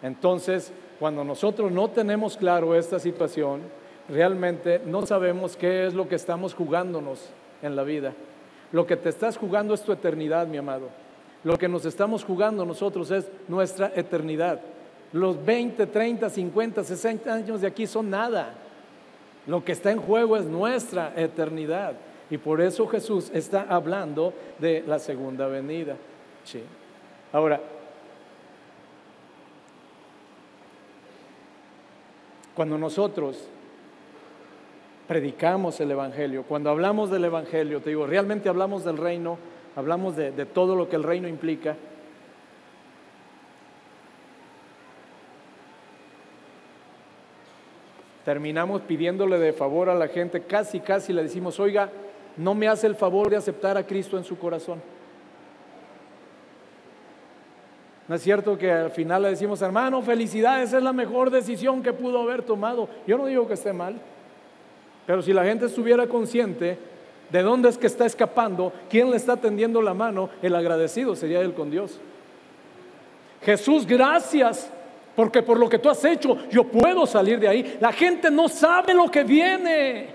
Entonces, 0.00 0.72
cuando 0.98 1.24
nosotros 1.24 1.70
no 1.70 1.90
tenemos 1.90 2.38
claro 2.38 2.74
esta 2.74 2.98
situación, 2.98 3.60
realmente 4.08 4.80
no 4.86 5.04
sabemos 5.04 5.54
qué 5.54 5.86
es 5.86 5.92
lo 5.92 6.08
que 6.08 6.14
estamos 6.14 6.54
jugándonos 6.54 7.28
en 7.60 7.76
la 7.76 7.82
vida. 7.82 8.14
Lo 8.72 8.86
que 8.86 8.96
te 8.96 9.10
estás 9.10 9.36
jugando 9.36 9.74
es 9.74 9.82
tu 9.82 9.92
eternidad, 9.92 10.46
mi 10.46 10.56
amado. 10.56 10.88
Lo 11.44 11.58
que 11.58 11.68
nos 11.68 11.84
estamos 11.84 12.24
jugando 12.24 12.64
nosotros 12.64 13.10
es 13.10 13.30
nuestra 13.46 13.92
eternidad. 13.94 14.58
Los 15.12 15.44
20, 15.44 15.86
30, 15.86 16.30
50, 16.30 16.84
60 16.84 17.34
años 17.34 17.60
de 17.60 17.66
aquí 17.66 17.86
son 17.86 18.10
nada. 18.10 18.54
Lo 19.46 19.64
que 19.64 19.72
está 19.72 19.90
en 19.90 20.00
juego 20.00 20.36
es 20.36 20.44
nuestra 20.44 21.12
eternidad. 21.16 21.94
Y 22.30 22.38
por 22.38 22.60
eso 22.60 22.86
Jesús 22.86 23.30
está 23.34 23.66
hablando 23.68 24.32
de 24.60 24.84
la 24.86 25.00
segunda 25.00 25.48
venida. 25.48 25.96
Sí. 26.44 26.62
Ahora, 27.32 27.60
cuando 32.54 32.78
nosotros 32.78 33.48
predicamos 35.08 35.80
el 35.80 35.90
Evangelio, 35.90 36.44
cuando 36.44 36.70
hablamos 36.70 37.10
del 37.10 37.24
Evangelio, 37.24 37.80
te 37.80 37.90
digo, 37.90 38.06
realmente 38.06 38.48
hablamos 38.48 38.84
del 38.84 38.96
reino, 38.96 39.38
hablamos 39.74 40.14
de, 40.14 40.30
de 40.30 40.46
todo 40.46 40.76
lo 40.76 40.88
que 40.88 40.94
el 40.94 41.02
reino 41.02 41.26
implica. 41.26 41.76
Terminamos 48.24 48.82
pidiéndole 48.82 49.38
de 49.38 49.52
favor 49.52 49.88
a 49.88 49.94
la 49.94 50.08
gente, 50.08 50.42
casi, 50.42 50.80
casi 50.80 51.12
le 51.12 51.22
decimos, 51.22 51.58
oiga, 51.58 51.90
no 52.36 52.54
me 52.54 52.68
hace 52.68 52.86
el 52.86 52.94
favor 52.94 53.30
de 53.30 53.36
aceptar 53.36 53.76
a 53.76 53.86
Cristo 53.86 54.18
en 54.18 54.24
su 54.24 54.38
corazón. 54.38 54.82
¿No 58.08 58.16
es 58.16 58.22
cierto 58.22 58.58
que 58.58 58.70
al 58.70 58.90
final 58.90 59.22
le 59.22 59.28
decimos, 59.30 59.62
hermano, 59.62 60.02
felicidades, 60.02 60.72
es 60.72 60.82
la 60.82 60.92
mejor 60.92 61.30
decisión 61.30 61.82
que 61.82 61.92
pudo 61.92 62.20
haber 62.20 62.42
tomado? 62.42 62.88
Yo 63.06 63.16
no 63.16 63.26
digo 63.26 63.46
que 63.46 63.54
esté 63.54 63.72
mal, 63.72 64.00
pero 65.06 65.22
si 65.22 65.32
la 65.32 65.44
gente 65.44 65.66
estuviera 65.66 66.06
consciente 66.08 66.76
de 67.30 67.42
dónde 67.42 67.68
es 67.68 67.78
que 67.78 67.86
está 67.86 68.06
escapando, 68.06 68.72
quién 68.88 69.10
le 69.10 69.16
está 69.16 69.36
tendiendo 69.36 69.80
la 69.80 69.94
mano, 69.94 70.28
el 70.42 70.56
agradecido 70.56 71.14
sería 71.14 71.40
él 71.40 71.54
con 71.54 71.70
Dios. 71.70 72.00
Jesús, 73.42 73.86
gracias, 73.86 74.70
porque 75.20 75.42
por 75.42 75.58
lo 75.58 75.68
que 75.68 75.78
tú 75.78 75.90
has 75.90 76.02
hecho, 76.02 76.48
yo 76.48 76.64
puedo 76.64 77.04
salir 77.04 77.38
de 77.38 77.46
ahí. 77.46 77.76
La 77.78 77.92
gente 77.92 78.30
no 78.30 78.48
sabe 78.48 78.94
lo 78.94 79.10
que 79.10 79.22
viene. 79.22 80.06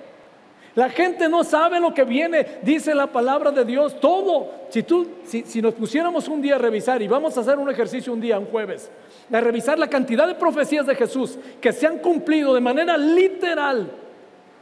La 0.73 0.89
gente 0.89 1.29
no 1.29 1.43
sabe 1.43 1.79
lo 1.79 1.93
que 1.93 2.03
viene, 2.05 2.57
dice 2.63 2.95
la 2.95 3.05
palabra 3.05 3.51
de 3.51 3.63
Dios, 3.65 3.99
todo. 3.99 4.49
Si, 4.69 4.81
tú, 4.81 5.07
si, 5.23 5.61
nos 5.61 5.75
pusiéramos 5.75 6.27
un 6.27 6.41
día 6.41 6.55
a 6.55 6.57
revisar, 6.57 7.03
y 7.03 7.07
vamos 7.07 7.37
a 7.37 7.41
hacer 7.41 7.59
un 7.59 7.69
ejercicio 7.69 8.11
un 8.11 8.19
día, 8.19 8.39
un 8.39 8.47
jueves, 8.47 8.89
a 9.31 9.39
revisar 9.39 9.77
la 9.77 9.87
cantidad 9.91 10.25
de 10.25 10.33
profecías 10.33 10.87
de 10.87 10.95
Jesús 10.95 11.37
que 11.61 11.71
se 11.71 11.85
han 11.85 11.99
cumplido 11.99 12.55
de 12.55 12.61
manera 12.61 12.97
literal 12.97 13.91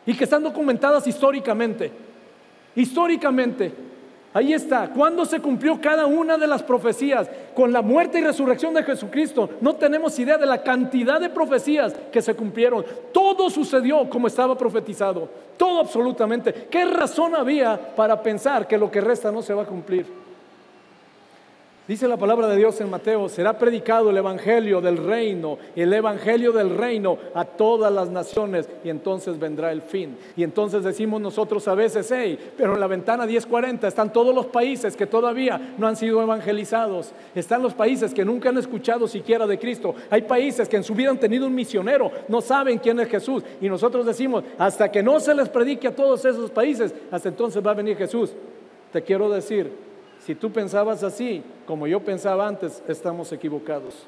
y 0.06 0.14
que 0.14 0.26
están 0.26 0.44
documentadas 0.44 1.08
históricamente. 1.08 1.90
Históricamente, 2.76 3.72
Ahí 4.34 4.52
está, 4.52 4.90
¿cuándo 4.90 5.26
se 5.26 5.40
cumplió 5.40 5.80
cada 5.80 6.08
una 6.08 6.38
de 6.38 6.48
las 6.48 6.64
profecías? 6.64 7.30
Con 7.54 7.72
la 7.72 7.84
muerte 7.84 8.20
y 8.20 8.24
resurrección 8.24 8.74
de 8.74 8.82
Jesucristo. 8.82 9.48
No 9.62 9.76
tenemos 9.76 10.18
idea 10.18 10.40
de 10.40 10.48
la 10.48 10.64
cantidad 10.64 11.22
de 11.22 11.30
profecías 11.30 11.94
que 12.12 12.22
se 12.22 12.34
cumplieron. 12.34 12.84
Todo 13.12 13.52
sucedió 13.52 14.10
como 14.10 14.26
estaba 14.26 14.58
profetizado. 14.58 15.30
Todo 15.56 15.82
absolutamente. 15.82 16.68
¿Qué 16.70 16.84
razón 16.86 17.36
había 17.36 17.96
para 17.96 18.24
pensar 18.24 18.68
que 18.68 18.78
lo 18.78 18.90
que 18.90 19.02
resta 19.02 19.32
no 19.32 19.44
se 19.44 19.54
va 19.54 19.64
a 19.64 19.68
cumplir? 19.68 20.23
Dice 21.86 22.08
la 22.08 22.16
palabra 22.16 22.48
de 22.48 22.56
Dios 22.56 22.80
en 22.80 22.90
Mateo, 22.90 23.28
será 23.28 23.60
predicado 23.60 24.10
el 24.10 24.16
Evangelio 24.16 24.80
del 24.80 24.96
reino, 24.96 25.58
el 25.76 25.92
Evangelio 25.92 26.54
del 26.54 26.78
reino 26.78 27.18
a 27.34 27.44
todas 27.44 27.92
las 27.92 28.10
naciones 28.10 28.70
y 28.86 28.90
entonces 28.90 29.38
vendrá 29.38 29.70
el 29.70 29.82
fin. 29.82 30.16
Y 30.38 30.44
entonces 30.44 30.86
decimos 30.86 31.20
nosotros 31.20 31.68
a 31.68 31.76
veces, 31.76 32.10
hey, 32.10 32.40
pero 32.56 32.76
en 32.76 32.80
la 32.80 32.88
ventana 32.88 33.26
1040 33.26 33.86
están 33.86 34.14
todos 34.14 34.34
los 34.34 34.46
países 34.46 34.96
que 34.96 35.08
todavía 35.08 35.76
no 35.78 35.86
han 35.86 35.98
sido 35.98 36.22
evangelizados. 36.22 37.12
Están 37.36 37.62
los 37.62 37.74
países 37.74 38.14
que 38.14 38.24
nunca 38.24 38.48
han 38.48 38.58
escuchado 38.58 39.06
siquiera 39.06 39.46
de 39.46 39.60
Cristo. 39.60 39.94
Hay 40.10 40.22
países 40.22 40.70
que 40.70 40.78
en 40.78 40.86
su 40.86 40.96
vida 40.96 41.10
han 41.10 41.20
tenido 41.20 41.48
un 41.48 41.54
misionero, 41.54 42.10
no 42.30 42.40
saben 42.40 42.78
quién 42.78 42.98
es 43.02 43.10
Jesús. 43.10 43.44
Y 43.60 43.68
nosotros 43.68 44.06
decimos, 44.06 44.46
hasta 44.58 44.90
que 44.90 45.04
no 45.04 45.20
se 45.20 45.36
les 45.36 45.50
predique 45.50 45.90
a 45.90 45.96
todos 45.96 46.24
esos 46.24 46.50
países, 46.50 46.96
hasta 47.12 47.28
entonces 47.28 47.62
va 47.62 47.72
a 47.72 47.76
venir 47.76 47.98
Jesús. 47.98 48.32
Te 48.94 49.02
quiero 49.02 49.30
decir, 49.30 49.92
si 50.26 50.36
tú 50.36 50.52
pensabas 50.52 51.04
así, 51.04 51.44
como 51.66 51.86
yo 51.86 52.00
pensaba 52.00 52.48
antes, 52.48 52.82
estamos 52.88 53.32
equivocados. 53.34 54.08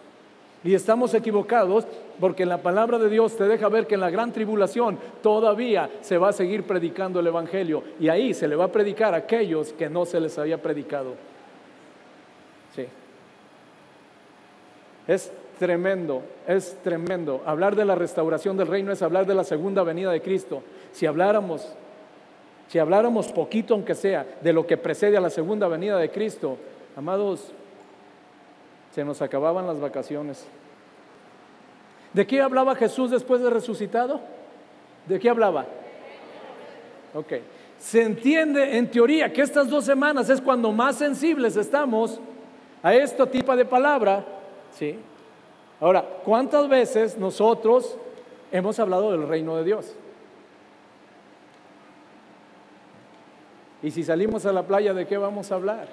Y 0.63 0.73
estamos 0.73 1.13
equivocados 1.13 1.85
porque 2.19 2.45
la 2.45 2.57
palabra 2.57 2.97
de 2.97 3.09
Dios 3.09 3.35
te 3.35 3.43
deja 3.43 3.67
ver 3.69 3.85
que 3.85 3.95
en 3.95 3.99
la 4.01 4.09
gran 4.09 4.31
tribulación 4.31 4.97
todavía 5.21 5.89
se 6.01 6.17
va 6.17 6.29
a 6.29 6.33
seguir 6.33 6.63
predicando 6.63 7.19
el 7.19 7.27
Evangelio. 7.27 7.83
Y 7.99 8.07
ahí 8.07 8.33
se 8.33 8.47
le 8.47 8.55
va 8.55 8.65
a 8.65 8.71
predicar 8.71 9.13
a 9.13 9.17
aquellos 9.17 9.73
que 9.73 9.89
no 9.89 10.05
se 10.05 10.19
les 10.19 10.37
había 10.39 10.61
predicado. 10.61 11.15
Sí. 12.73 12.87
Es 15.07 15.31
tremendo, 15.59 16.23
es 16.47 16.77
tremendo. 16.81 17.43
Hablar 17.45 17.75
de 17.75 17.85
la 17.85 17.95
restauración 17.95 18.57
del 18.57 18.67
reino 18.67 18.91
es 18.91 19.01
hablar 19.01 19.25
de 19.25 19.35
la 19.35 19.43
segunda 19.43 19.83
venida 19.83 20.11
de 20.11 20.21
Cristo. 20.21 20.63
Si 20.93 21.05
habláramos 21.05 21.75
si 22.67 22.79
habláramos 22.79 23.31
poquito, 23.31 23.73
aunque 23.73 23.95
sea, 23.95 24.25
de 24.41 24.53
lo 24.53 24.65
que 24.65 24.77
precede 24.77 25.17
a 25.17 25.21
la 25.21 25.29
segunda 25.29 25.67
venida 25.67 25.97
de 25.97 26.09
Cristo, 26.09 26.57
amados, 26.95 27.51
Se 28.93 29.03
nos 29.03 29.21
acababan 29.21 29.67
las 29.67 29.77
vacaciones. 29.77 30.47
¿De 32.13 32.25
qué 32.25 32.39
hablaba 32.39 32.75
Jesús 32.75 33.11
después 33.11 33.41
de 33.41 33.49
resucitado? 33.49 34.21
¿De 35.05 35.19
qué 35.19 35.29
hablaba? 35.29 35.65
Ok. 37.13 37.33
Se 37.77 38.01
entiende 38.03 38.77
en 38.77 38.89
teoría 38.89 39.33
que 39.33 39.41
estas 39.41 39.69
dos 39.69 39.83
semanas 39.83 40.29
es 40.29 40.39
cuando 40.39 40.71
más 40.71 40.95
sensibles 40.95 41.57
estamos 41.57 42.21
a 42.81 42.95
este 42.95 43.25
tipo 43.27 43.53
de 43.53 43.65
palabra. 43.65 44.23
¿sí? 44.71 44.97
Ahora, 45.81 46.05
¿cuántas 46.23 46.69
veces 46.69 47.17
nosotros 47.17 47.97
hemos 48.51 48.79
hablado 48.79 49.11
del 49.11 49.27
reino 49.27 49.57
de 49.57 49.65
Dios? 49.65 49.93
Y 53.85 53.91
si 53.91 54.03
salimos 54.03 54.47
a 54.47 54.51
la 54.51 54.63
playa, 54.63 54.95
¿de 54.95 55.05
qué 55.05 55.15
vamos 55.15 55.51
a 55.51 55.55
hablar? 55.55 55.87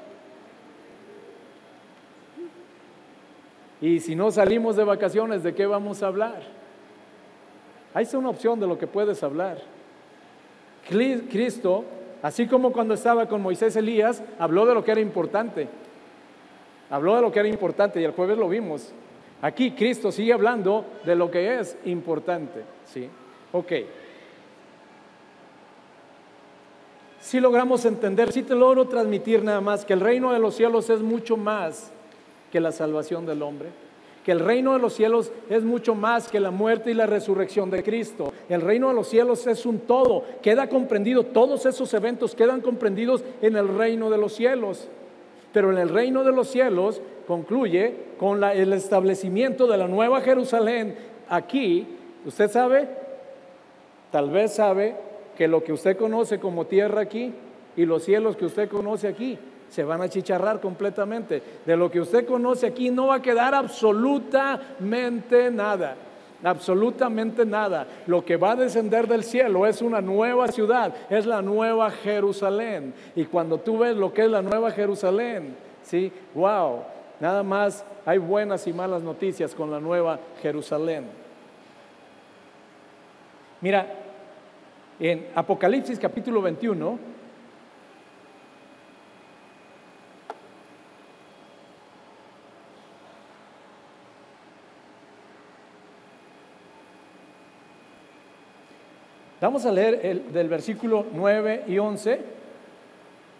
Y 3.83 4.01
si 4.01 4.17
no 4.17 4.31
salimos 4.31 4.77
de 4.77 4.85
vacaciones, 4.85 5.43
¿de 5.43 5.55
qué 5.55 5.67
vamos 5.67 6.03
a 6.03 6.07
hablar? 6.07 6.41
Ahí 7.93 8.09
una 8.15 8.31
opción 8.31 8.59
de 8.59 8.67
lo 8.67 8.79
que 8.79 8.87
puedes 8.87 9.23
hablar. 9.23 9.59
Cristo, 10.89 11.85
así 12.23 12.47
como 12.47 12.73
cuando 12.73 12.95
estaba 12.95 13.29
con 13.29 13.43
Moisés 13.43 13.77
Elías, 13.77 14.23
habló 14.39 14.65
de 14.65 14.73
lo 14.73 14.83
que 14.83 14.93
era 14.93 15.01
importante. 15.03 15.69
Habló 16.89 17.17
de 17.17 17.21
lo 17.21 17.31
que 17.31 17.41
era 17.41 17.49
importante 17.51 18.01
y 18.01 18.05
el 18.05 18.13
jueves 18.13 18.39
lo 18.39 18.49
vimos. 18.49 18.91
Aquí 19.43 19.73
Cristo 19.73 20.11
sigue 20.11 20.33
hablando 20.33 20.87
de 21.05 21.15
lo 21.15 21.31
que 21.31 21.61
es 21.61 21.77
importante. 21.85 22.63
¿sí? 22.87 23.07
Ok. 23.53 23.73
Si 27.33 27.41
logramos 27.41 27.87
entender, 27.87 28.31
si 28.31 28.43
te 28.43 28.55
logro 28.55 28.89
transmitir 28.89 29.43
nada 29.43 29.63
más 29.63 29.87
que 29.87 29.95
el 29.95 30.01
reino 30.01 30.35
de 30.35 30.39
los 30.39 30.55
cielos 30.55 30.91
es 30.91 31.01
mucho 31.01 31.39
más 31.39 31.91
que 32.51 32.61
la 32.61 32.73
salvación 32.73 33.25
del 33.25 33.41
hombre, 33.41 33.71
que 34.23 34.33
el 34.33 34.41
reino 34.41 34.75
de 34.75 34.79
los 34.79 34.93
cielos 34.93 35.33
es 35.49 35.65
mucho 35.65 35.95
más 35.95 36.29
que 36.29 36.39
la 36.41 36.51
muerte 36.51 36.91
y 36.91 36.95
la 36.95 37.07
resurrección 37.07 37.71
de 37.71 37.83
Cristo. 37.83 38.35
El 38.51 38.61
reino 38.61 38.89
de 38.89 38.95
los 38.95 39.09
cielos 39.09 39.47
es 39.47 39.65
un 39.65 39.79
todo, 39.79 40.25
queda 40.43 40.69
comprendido, 40.69 41.25
todos 41.25 41.65
esos 41.65 41.95
eventos 41.95 42.35
quedan 42.35 42.61
comprendidos 42.61 43.25
en 43.41 43.57
el 43.57 43.79
reino 43.79 44.11
de 44.11 44.19
los 44.19 44.35
cielos. 44.35 44.91
Pero 45.55 45.73
en 45.73 45.79
el 45.79 45.89
reino 45.89 46.25
de 46.25 46.33
los 46.33 46.49
cielos 46.49 47.01
concluye 47.27 47.95
con 48.19 48.45
el 48.45 48.75
establecimiento 48.75 49.67
de 49.67 49.79
la 49.79 49.89
nueva 49.89 50.21
Jerusalén 50.21 50.97
aquí. 51.31 51.87
¿Usted 52.27 52.51
sabe? 52.51 52.91
Tal 54.11 54.29
vez 54.29 54.53
sabe 54.53 55.12
que 55.37 55.49
lo 55.49 55.63
que 55.63 55.73
usted 55.73 55.97
conoce 55.97 56.39
como 56.39 56.67
tierra 56.67 57.03
aquí 57.03 57.33
y 57.77 57.85
los 57.85 58.05
cielos 58.05 58.37
que 58.37 58.47
usted 58.47 58.69
conoce 58.69 59.09
aquí 59.09 59.39
se 59.69 59.85
van 59.85 60.03
a 60.03 60.09
chicharrar 60.09 60.61
completamente. 60.61 61.43
De 61.65 61.77
lo 61.77 61.91
que 61.91 62.01
usted 62.01 62.27
conoce 62.27 62.67
aquí 62.67 62.91
no 62.91 63.07
va 63.07 63.17
a 63.17 63.23
quedar 63.23 63.55
absolutamente 63.55 65.51
nada. 65.51 65.97
Absolutamente 66.45 67.47
nada. 67.47 67.87
Lo 68.07 68.25
que 68.25 68.37
va 68.37 68.53
a 68.53 68.57
descender 68.57 69.07
del 69.07 69.25
cielo 69.25 69.67
es 69.67 69.81
una 69.81 70.01
nueva 70.01 70.49
ciudad, 70.49 70.93
es 71.09 71.25
la 71.25 71.41
nueva 71.41 71.91
Jerusalén. 71.91 72.93
Y 73.15 73.25
cuando 73.25 73.59
tú 73.59 73.79
ves 73.79 73.97
lo 73.97 74.13
que 74.13 74.25
es 74.25 74.31
la 74.31 74.43
nueva 74.43 74.73
Jerusalén, 74.73 75.57
¿sí? 75.83 76.13
Wow, 76.35 76.81
nada 77.21 77.43
más 77.43 77.85
hay 78.05 78.19
buenas 78.19 78.67
y 78.67 78.73
malas 78.73 79.03
noticias 79.03 79.55
con 79.55 79.71
la 79.71 79.81
nueva 79.81 80.19
Jerusalén. 80.43 81.05
Mira, 83.61 84.02
en 85.01 85.27
Apocalipsis 85.35 85.99
capítulo 85.99 86.43
21, 86.43 87.13
Vamos 99.43 99.67
a 99.67 99.73
leer 99.73 99.99
el, 100.05 100.33
del 100.33 100.49
versículo 100.49 101.05
9 101.13 101.65
y 101.67 101.77
11 101.77 102.21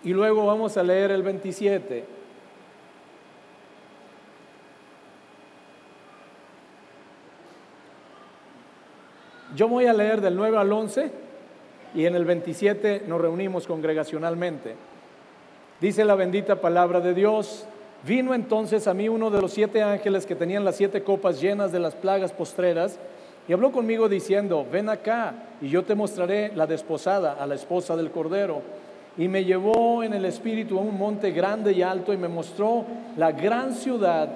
y 0.03 0.13
luego 0.13 0.45
vamos 0.45 0.77
a 0.77 0.83
leer 0.83 1.13
el 1.13 1.23
27. 1.23 2.05
Yo 9.55 9.69
voy 9.69 9.87
a 9.87 9.93
leer 9.93 10.21
del 10.21 10.35
9 10.35 10.59
al 10.59 10.73
11 10.73 11.22
y 11.95 12.07
en 12.07 12.15
el 12.15 12.25
27 12.25 13.05
nos 13.07 13.21
reunimos 13.21 13.67
congregacionalmente. 13.67 14.75
Dice 15.81 16.05
la 16.05 16.15
bendita 16.15 16.61
palabra 16.61 17.01
de 17.01 17.15
Dios. 17.15 17.67
Vino 18.07 18.35
entonces 18.35 18.87
a 18.87 18.95
mí 18.95 19.09
uno 19.09 19.31
de 19.31 19.41
los 19.41 19.53
siete 19.53 19.83
ángeles 19.83 20.27
que 20.27 20.35
tenían 20.35 20.65
las 20.65 20.77
siete 20.77 21.03
copas 21.03 21.41
llenas 21.41 21.73
de 21.73 21.81
las 21.81 21.95
plagas 21.95 22.33
postreras 22.33 22.99
y 23.49 23.53
habló 23.53 23.73
conmigo 23.73 24.09
diciendo, 24.09 24.67
ven 24.71 24.89
acá 24.89 25.35
y 25.61 25.69
yo 25.69 25.83
te 25.85 25.95
mostraré 25.95 26.53
la 26.55 26.67
desposada, 26.67 27.33
a 27.33 27.47
la 27.47 27.57
esposa 27.57 27.97
del 27.97 28.11
Cordero. 28.11 28.63
Y 29.19 29.29
me 29.29 29.45
llevó 29.45 30.03
en 30.03 30.15
el 30.15 30.25
espíritu 30.25 30.79
a 30.79 30.83
un 30.83 30.97
monte 30.97 31.33
grande 31.33 31.73
y 31.73 31.83
alto 31.83 32.13
y 32.13 32.17
me 32.17 32.29
mostró 32.29 32.85
la 33.17 33.33
gran 33.33 33.75
ciudad 33.75 34.29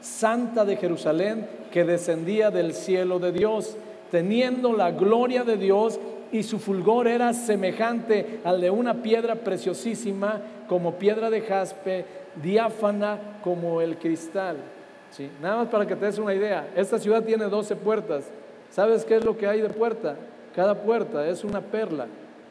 santa 0.00 0.64
de 0.64 0.76
Jerusalén 0.76 1.48
que 1.72 1.84
descendía 1.84 2.50
del 2.50 2.74
cielo 2.74 3.18
de 3.18 3.32
Dios, 3.32 3.76
teniendo 4.10 4.72
la 4.72 4.90
gloria 4.90 5.44
de 5.44 5.56
Dios 5.56 5.98
y 6.32 6.42
su 6.42 6.58
fulgor 6.58 7.08
era 7.08 7.32
semejante 7.32 8.40
al 8.44 8.60
de 8.60 8.70
una 8.70 9.02
piedra 9.02 9.36
preciosísima 9.36 10.40
como 10.68 10.94
piedra 10.94 11.30
de 11.30 11.40
jaspe, 11.40 12.04
diáfana 12.42 13.40
como 13.42 13.80
el 13.80 13.98
cristal. 13.98 14.56
¿Sí? 15.10 15.30
Nada 15.40 15.56
más 15.56 15.68
para 15.68 15.86
que 15.86 15.96
te 15.96 16.04
des 16.04 16.18
una 16.18 16.34
idea, 16.34 16.68
esta 16.76 16.98
ciudad 16.98 17.24
tiene 17.24 17.46
12 17.46 17.76
puertas 17.76 18.30
¿Sabes 18.70 19.04
qué 19.04 19.16
es 19.16 19.24
lo 19.24 19.36
que 19.36 19.46
hay 19.46 19.60
de 19.60 19.70
puerta? 19.70 20.16
Cada 20.54 20.74
puerta 20.74 21.26
es 21.26 21.44
una 21.44 21.60
perla. 21.60 22.06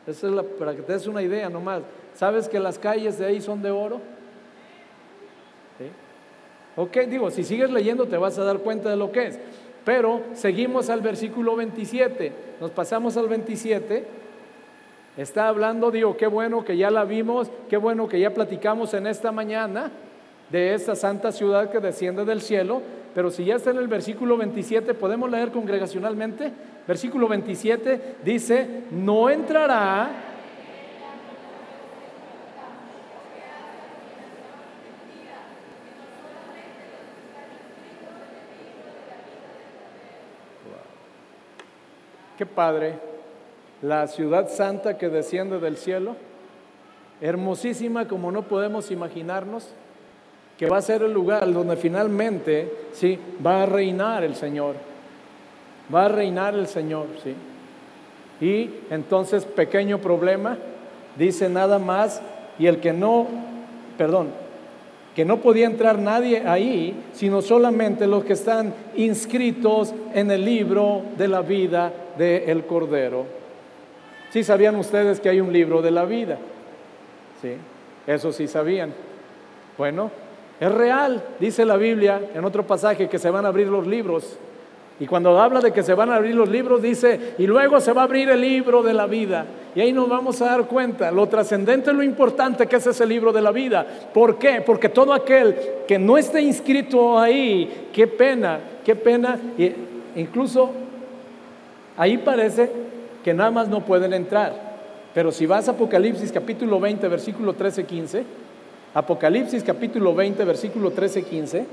Esa 0.06 0.28
es 0.28 0.34
la, 0.34 0.44
para 0.44 0.76
que 0.76 0.82
te 0.82 0.94
des 0.94 1.08
una 1.08 1.22
idea 1.22 1.50
nomás. 1.50 1.82
¿Sabes 2.14 2.48
que 2.48 2.60
las 2.60 2.80
calles 2.80 3.20
de 3.20 3.26
ahí 3.26 3.42
son 3.42 3.62
de 3.62 3.72
oro? 3.72 4.02
¿Sí? 5.78 5.86
Ok, 6.76 6.98
digo, 7.10 7.30
si 7.30 7.44
sigues 7.44 7.70
leyendo 7.72 8.06
te 8.06 8.18
vas 8.18 8.38
a 8.40 8.44
dar 8.44 8.60
cuenta 8.60 8.90
de 8.90 8.96
lo 8.96 9.12
que 9.12 9.28
es. 9.28 9.40
Pero 9.88 10.22
seguimos 10.34 10.90
al 10.90 11.00
versículo 11.00 11.56
27. 11.56 12.34
Nos 12.60 12.72
pasamos 12.72 13.16
al 13.16 13.30
27. 13.30 14.06
Está 15.16 15.48
hablando, 15.48 15.92
digo, 15.92 16.18
qué 16.18 16.28
bueno 16.28 16.66
que 16.66 16.76
ya 16.76 16.92
la 16.92 17.06
vimos, 17.06 17.50
qué 17.70 17.78
bueno 17.78 18.10
que 18.10 18.20
ya 18.20 18.34
platicamos 18.34 18.94
en 18.94 19.08
esta 19.08 19.32
mañana 19.32 19.90
de 20.50 20.74
esta 20.74 20.94
santa 20.94 21.32
ciudad 21.32 21.72
que 21.72 21.80
desciende 21.80 22.26
del 22.26 22.42
cielo, 22.42 22.82
pero 23.16 23.32
si 23.32 23.46
ya 23.46 23.56
está 23.56 23.70
en 23.72 23.78
el 23.78 23.88
versículo 23.88 24.36
27, 24.36 24.94
¿podemos 24.94 25.32
leer 25.32 25.52
congregacionalmente? 25.52 26.52
Versículo 26.86 27.30
27 27.30 28.16
dice, 28.26 28.84
no 28.92 29.30
entrará 29.30 30.10
Qué 42.38 42.46
padre, 42.46 42.94
la 43.82 44.06
ciudad 44.06 44.48
santa 44.50 44.98
que 45.00 45.10
desciende 45.10 45.60
del 45.60 45.76
cielo, 45.76 46.16
hermosísima 47.20 48.08
como 48.08 48.32
no 48.32 48.44
podemos 48.44 48.92
imaginarnos 48.92 49.70
que 50.56 50.68
va 50.68 50.78
a 50.78 50.82
ser 50.82 51.02
el 51.02 51.14
lugar 51.14 51.52
donde 51.52 51.78
finalmente 51.78 52.72
¿sí? 52.94 53.18
va 53.44 53.64
a 53.64 53.66
reinar 53.66 54.24
el 54.24 54.36
Señor. 54.36 54.76
Va 55.94 56.06
a 56.06 56.10
reinar 56.10 56.54
el 56.54 56.68
Señor, 56.68 57.08
¿sí? 57.24 57.34
Y 58.40 58.70
entonces, 58.92 59.46
pequeño 59.46 60.00
problema, 60.00 60.58
dice 61.18 61.50
nada 61.50 61.80
más, 61.80 62.22
y 62.60 62.68
el 62.68 62.80
que 62.80 62.94
no, 62.94 63.26
perdón, 63.98 64.28
que 65.16 65.26
no 65.26 65.38
podía 65.38 65.66
entrar 65.66 65.98
nadie 65.98 66.44
ahí, 66.46 66.96
sino 67.14 67.42
solamente 67.42 68.06
los 68.06 68.24
que 68.26 68.34
están 68.34 68.74
inscritos 68.96 69.94
en 70.14 70.30
el 70.30 70.46
libro 70.46 71.02
de 71.18 71.28
la 71.28 71.42
vida 71.42 71.92
del 72.18 72.66
Cordero. 72.66 73.26
¿Sí 74.32 74.44
sabían 74.44 74.76
ustedes 74.76 75.20
que 75.20 75.30
hay 75.30 75.40
un 75.40 75.54
libro 75.54 75.82
de 75.82 75.92
la 75.92 76.06
vida? 76.06 76.38
Sí, 77.42 77.54
eso 78.06 78.32
sí 78.32 78.48
sabían. 78.48 78.94
Bueno, 79.78 80.12
es 80.60 80.72
real, 80.72 81.24
dice 81.40 81.66
la 81.66 81.78
Biblia 81.78 82.22
en 82.34 82.44
otro 82.44 82.66
pasaje, 82.66 83.08
que 83.08 83.20
se 83.20 83.30
van 83.30 83.46
a 83.46 83.50
abrir 83.50 83.68
los 83.68 83.86
libros. 83.86 84.38
Y 85.00 85.06
cuando 85.06 85.40
habla 85.40 85.60
de 85.60 85.72
que 85.72 85.84
se 85.84 85.94
van 85.94 86.10
a 86.10 86.16
abrir 86.16 86.34
los 86.34 86.50
libros, 86.50 86.82
dice, 86.82 87.36
y 87.38 87.46
luego 87.46 87.80
se 87.80 87.94
va 87.94 88.02
a 88.02 88.06
abrir 88.06 88.30
el 88.30 88.42
libro 88.42 88.82
de 88.82 88.94
la 88.94 89.06
vida. 89.06 89.46
Y 89.76 89.82
ahí 89.82 89.94
nos 89.94 90.10
vamos 90.10 90.42
a 90.42 90.46
dar 90.46 90.66
cuenta, 90.66 91.12
lo 91.12 91.28
trascendente, 91.28 91.94
lo 91.94 92.02
importante 92.02 92.66
que 92.66 92.78
es 92.78 92.88
ese 92.88 93.06
libro 93.06 93.32
de 93.32 93.42
la 93.42 93.52
vida. 93.52 93.86
¿Por 94.12 94.40
qué? 94.40 94.62
Porque 94.62 94.90
todo 94.90 95.14
aquel 95.14 95.56
que 95.88 96.00
no 96.00 96.18
esté 96.18 96.42
inscrito 96.42 97.20
ahí, 97.20 97.90
qué 97.94 98.08
pena, 98.08 98.60
qué 98.84 98.96
pena. 98.96 99.40
incluso 100.16 100.72
Ahí 101.98 102.20
parece 102.20 102.72
que 103.24 103.34
nada 103.34 103.52
más 103.52 103.68
no 103.68 103.84
pueden 103.84 104.14
entrar. 104.14 104.54
Pero 105.14 105.32
si 105.32 105.48
vas 105.48 105.68
a 105.68 105.72
Apocalipsis 105.72 106.32
capítulo 106.32 106.80
20, 106.80 107.08
versículo 107.08 107.54
13, 107.54 107.86
15, 107.86 108.24
Apocalipsis 108.94 109.64
capítulo 109.64 110.14
20, 110.14 110.46
versículo 110.46 110.92
13, 110.92 111.24
15, 111.24 111.66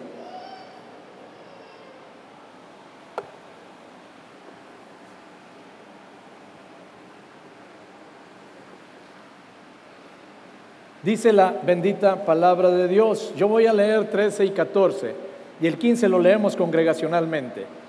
dice 11.03 11.33
la 11.35 11.55
bendita 11.63 12.25
palabra 12.25 12.71
de 12.71 12.89
Dios. 12.89 13.35
Yo 13.37 13.47
voy 13.47 13.67
a 13.67 13.75
leer 13.75 14.11
13 14.11 14.47
y 14.47 14.51
14 14.51 15.15
y 15.61 15.67
el 15.67 15.77
15 15.77 16.09
lo 16.09 16.19
leemos 16.19 16.57
congregacionalmente. 16.57 17.84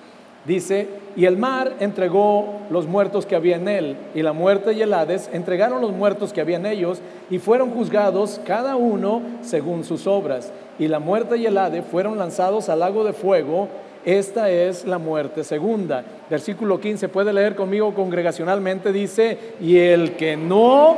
Dice, 0.45 0.87
y 1.15 1.25
el 1.25 1.37
mar 1.37 1.73
entregó 1.79 2.61
los 2.69 2.87
muertos 2.87 3.25
que 3.25 3.35
había 3.35 3.55
en 3.55 3.67
él, 3.67 3.95
y 4.13 4.21
la 4.21 4.33
muerte 4.33 4.73
y 4.73 4.81
el 4.81 4.93
Hades 4.93 5.29
entregaron 5.33 5.81
los 5.81 5.91
muertos 5.91 6.33
que 6.33 6.41
había 6.41 6.57
en 6.57 6.65
ellos, 6.65 7.01
y 7.29 7.39
fueron 7.39 7.71
juzgados 7.71 8.39
cada 8.45 8.75
uno 8.75 9.21
según 9.41 9.83
sus 9.83 10.05
obras. 10.07 10.51
Y 10.77 10.87
la 10.87 10.99
muerte 10.99 11.37
y 11.37 11.45
el 11.45 11.57
Hades 11.57 11.85
fueron 11.89 12.17
lanzados 12.17 12.69
al 12.69 12.79
lago 12.79 13.03
de 13.03 13.13
fuego. 13.13 13.69
Esta 14.03 14.51
es 14.51 14.85
la 14.85 14.99
muerte 14.99 15.43
segunda. 15.43 16.03
Versículo 16.29 16.79
15, 16.79 17.09
puede 17.09 17.33
leer 17.33 17.55
conmigo 17.55 17.95
congregacionalmente, 17.95 18.91
dice, 18.91 19.37
y 19.59 19.77
el 19.77 20.15
que 20.15 20.37
no 20.37 20.95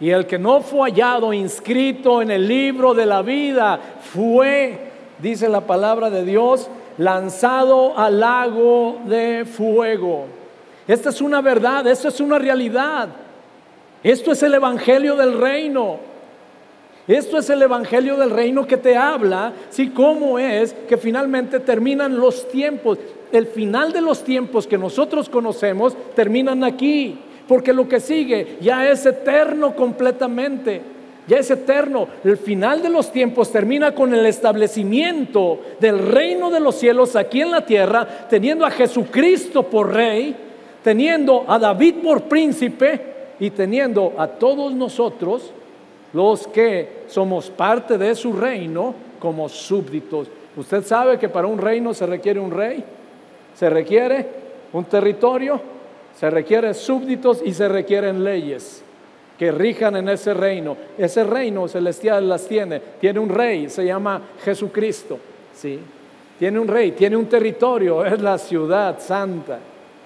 Y 0.00 0.10
el 0.10 0.26
que 0.26 0.38
no 0.38 0.60
fue 0.60 0.90
hallado 0.90 1.32
inscrito 1.32 2.20
en 2.20 2.30
el 2.30 2.48
libro 2.48 2.94
de 2.94 3.06
la 3.06 3.22
vida 3.22 3.78
fue, 4.00 4.90
dice 5.20 5.48
la 5.48 5.60
palabra 5.60 6.10
de 6.10 6.24
Dios, 6.24 6.68
lanzado 6.98 7.96
al 7.96 8.20
lago 8.20 8.98
de 9.06 9.44
fuego. 9.44 10.26
Esta 10.86 11.10
es 11.10 11.20
una 11.20 11.40
verdad, 11.40 11.86
esto 11.86 12.08
es 12.08 12.20
una 12.20 12.38
realidad. 12.38 13.08
Esto 14.02 14.32
es 14.32 14.42
el 14.42 14.54
Evangelio 14.54 15.16
del 15.16 15.38
Reino. 15.38 15.98
Esto 17.06 17.38
es 17.38 17.48
el 17.50 17.62
Evangelio 17.62 18.16
del 18.16 18.30
Reino 18.30 18.66
que 18.66 18.78
te 18.78 18.96
habla, 18.96 19.52
sí, 19.68 19.90
cómo 19.90 20.38
es 20.38 20.72
que 20.88 20.96
finalmente 20.96 21.60
terminan 21.60 22.18
los 22.18 22.48
tiempos. 22.48 22.98
El 23.30 23.46
final 23.46 23.92
de 23.92 24.00
los 24.00 24.24
tiempos 24.24 24.66
que 24.66 24.78
nosotros 24.78 25.28
conocemos 25.28 25.94
terminan 26.14 26.64
aquí 26.64 27.18
porque 27.48 27.72
lo 27.72 27.88
que 27.88 28.00
sigue 28.00 28.58
ya 28.60 28.88
es 28.88 29.04
eterno 29.06 29.74
completamente, 29.74 30.80
ya 31.26 31.38
es 31.38 31.50
eterno. 31.50 32.08
El 32.24 32.36
final 32.36 32.82
de 32.82 32.88
los 32.88 33.10
tiempos 33.12 33.50
termina 33.50 33.94
con 33.94 34.14
el 34.14 34.26
establecimiento 34.26 35.60
del 35.80 35.98
reino 35.98 36.50
de 36.50 36.60
los 36.60 36.74
cielos 36.76 37.16
aquí 37.16 37.40
en 37.40 37.50
la 37.50 37.64
tierra, 37.64 38.06
teniendo 38.28 38.64
a 38.64 38.70
Jesucristo 38.70 39.64
por 39.64 39.92
rey, 39.92 40.34
teniendo 40.82 41.44
a 41.48 41.58
David 41.58 41.96
por 42.02 42.22
príncipe 42.22 43.00
y 43.40 43.50
teniendo 43.50 44.14
a 44.18 44.26
todos 44.26 44.72
nosotros, 44.72 45.52
los 46.12 46.46
que 46.46 47.04
somos 47.08 47.50
parte 47.50 47.98
de 47.98 48.14
su 48.14 48.32
reino, 48.32 48.94
como 49.18 49.48
súbditos. 49.48 50.28
Usted 50.56 50.84
sabe 50.84 51.18
que 51.18 51.28
para 51.28 51.48
un 51.48 51.58
reino 51.58 51.92
se 51.92 52.06
requiere 52.06 52.38
un 52.38 52.50
rey, 52.50 52.84
se 53.54 53.68
requiere 53.70 54.28
un 54.72 54.84
territorio, 54.84 55.73
se 56.18 56.30
requieren 56.30 56.74
súbditos 56.74 57.42
y 57.44 57.52
se 57.52 57.68
requieren 57.68 58.22
leyes 58.22 58.82
que 59.38 59.50
rijan 59.50 59.96
en 59.96 60.08
ese 60.08 60.32
reino. 60.32 60.76
Ese 60.96 61.24
reino 61.24 61.66
celestial 61.68 62.28
las 62.28 62.46
tiene. 62.46 62.80
Tiene 63.00 63.18
un 63.18 63.28
rey, 63.28 63.68
se 63.68 63.84
llama 63.84 64.22
Jesucristo. 64.44 65.18
¿sí? 65.54 65.78
Tiene 66.38 66.58
un 66.58 66.68
rey, 66.68 66.92
tiene 66.92 67.16
un 67.16 67.26
territorio, 67.26 68.04
es 68.04 68.20
la 68.20 68.38
ciudad 68.38 69.00
santa. 69.00 69.58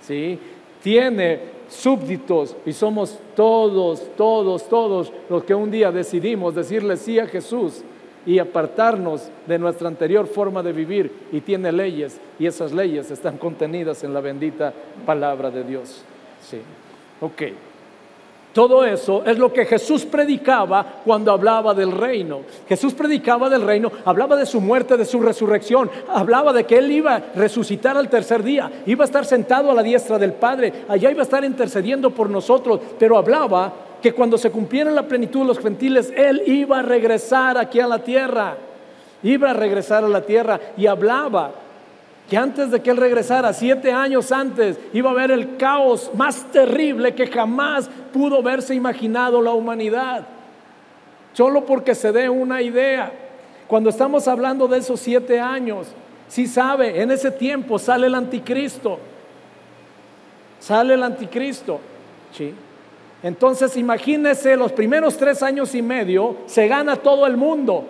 ¿sí? 0.02 0.38
Tiene 0.82 1.58
súbditos 1.68 2.56
y 2.64 2.72
somos 2.72 3.18
todos, 3.36 4.16
todos, 4.16 4.68
todos 4.68 5.12
los 5.28 5.44
que 5.44 5.54
un 5.54 5.70
día 5.70 5.92
decidimos 5.92 6.54
decirle 6.54 6.96
sí 6.96 7.18
a 7.18 7.26
Jesús 7.26 7.82
y 8.28 8.38
apartarnos 8.38 9.30
de 9.46 9.58
nuestra 9.58 9.88
anterior 9.88 10.26
forma 10.26 10.62
de 10.62 10.74
vivir 10.74 11.10
y 11.32 11.40
tiene 11.40 11.72
leyes 11.72 12.20
y 12.38 12.44
esas 12.44 12.72
leyes 12.72 13.10
están 13.10 13.38
contenidas 13.38 14.04
en 14.04 14.12
la 14.12 14.20
bendita 14.20 14.70
palabra 15.06 15.50
de 15.50 15.64
Dios. 15.64 16.04
Sí. 16.42 16.58
Ok. 17.22 17.42
Todo 18.52 18.84
eso 18.84 19.22
es 19.24 19.38
lo 19.38 19.50
que 19.50 19.64
Jesús 19.64 20.04
predicaba 20.04 21.00
cuando 21.06 21.32
hablaba 21.32 21.72
del 21.72 21.90
reino. 21.90 22.40
Jesús 22.68 22.92
predicaba 22.92 23.48
del 23.48 23.62
reino, 23.62 23.90
hablaba 24.04 24.36
de 24.36 24.44
su 24.44 24.60
muerte, 24.60 24.98
de 24.98 25.06
su 25.06 25.20
resurrección, 25.20 25.90
hablaba 26.08 26.52
de 26.52 26.64
que 26.64 26.76
Él 26.76 26.92
iba 26.92 27.14
a 27.14 27.22
resucitar 27.34 27.96
al 27.96 28.10
tercer 28.10 28.42
día, 28.42 28.70
iba 28.84 29.04
a 29.04 29.06
estar 29.06 29.24
sentado 29.24 29.70
a 29.70 29.74
la 29.74 29.82
diestra 29.82 30.18
del 30.18 30.34
Padre, 30.34 30.84
allá 30.86 31.10
iba 31.10 31.20
a 31.20 31.24
estar 31.24 31.44
intercediendo 31.44 32.10
por 32.10 32.28
nosotros, 32.28 32.80
pero 32.98 33.16
hablaba 33.16 33.72
que 34.02 34.12
cuando 34.12 34.38
se 34.38 34.50
cumpliera 34.50 34.90
la 34.90 35.06
plenitud 35.06 35.40
de 35.40 35.46
los 35.46 35.58
gentiles, 35.58 36.12
Él 36.16 36.42
iba 36.46 36.78
a 36.78 36.82
regresar 36.82 37.58
aquí 37.58 37.80
a 37.80 37.86
la 37.86 37.98
tierra. 37.98 38.56
Iba 39.22 39.50
a 39.50 39.54
regresar 39.54 40.04
a 40.04 40.08
la 40.08 40.22
tierra 40.22 40.60
y 40.76 40.86
hablaba 40.86 41.50
que 42.28 42.36
antes 42.36 42.70
de 42.70 42.80
que 42.80 42.90
Él 42.90 42.98
regresara, 42.98 43.52
siete 43.52 43.90
años 43.90 44.30
antes, 44.30 44.78
iba 44.92 45.10
a 45.10 45.12
haber 45.12 45.30
el 45.30 45.56
caos 45.56 46.10
más 46.14 46.44
terrible 46.52 47.14
que 47.14 47.26
jamás 47.26 47.88
pudo 48.12 48.42
verse 48.42 48.74
imaginado 48.74 49.40
la 49.40 49.52
humanidad. 49.52 50.26
Solo 51.32 51.64
porque 51.64 51.94
se 51.94 52.12
dé 52.12 52.28
una 52.28 52.60
idea. 52.62 53.12
Cuando 53.66 53.90
estamos 53.90 54.28
hablando 54.28 54.68
de 54.68 54.78
esos 54.78 55.00
siete 55.00 55.40
años, 55.40 55.88
si 56.28 56.46
sabe, 56.46 57.00
en 57.00 57.10
ese 57.10 57.30
tiempo 57.30 57.78
sale 57.78 58.06
el 58.06 58.14
anticristo. 58.14 58.98
Sale 60.60 60.94
el 60.94 61.02
anticristo. 61.02 61.80
¿sí? 62.32 62.54
Entonces 63.22 63.76
imagínese 63.76 64.56
los 64.56 64.72
primeros 64.72 65.16
tres 65.16 65.42
años 65.42 65.74
y 65.74 65.82
medio, 65.82 66.36
se 66.46 66.68
gana 66.68 66.96
todo 66.96 67.26
el 67.26 67.36
mundo. 67.36 67.84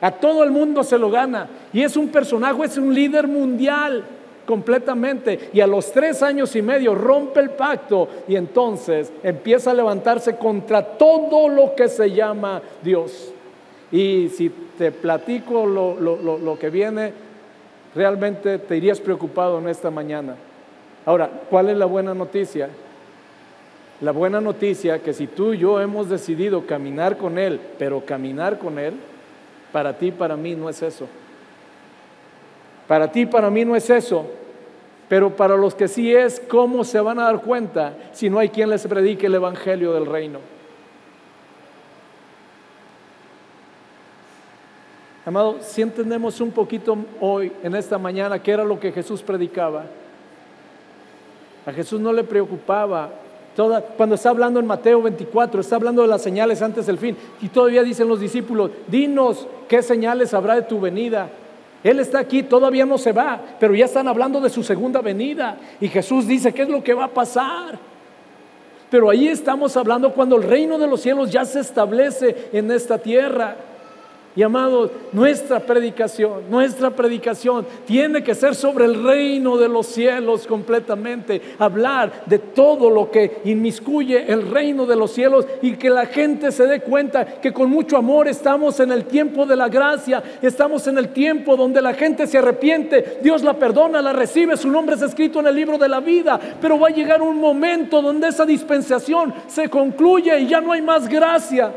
A 0.00 0.12
todo 0.12 0.42
el 0.44 0.50
mundo 0.50 0.82
se 0.82 0.98
lo 0.98 1.10
gana. 1.10 1.48
Y 1.72 1.82
es 1.82 1.96
un 1.96 2.08
personaje, 2.08 2.64
es 2.64 2.78
un 2.78 2.94
líder 2.94 3.26
mundial 3.26 4.04
completamente. 4.46 5.50
Y 5.52 5.60
a 5.60 5.66
los 5.66 5.92
tres 5.92 6.22
años 6.22 6.56
y 6.56 6.62
medio 6.62 6.94
rompe 6.94 7.40
el 7.40 7.50
pacto 7.50 8.08
y 8.26 8.36
entonces 8.36 9.12
empieza 9.22 9.72
a 9.72 9.74
levantarse 9.74 10.36
contra 10.36 10.82
todo 10.82 11.48
lo 11.48 11.74
que 11.74 11.88
se 11.88 12.10
llama 12.12 12.62
Dios. 12.82 13.32
Y 13.92 14.28
si 14.28 14.50
te 14.78 14.92
platico 14.92 15.66
lo, 15.66 15.96
lo 16.00 16.58
que 16.58 16.70
viene, 16.70 17.12
realmente 17.94 18.58
te 18.58 18.76
irías 18.76 19.00
preocupado 19.00 19.58
en 19.58 19.68
esta 19.68 19.90
mañana. 19.90 20.36
Ahora, 21.04 21.28
¿cuál 21.50 21.68
es 21.68 21.76
la 21.76 21.86
buena 21.86 22.14
noticia? 22.14 22.70
La 24.00 24.12
buena 24.12 24.40
noticia 24.40 25.02
que 25.02 25.12
si 25.12 25.26
tú 25.26 25.52
y 25.52 25.58
yo 25.58 25.80
hemos 25.80 26.08
decidido 26.08 26.66
caminar 26.66 27.18
con 27.18 27.38
Él, 27.38 27.60
pero 27.78 28.04
caminar 28.04 28.58
con 28.58 28.78
Él, 28.78 28.94
para 29.72 29.98
ti, 29.98 30.10
para 30.10 30.36
mí 30.36 30.54
no 30.54 30.70
es 30.70 30.82
eso. 30.82 31.06
Para 32.88 33.12
ti, 33.12 33.26
para 33.26 33.50
mí 33.50 33.64
no 33.64 33.76
es 33.76 33.90
eso. 33.90 34.26
Pero 35.08 35.36
para 35.36 35.56
los 35.56 35.74
que 35.74 35.86
sí 35.86 36.14
es, 36.14 36.40
¿cómo 36.40 36.82
se 36.82 36.98
van 37.00 37.18
a 37.18 37.24
dar 37.24 37.42
cuenta 37.42 37.94
si 38.12 38.30
no 38.30 38.38
hay 38.38 38.48
quien 38.48 38.70
les 38.70 38.86
predique 38.86 39.26
el 39.26 39.34
Evangelio 39.34 39.92
del 39.92 40.06
Reino? 40.06 40.38
Amado, 45.26 45.58
si 45.60 45.82
entendemos 45.82 46.40
un 46.40 46.50
poquito 46.50 46.96
hoy, 47.20 47.52
en 47.62 47.74
esta 47.76 47.98
mañana, 47.98 48.42
qué 48.42 48.52
era 48.52 48.64
lo 48.64 48.80
que 48.80 48.92
Jesús 48.92 49.22
predicaba. 49.22 49.84
A 51.66 51.72
Jesús 51.72 52.00
no 52.00 52.12
le 52.12 52.24
preocupaba 52.24 53.10
cuando 53.96 54.14
está 54.14 54.30
hablando 54.30 54.60
en 54.60 54.66
Mateo 54.66 55.02
24, 55.02 55.60
está 55.60 55.76
hablando 55.76 56.02
de 56.02 56.08
las 56.08 56.22
señales 56.22 56.62
antes 56.62 56.86
del 56.86 56.98
fin. 56.98 57.16
Y 57.42 57.48
todavía 57.48 57.82
dicen 57.82 58.08
los 58.08 58.20
discípulos, 58.20 58.70
dinos 58.86 59.46
qué 59.68 59.82
señales 59.82 60.32
habrá 60.34 60.54
de 60.54 60.62
tu 60.62 60.80
venida. 60.80 61.28
Él 61.82 61.98
está 61.98 62.18
aquí, 62.18 62.42
todavía 62.42 62.84
no 62.84 62.98
se 62.98 63.12
va, 63.12 63.40
pero 63.58 63.74
ya 63.74 63.86
están 63.86 64.06
hablando 64.06 64.40
de 64.40 64.50
su 64.50 64.62
segunda 64.62 65.00
venida. 65.00 65.58
Y 65.80 65.88
Jesús 65.88 66.26
dice, 66.26 66.52
¿qué 66.52 66.62
es 66.62 66.68
lo 66.68 66.84
que 66.84 66.94
va 66.94 67.04
a 67.04 67.08
pasar? 67.08 67.78
Pero 68.90 69.08
ahí 69.08 69.28
estamos 69.28 69.76
hablando 69.76 70.12
cuando 70.12 70.36
el 70.36 70.42
reino 70.42 70.78
de 70.78 70.86
los 70.86 71.00
cielos 71.00 71.30
ya 71.30 71.44
se 71.44 71.60
establece 71.60 72.50
en 72.52 72.70
esta 72.70 72.98
tierra. 72.98 73.56
Y 74.36 74.44
amados, 74.44 74.92
nuestra 75.12 75.58
predicación, 75.58 76.48
nuestra 76.48 76.90
predicación 76.90 77.66
tiene 77.84 78.22
que 78.22 78.36
ser 78.36 78.54
sobre 78.54 78.84
el 78.84 79.02
reino 79.02 79.56
de 79.56 79.68
los 79.68 79.88
cielos 79.88 80.46
completamente. 80.46 81.42
Hablar 81.58 82.22
de 82.26 82.38
todo 82.38 82.90
lo 82.90 83.10
que 83.10 83.40
inmiscuye 83.44 84.30
el 84.30 84.48
reino 84.48 84.86
de 84.86 84.94
los 84.94 85.10
cielos 85.10 85.46
y 85.62 85.72
que 85.72 85.90
la 85.90 86.06
gente 86.06 86.52
se 86.52 86.68
dé 86.68 86.80
cuenta 86.80 87.24
que 87.24 87.52
con 87.52 87.70
mucho 87.70 87.96
amor 87.96 88.28
estamos 88.28 88.78
en 88.78 88.92
el 88.92 89.06
tiempo 89.06 89.46
de 89.46 89.56
la 89.56 89.68
gracia, 89.68 90.22
estamos 90.40 90.86
en 90.86 90.98
el 90.98 91.08
tiempo 91.08 91.56
donde 91.56 91.82
la 91.82 91.94
gente 91.94 92.28
se 92.28 92.38
arrepiente, 92.38 93.18
Dios 93.22 93.42
la 93.42 93.54
perdona, 93.54 94.00
la 94.00 94.12
recibe, 94.12 94.56
su 94.56 94.70
nombre 94.70 94.94
es 94.94 95.02
escrito 95.02 95.40
en 95.40 95.48
el 95.48 95.56
libro 95.56 95.76
de 95.76 95.88
la 95.88 95.98
vida. 95.98 96.38
Pero 96.60 96.78
va 96.78 96.86
a 96.86 96.92
llegar 96.92 97.20
un 97.20 97.40
momento 97.40 98.00
donde 98.00 98.28
esa 98.28 98.46
dispensación 98.46 99.34
se 99.48 99.68
concluye 99.68 100.38
y 100.38 100.46
ya 100.46 100.60
no 100.60 100.70
hay 100.70 100.82
más 100.82 101.08
gracia. 101.08 101.72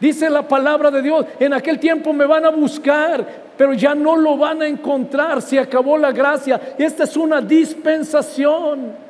Dice 0.00 0.28
la 0.28 0.46
palabra 0.46 0.90
de 0.90 1.00
Dios, 1.00 1.24
en 1.40 1.54
aquel 1.54 1.78
tiempo 1.78 2.12
me 2.12 2.26
van 2.26 2.44
a 2.44 2.50
buscar, 2.50 3.26
pero 3.56 3.72
ya 3.72 3.94
no 3.94 4.16
lo 4.16 4.36
van 4.36 4.60
a 4.60 4.66
encontrar, 4.66 5.40
se 5.40 5.58
acabó 5.58 5.96
la 5.96 6.12
gracia. 6.12 6.60
Esta 6.76 7.04
es 7.04 7.16
una 7.16 7.40
dispensación. 7.40 9.06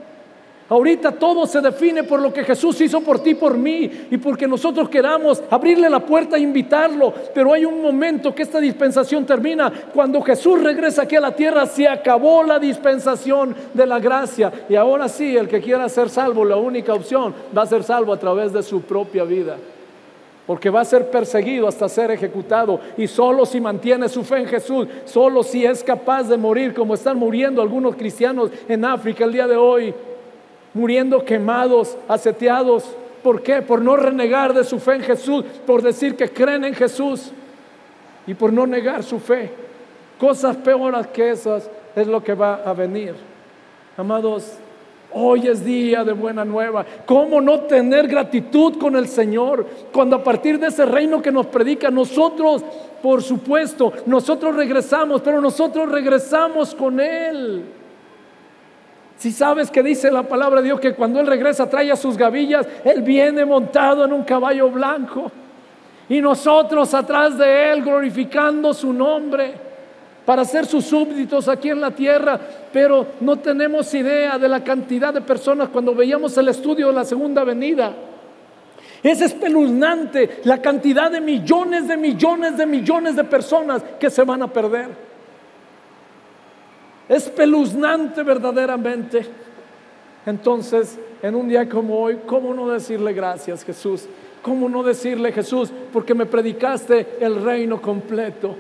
Ahorita 0.69 1.13
todo 1.13 1.47
se 1.47 1.61
define 1.61 2.03
por 2.03 2.21
lo 2.21 2.33
que 2.33 2.43
Jesús 2.43 2.81
hizo 2.81 3.01
por 3.01 3.21
ti, 3.21 3.37
por 3.37 3.57
mí, 3.57 3.89
y 4.11 4.17
porque 4.19 4.49
nosotros 4.49 4.89
queramos 4.89 5.41
abrirle 5.49 5.89
la 5.89 6.01
puerta 6.01 6.37
e 6.37 6.41
invitarlo. 6.41 7.15
Pero 7.33 7.53
hay 7.53 7.65
un 7.65 7.81
momento 7.81 8.35
que 8.35 8.43
esta 8.43 8.59
dispensación 8.59 9.25
termina. 9.25 9.73
Cuando 9.95 10.21
Jesús 10.23 10.61
regresa 10.61 11.03
aquí 11.03 11.15
a 11.15 11.21
la 11.21 11.37
tierra, 11.37 11.67
se 11.67 11.87
acabó 11.87 12.43
la 12.43 12.59
dispensación 12.59 13.55
de 13.75 13.87
la 13.87 14.01
gracia. 14.01 14.53
Y 14.69 14.75
ahora 14.75 15.09
sí, 15.09 15.37
el 15.37 15.47
que 15.47 15.61
quiera 15.61 15.89
ser 15.89 16.09
salvo, 16.09 16.45
la 16.45 16.57
única 16.57 16.95
opción 16.95 17.33
va 17.57 17.63
a 17.63 17.67
ser 17.67 17.85
salvo 17.85 18.13
a 18.13 18.19
través 18.19 18.53
de 18.53 18.65
su 18.65 18.83
propia 18.83 19.23
vida. 19.23 19.57
Porque 20.47 20.71
va 20.71 20.83
a 20.83 20.85
ser 20.85 21.11
perseguido 21.11 21.67
hasta 21.67 21.89
ser 21.89 22.11
ejecutado. 22.13 22.81
Y 22.97 23.09
solo 23.09 23.45
si 23.45 23.61
mantiene 23.61 24.09
su 24.09 24.23
fe 24.23 24.39
en 24.39 24.47
Jesús, 24.47 24.87
solo 25.05 25.43
si 25.43 25.65
es 25.65 25.83
capaz 25.83 26.29
de 26.29 26.37
morir 26.37 26.73
como 26.73 26.95
están 26.95 27.19
muriendo 27.19 27.61
algunos 27.61 27.97
cristianos 27.97 28.51
en 28.69 28.85
África 28.85 29.25
el 29.25 29.33
día 29.33 29.47
de 29.47 29.57
hoy 29.57 29.95
muriendo 30.77 31.25
quemados, 31.25 31.97
aseteados. 32.07 32.85
¿Por 33.23 33.43
qué? 33.43 33.63
Por 33.63 33.81
no 33.81 33.97
renegar 33.97 34.53
de 34.53 34.63
su 34.63 34.79
fe 34.79 34.97
en 34.97 35.03
Jesús, 35.03 35.45
por 35.67 35.83
decir 35.83 36.15
que 36.15 36.29
creen 36.29 36.65
en 36.65 36.75
Jesús 36.75 37.33
y 38.27 38.35
por 38.35 38.53
no 38.53 38.67
negar 38.67 39.03
su 39.03 39.19
fe. 39.19 39.51
Cosas 40.21 40.55
peores 40.57 41.07
que 41.09 41.31
esas 41.31 41.69
es 41.97 42.07
lo 42.07 42.23
que 42.23 42.35
va 42.35 42.57
a 42.57 42.75
venir. 42.75 43.15
Amados, 43.97 44.59
hoy 45.13 45.49
es 45.49 45.65
día 45.65 46.05
de 46.05 46.13
buena 46.13 46.45
nueva. 46.45 46.85
¿Cómo 47.05 47.41
no 47.41 47.61
tener 47.61 48.07
gratitud 48.09 48.79
con 48.79 48.97
el 48.97 49.09
Señor 49.09 49.67
cuando 49.93 50.17
a 50.17 50.25
partir 50.25 50.59
de 50.59 50.69
ese 50.69 50.85
reino 50.87 51.23
que 51.23 51.33
nos 51.33 51.47
predica 51.47 51.91
nosotros, 51.91 52.65
por 53.03 53.23
supuesto, 53.23 53.93
nosotros 54.07 54.55
regresamos, 54.57 55.23
pero 55.23 55.41
nosotros 55.41 55.91
regresamos 55.91 56.75
con 56.75 57.01
Él? 57.01 57.65
Si 59.17 59.33
sabes 59.33 59.71
que 59.71 59.83
dice 59.83 60.11
la 60.11 60.25
palabra 60.25 60.61
de 60.61 60.67
Dios 60.67 60.81
que 60.81 60.95
cuando 60.95 61.19
Él 61.21 61.27
regresa 61.27 61.69
trae 61.69 61.91
a 61.91 61.97
sus 61.97 62.17
gavillas, 62.17 62.67
Él 62.85 63.03
viene 63.03 63.45
montado 63.45 64.05
en 64.05 64.13
un 64.13 64.25
caballo 64.25 64.71
blanco. 64.71 65.31
Y 66.09 66.21
nosotros 66.21 66.93
atrás 66.95 67.37
de 67.37 67.73
Él 67.73 67.83
glorificando 67.83 68.73
su 68.75 68.93
nombre 68.93 69.66
para 70.27 70.45
ser 70.45 70.67
sus 70.67 70.85
súbditos 70.85 71.49
aquí 71.49 71.71
en 71.71 71.81
la 71.81 71.93
tierra. 71.93 72.39
Pero 72.73 73.07
no 73.21 73.39
tenemos 73.39 73.95
idea 73.95 74.37
de 74.39 74.49
la 74.49 74.63
cantidad 74.63 75.15
de 75.15 75.23
personas 75.23 75.69
cuando 75.71 75.95
veíamos 75.95 76.37
el 76.37 76.49
estudio 76.49 76.89
de 76.89 76.93
la 76.93 77.05
segunda 77.05 77.45
venida. 77.45 77.95
Es 79.03 79.21
espeluznante 79.23 80.41
la 80.45 80.61
cantidad 80.61 81.11
de 81.11 81.21
millones 81.21 81.87
de 81.87 81.97
millones 81.97 82.57
de 82.57 82.67
millones 82.67 83.15
de 83.15 83.23
personas 83.23 83.83
que 84.01 84.11
se 84.11 84.25
van 84.25 84.43
a 84.43 84.53
perder. 84.53 84.89
Es 87.09 87.29
peluznante 87.29 88.25
verdaderamente. 88.25 89.25
Entonces, 90.27 90.99
en 91.23 91.37
un 91.37 91.49
día 91.49 91.69
como 91.69 92.01
hoy, 92.01 92.19
¿cómo 92.27 92.53
no 92.53 92.69
decirle 92.69 93.13
gracias, 93.13 93.65
Jesús? 93.65 94.09
¿Cómo 94.43 94.69
no 94.69 94.83
decirle, 94.83 95.31
Jesús, 95.31 95.73
porque 95.93 96.15
me 96.15 96.27
predicaste 96.27 97.19
el 97.21 97.43
reino 97.45 97.81
completo? 97.81 98.57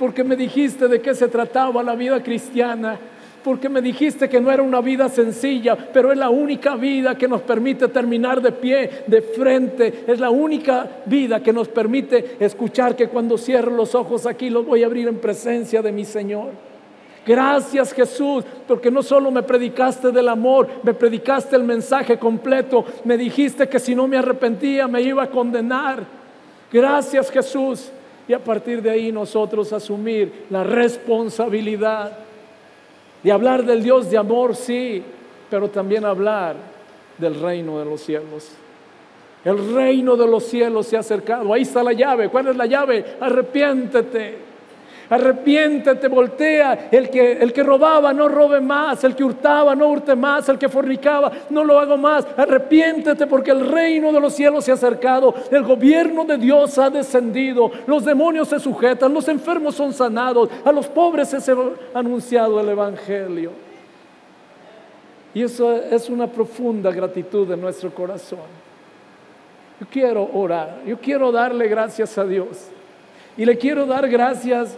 Porque 0.00 0.24
me 0.24 0.34
dijiste 0.34 0.88
de 0.88 1.00
qué 1.00 1.14
se 1.14 1.28
trataba 1.28 1.82
la 1.82 1.94
vida 1.94 2.22
cristiana 2.22 2.98
porque 3.42 3.68
me 3.68 3.80
dijiste 3.80 4.28
que 4.28 4.40
no 4.40 4.50
era 4.50 4.62
una 4.62 4.80
vida 4.80 5.08
sencilla, 5.08 5.74
pero 5.74 6.12
es 6.12 6.18
la 6.18 6.28
única 6.28 6.74
vida 6.74 7.16
que 7.16 7.28
nos 7.28 7.40
permite 7.42 7.88
terminar 7.88 8.40
de 8.40 8.52
pie, 8.52 9.04
de 9.06 9.22
frente, 9.22 10.04
es 10.06 10.20
la 10.20 10.30
única 10.30 10.86
vida 11.06 11.42
que 11.42 11.52
nos 11.52 11.68
permite 11.68 12.36
escuchar 12.38 12.94
que 12.94 13.08
cuando 13.08 13.38
cierro 13.38 13.74
los 13.74 13.94
ojos 13.94 14.26
aquí 14.26 14.50
los 14.50 14.66
voy 14.66 14.82
a 14.82 14.86
abrir 14.86 15.08
en 15.08 15.18
presencia 15.18 15.80
de 15.80 15.92
mi 15.92 16.04
Señor. 16.04 16.50
Gracias 17.26 17.92
Jesús, 17.92 18.44
porque 18.66 18.90
no 18.90 19.02
solo 19.02 19.30
me 19.30 19.42
predicaste 19.42 20.10
del 20.10 20.28
amor, 20.28 20.68
me 20.82 20.94
predicaste 20.94 21.56
el 21.56 21.64
mensaje 21.64 22.18
completo, 22.18 22.84
me 23.04 23.16
dijiste 23.16 23.68
que 23.68 23.78
si 23.78 23.94
no 23.94 24.06
me 24.06 24.18
arrepentía 24.18 24.88
me 24.88 25.02
iba 25.02 25.22
a 25.22 25.30
condenar. 25.30 26.04
Gracias 26.72 27.30
Jesús. 27.30 27.90
Y 28.28 28.32
a 28.32 28.38
partir 28.38 28.80
de 28.82 28.90
ahí 28.90 29.12
nosotros 29.12 29.72
asumir 29.72 30.46
la 30.50 30.64
responsabilidad 30.64 32.18
de 33.22 33.32
hablar 33.32 33.64
del 33.64 33.82
Dios 33.82 34.10
de 34.10 34.18
amor, 34.18 34.54
sí, 34.54 35.02
pero 35.48 35.68
también 35.68 36.04
hablar 36.04 36.56
del 37.18 37.40
reino 37.40 37.78
de 37.78 37.84
los 37.84 38.00
cielos. 38.00 38.52
El 39.44 39.74
reino 39.74 40.16
de 40.16 40.26
los 40.26 40.44
cielos 40.44 40.86
se 40.86 40.96
ha 40.96 41.00
acercado. 41.00 41.52
Ahí 41.52 41.62
está 41.62 41.82
la 41.82 41.92
llave. 41.92 42.28
¿Cuál 42.28 42.48
es 42.48 42.56
la 42.56 42.66
llave? 42.66 43.16
Arrepiéntete 43.20 44.49
arrepiéntete, 45.10 46.08
voltea. 46.08 46.88
El 46.90 47.10
que, 47.10 47.32
el 47.32 47.52
que 47.52 47.62
robaba, 47.62 48.12
no 48.12 48.28
robe 48.28 48.60
más. 48.60 49.04
El 49.04 49.14
que 49.14 49.24
hurtaba, 49.24 49.74
no 49.74 49.88
hurte 49.88 50.14
más. 50.14 50.48
El 50.48 50.58
que 50.58 50.68
fornicaba, 50.68 51.30
no 51.50 51.64
lo 51.64 51.78
hago 51.78 51.96
más. 51.96 52.26
Arrepiéntete 52.36 53.26
porque 53.26 53.50
el 53.50 53.68
reino 53.68 54.12
de 54.12 54.20
los 54.20 54.32
cielos 54.34 54.64
se 54.64 54.70
ha 54.70 54.74
acercado. 54.74 55.34
El 55.50 55.64
gobierno 55.64 56.24
de 56.24 56.38
Dios 56.38 56.78
ha 56.78 56.88
descendido. 56.88 57.70
Los 57.86 58.04
demonios 58.04 58.48
se 58.48 58.60
sujetan, 58.60 59.12
los 59.12 59.28
enfermos 59.28 59.74
son 59.74 59.92
sanados. 59.92 60.48
A 60.64 60.72
los 60.72 60.86
pobres 60.86 61.28
se 61.28 61.52
ha 61.52 61.98
anunciado 61.98 62.60
el 62.60 62.68
Evangelio. 62.68 63.50
Y 65.34 65.42
eso 65.42 65.72
es 65.72 66.08
una 66.08 66.26
profunda 66.26 66.90
gratitud 66.90 67.46
de 67.46 67.56
nuestro 67.56 67.90
corazón. 67.94 68.38
Yo 69.80 69.86
quiero 69.90 70.28
orar, 70.34 70.80
yo 70.86 70.98
quiero 70.98 71.32
darle 71.32 71.68
gracias 71.68 72.18
a 72.18 72.24
Dios. 72.24 72.68
Y 73.36 73.44
le 73.44 73.56
quiero 73.56 73.86
dar 73.86 74.08
gracias 74.08 74.76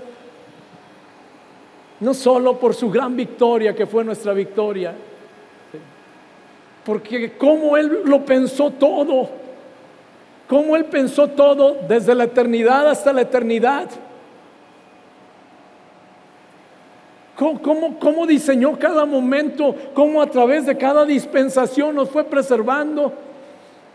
no 2.03 2.15
solo 2.15 2.59
por 2.59 2.75
su 2.75 2.91
gran 2.91 3.15
victoria, 3.15 3.77
que 3.77 3.87
fue 3.87 4.03
nuestra 4.03 4.33
victoria, 4.33 4.93
porque 6.85 7.37
como 7.39 7.77
Él 7.77 8.03
lo 8.05 8.25
pensó 8.25 8.73
todo, 8.73 9.29
como 10.49 10.75
Él 10.75 10.87
pensó 10.87 11.29
todo 11.29 11.77
desde 11.89 12.13
la 12.17 12.25
eternidad 12.25 12.91
hasta 12.91 13.13
la 13.13 13.21
eternidad. 13.21 13.89
¿Cómo, 17.37 17.99
cómo, 17.99 18.27
diseñó 18.27 18.79
cada 18.79 19.05
momento, 19.05 19.75
cómo 19.95 20.21
a 20.21 20.27
través 20.27 20.67
de 20.67 20.77
cada 20.77 21.05
dispensación 21.05 21.95
nos 21.95 22.11
fue 22.11 22.25
preservando. 22.25 23.13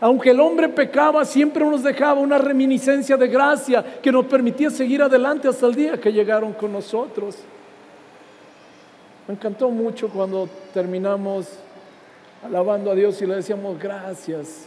Aunque 0.00 0.30
el 0.30 0.40
hombre 0.40 0.68
pecaba, 0.68 1.24
siempre 1.24 1.64
nos 1.64 1.82
dejaba 1.82 2.20
una 2.20 2.38
reminiscencia 2.38 3.16
de 3.16 3.28
gracia 3.28 3.84
que 4.02 4.12
nos 4.12 4.26
permitía 4.26 4.70
seguir 4.70 5.02
adelante 5.02 5.48
hasta 5.48 5.66
el 5.66 5.74
día 5.74 6.00
que 6.00 6.12
llegaron 6.12 6.52
con 6.54 6.72
nosotros. 6.72 7.38
Me 9.28 9.34
encantó 9.34 9.68
mucho 9.68 10.08
cuando 10.08 10.48
terminamos 10.72 11.46
alabando 12.42 12.90
a 12.90 12.94
Dios 12.94 13.20
y 13.20 13.26
le 13.26 13.36
decíamos 13.36 13.78
gracias. 13.78 14.66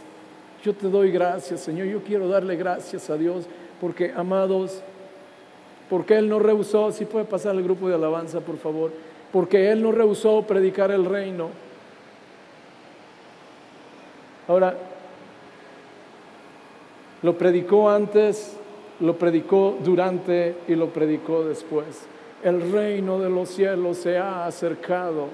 Yo 0.63 0.75
te 0.75 0.87
doy 0.87 1.11
gracias, 1.11 1.61
Señor. 1.61 1.87
Yo 1.87 2.03
quiero 2.03 2.27
darle 2.27 2.55
gracias 2.55 3.09
a 3.09 3.17
Dios 3.17 3.45
porque, 3.81 4.13
amados, 4.15 4.83
porque 5.89 6.15
Él 6.15 6.29
no 6.29 6.37
rehusó, 6.37 6.91
si 6.91 7.05
puede 7.05 7.25
pasar 7.25 7.55
el 7.55 7.63
grupo 7.63 7.89
de 7.89 7.95
alabanza, 7.95 8.41
por 8.41 8.57
favor, 8.59 8.91
porque 9.31 9.71
Él 9.71 9.81
no 9.81 9.91
rehusó 9.91 10.43
predicar 10.43 10.91
el 10.91 11.05
reino. 11.05 11.49
Ahora, 14.47 14.77
lo 17.23 17.35
predicó 17.35 17.89
antes, 17.89 18.55
lo 18.99 19.17
predicó 19.17 19.79
durante 19.83 20.55
y 20.67 20.75
lo 20.75 20.89
predicó 20.89 21.43
después 21.45 22.10
el 22.43 22.71
reino 22.71 23.19
de 23.19 23.29
los 23.29 23.49
cielos 23.49 23.97
se 23.97 24.17
ha 24.17 24.45
acercado. 24.45 25.27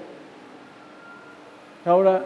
Ahora, 1.84 2.24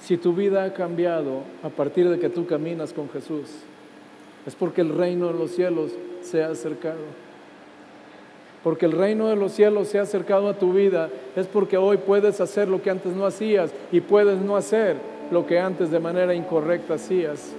si 0.00 0.16
tu 0.16 0.32
vida 0.32 0.64
ha 0.64 0.72
cambiado 0.72 1.42
a 1.62 1.68
partir 1.68 2.08
de 2.08 2.18
que 2.18 2.28
tú 2.28 2.46
caminas 2.46 2.92
con 2.92 3.08
Jesús, 3.10 3.48
es 4.46 4.54
porque 4.54 4.80
el 4.80 4.96
reino 4.96 5.28
de 5.28 5.38
los 5.38 5.50
cielos 5.52 5.92
se 6.22 6.42
ha 6.42 6.48
acercado. 6.48 7.28
Porque 8.64 8.86
el 8.86 8.92
reino 8.92 9.28
de 9.28 9.36
los 9.36 9.52
cielos 9.52 9.88
se 9.88 9.98
ha 9.98 10.02
acercado 10.02 10.48
a 10.48 10.54
tu 10.54 10.72
vida, 10.72 11.08
es 11.36 11.46
porque 11.46 11.76
hoy 11.76 11.98
puedes 11.98 12.40
hacer 12.40 12.68
lo 12.68 12.82
que 12.82 12.90
antes 12.90 13.14
no 13.14 13.24
hacías 13.24 13.70
y 13.92 14.00
puedes 14.00 14.40
no 14.40 14.56
hacer 14.56 14.96
lo 15.30 15.46
que 15.46 15.60
antes 15.60 15.90
de 15.90 16.00
manera 16.00 16.34
incorrecta 16.34 16.94
hacías. 16.94 17.54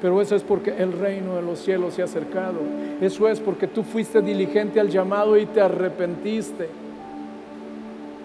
Pero 0.00 0.20
eso 0.20 0.36
es 0.36 0.42
porque 0.42 0.74
el 0.78 0.92
reino 0.92 1.34
de 1.34 1.42
los 1.42 1.58
cielos 1.58 1.94
se 1.94 2.02
ha 2.02 2.04
acercado. 2.04 2.58
Eso 3.00 3.28
es 3.28 3.40
porque 3.40 3.66
tú 3.66 3.82
fuiste 3.82 4.20
diligente 4.22 4.78
al 4.78 4.88
llamado 4.88 5.36
y 5.36 5.46
te 5.46 5.60
arrepentiste. 5.60 6.68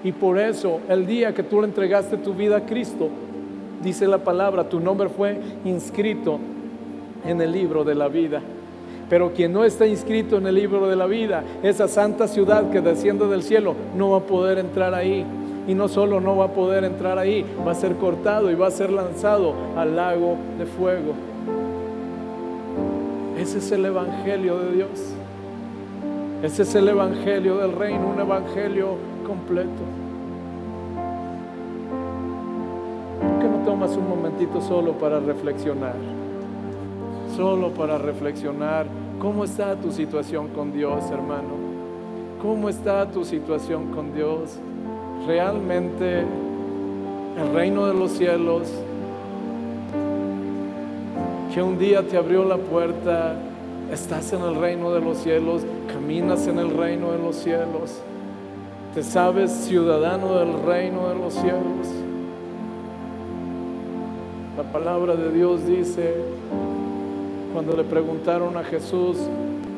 Y 0.04 0.12
por 0.12 0.38
eso 0.38 0.82
el 0.88 1.08
día 1.08 1.34
que 1.34 1.44
tú 1.44 1.62
le 1.62 1.68
entregaste 1.68 2.18
tu 2.18 2.34
vida 2.34 2.58
a 2.58 2.66
Cristo, 2.66 3.10
dice 3.82 4.08
la 4.08 4.20
palabra, 4.20 4.70
tu 4.70 4.80
nombre 4.80 5.10
fue 5.10 5.40
inscrito 5.66 6.40
en 7.26 7.42
el 7.42 7.52
libro 7.52 7.84
de 7.84 7.96
la 7.96 8.08
vida. 8.08 8.42
Pero 9.10 9.34
quien 9.34 9.54
no 9.54 9.64
está 9.64 9.88
inscrito 9.88 10.38
en 10.38 10.48
el 10.48 10.56
libro 10.56 10.88
de 10.88 10.96
la 10.96 11.06
vida, 11.06 11.44
esa 11.64 11.88
santa 11.88 12.28
ciudad 12.28 12.70
que 12.70 12.82
desciende 12.82 13.28
del 13.28 13.44
cielo, 13.44 13.76
no 13.98 14.12
va 14.12 14.18
a 14.18 14.22
poder 14.22 14.60
entrar 14.60 14.94
ahí. 14.94 15.26
Y 15.68 15.74
no 15.74 15.88
solo 15.88 16.20
no 16.20 16.36
va 16.36 16.46
a 16.46 16.52
poder 16.52 16.84
entrar 16.84 17.18
ahí, 17.18 17.46
va 17.66 17.72
a 17.72 17.76
ser 17.76 17.96
cortado 17.96 18.52
y 18.52 18.56
va 18.56 18.68
a 18.68 18.72
ser 18.72 18.92
lanzado 18.92 19.54
al 19.78 19.96
lago 19.96 20.36
de 20.60 20.66
fuego. 20.66 21.14
Ese 23.44 23.58
es 23.58 23.74
el 23.74 23.84
Evangelio 23.84 24.58
de 24.58 24.72
Dios. 24.72 25.14
Ese 26.44 26.64
es 26.64 26.76
el 26.76 26.88
Evangelio 26.88 27.58
del 27.58 27.74
reino, 27.74 28.12
un 28.16 28.18
Evangelio 28.22 28.96
completo. 29.28 29.84
¿Por 33.22 33.40
qué 33.40 33.48
no 33.50 33.66
tomas 33.66 33.98
un 33.98 34.08
momentito 34.08 34.62
solo 34.62 34.94
para 34.94 35.20
reflexionar? 35.20 35.96
Solo 37.36 37.72
para 37.72 37.98
reflexionar 37.98 38.86
cómo 39.20 39.44
está 39.44 39.76
tu 39.76 39.92
situación 39.92 40.48
con 40.48 40.72
Dios, 40.72 41.04
hermano. 41.12 41.54
¿Cómo 42.42 42.70
está 42.70 43.12
tu 43.12 43.26
situación 43.26 43.92
con 43.92 44.14
Dios? 44.14 44.58
Realmente 45.28 46.22
el 46.22 47.54
reino 47.54 47.88
de 47.88 47.94
los 47.94 48.12
cielos, 48.12 48.72
que 51.54 51.62
un 51.62 51.78
día 51.78 52.02
te 52.02 52.18
abrió 52.18 52.44
la 52.44 52.58
puerta, 52.58 53.36
estás 53.92 54.34
en 54.34 54.42
el 54.42 54.56
reino 54.56 54.92
de 54.92 55.02
los 55.02 55.20
cielos, 55.20 55.62
caminas 55.88 56.48
en 56.48 56.58
el 56.58 56.76
reino 56.76 57.12
de 57.12 57.20
los 57.20 57.36
cielos, 57.36 58.02
te 58.96 59.04
sabes 59.04 59.52
ciudadano 59.52 60.40
del 60.40 60.64
reino 60.64 61.10
de 61.10 61.16
los 61.16 61.34
cielos. 61.34 61.88
La 64.58 64.64
palabra 64.64 65.16
de 65.16 65.32
Dios 65.32 65.66
dice, 65.68 66.16
cuando 67.54 67.78
le 67.78 67.84
preguntaron 67.84 68.58
a 68.58 68.64
Jesús, 68.64 69.18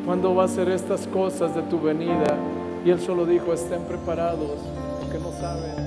¿cuándo 0.06 0.34
va 0.34 0.46
a 0.46 0.48
ser 0.48 0.70
estas 0.70 1.08
cosas 1.08 1.56
de 1.56 1.62
tu 1.64 1.82
venida? 1.82 2.38
Y 2.86 2.90
él 2.90 3.02
solo 3.02 3.26
dijo, 3.26 3.52
estén 3.52 3.82
preparados, 3.84 4.60
porque 5.02 5.20
no 5.20 5.32
saben. 5.32 5.85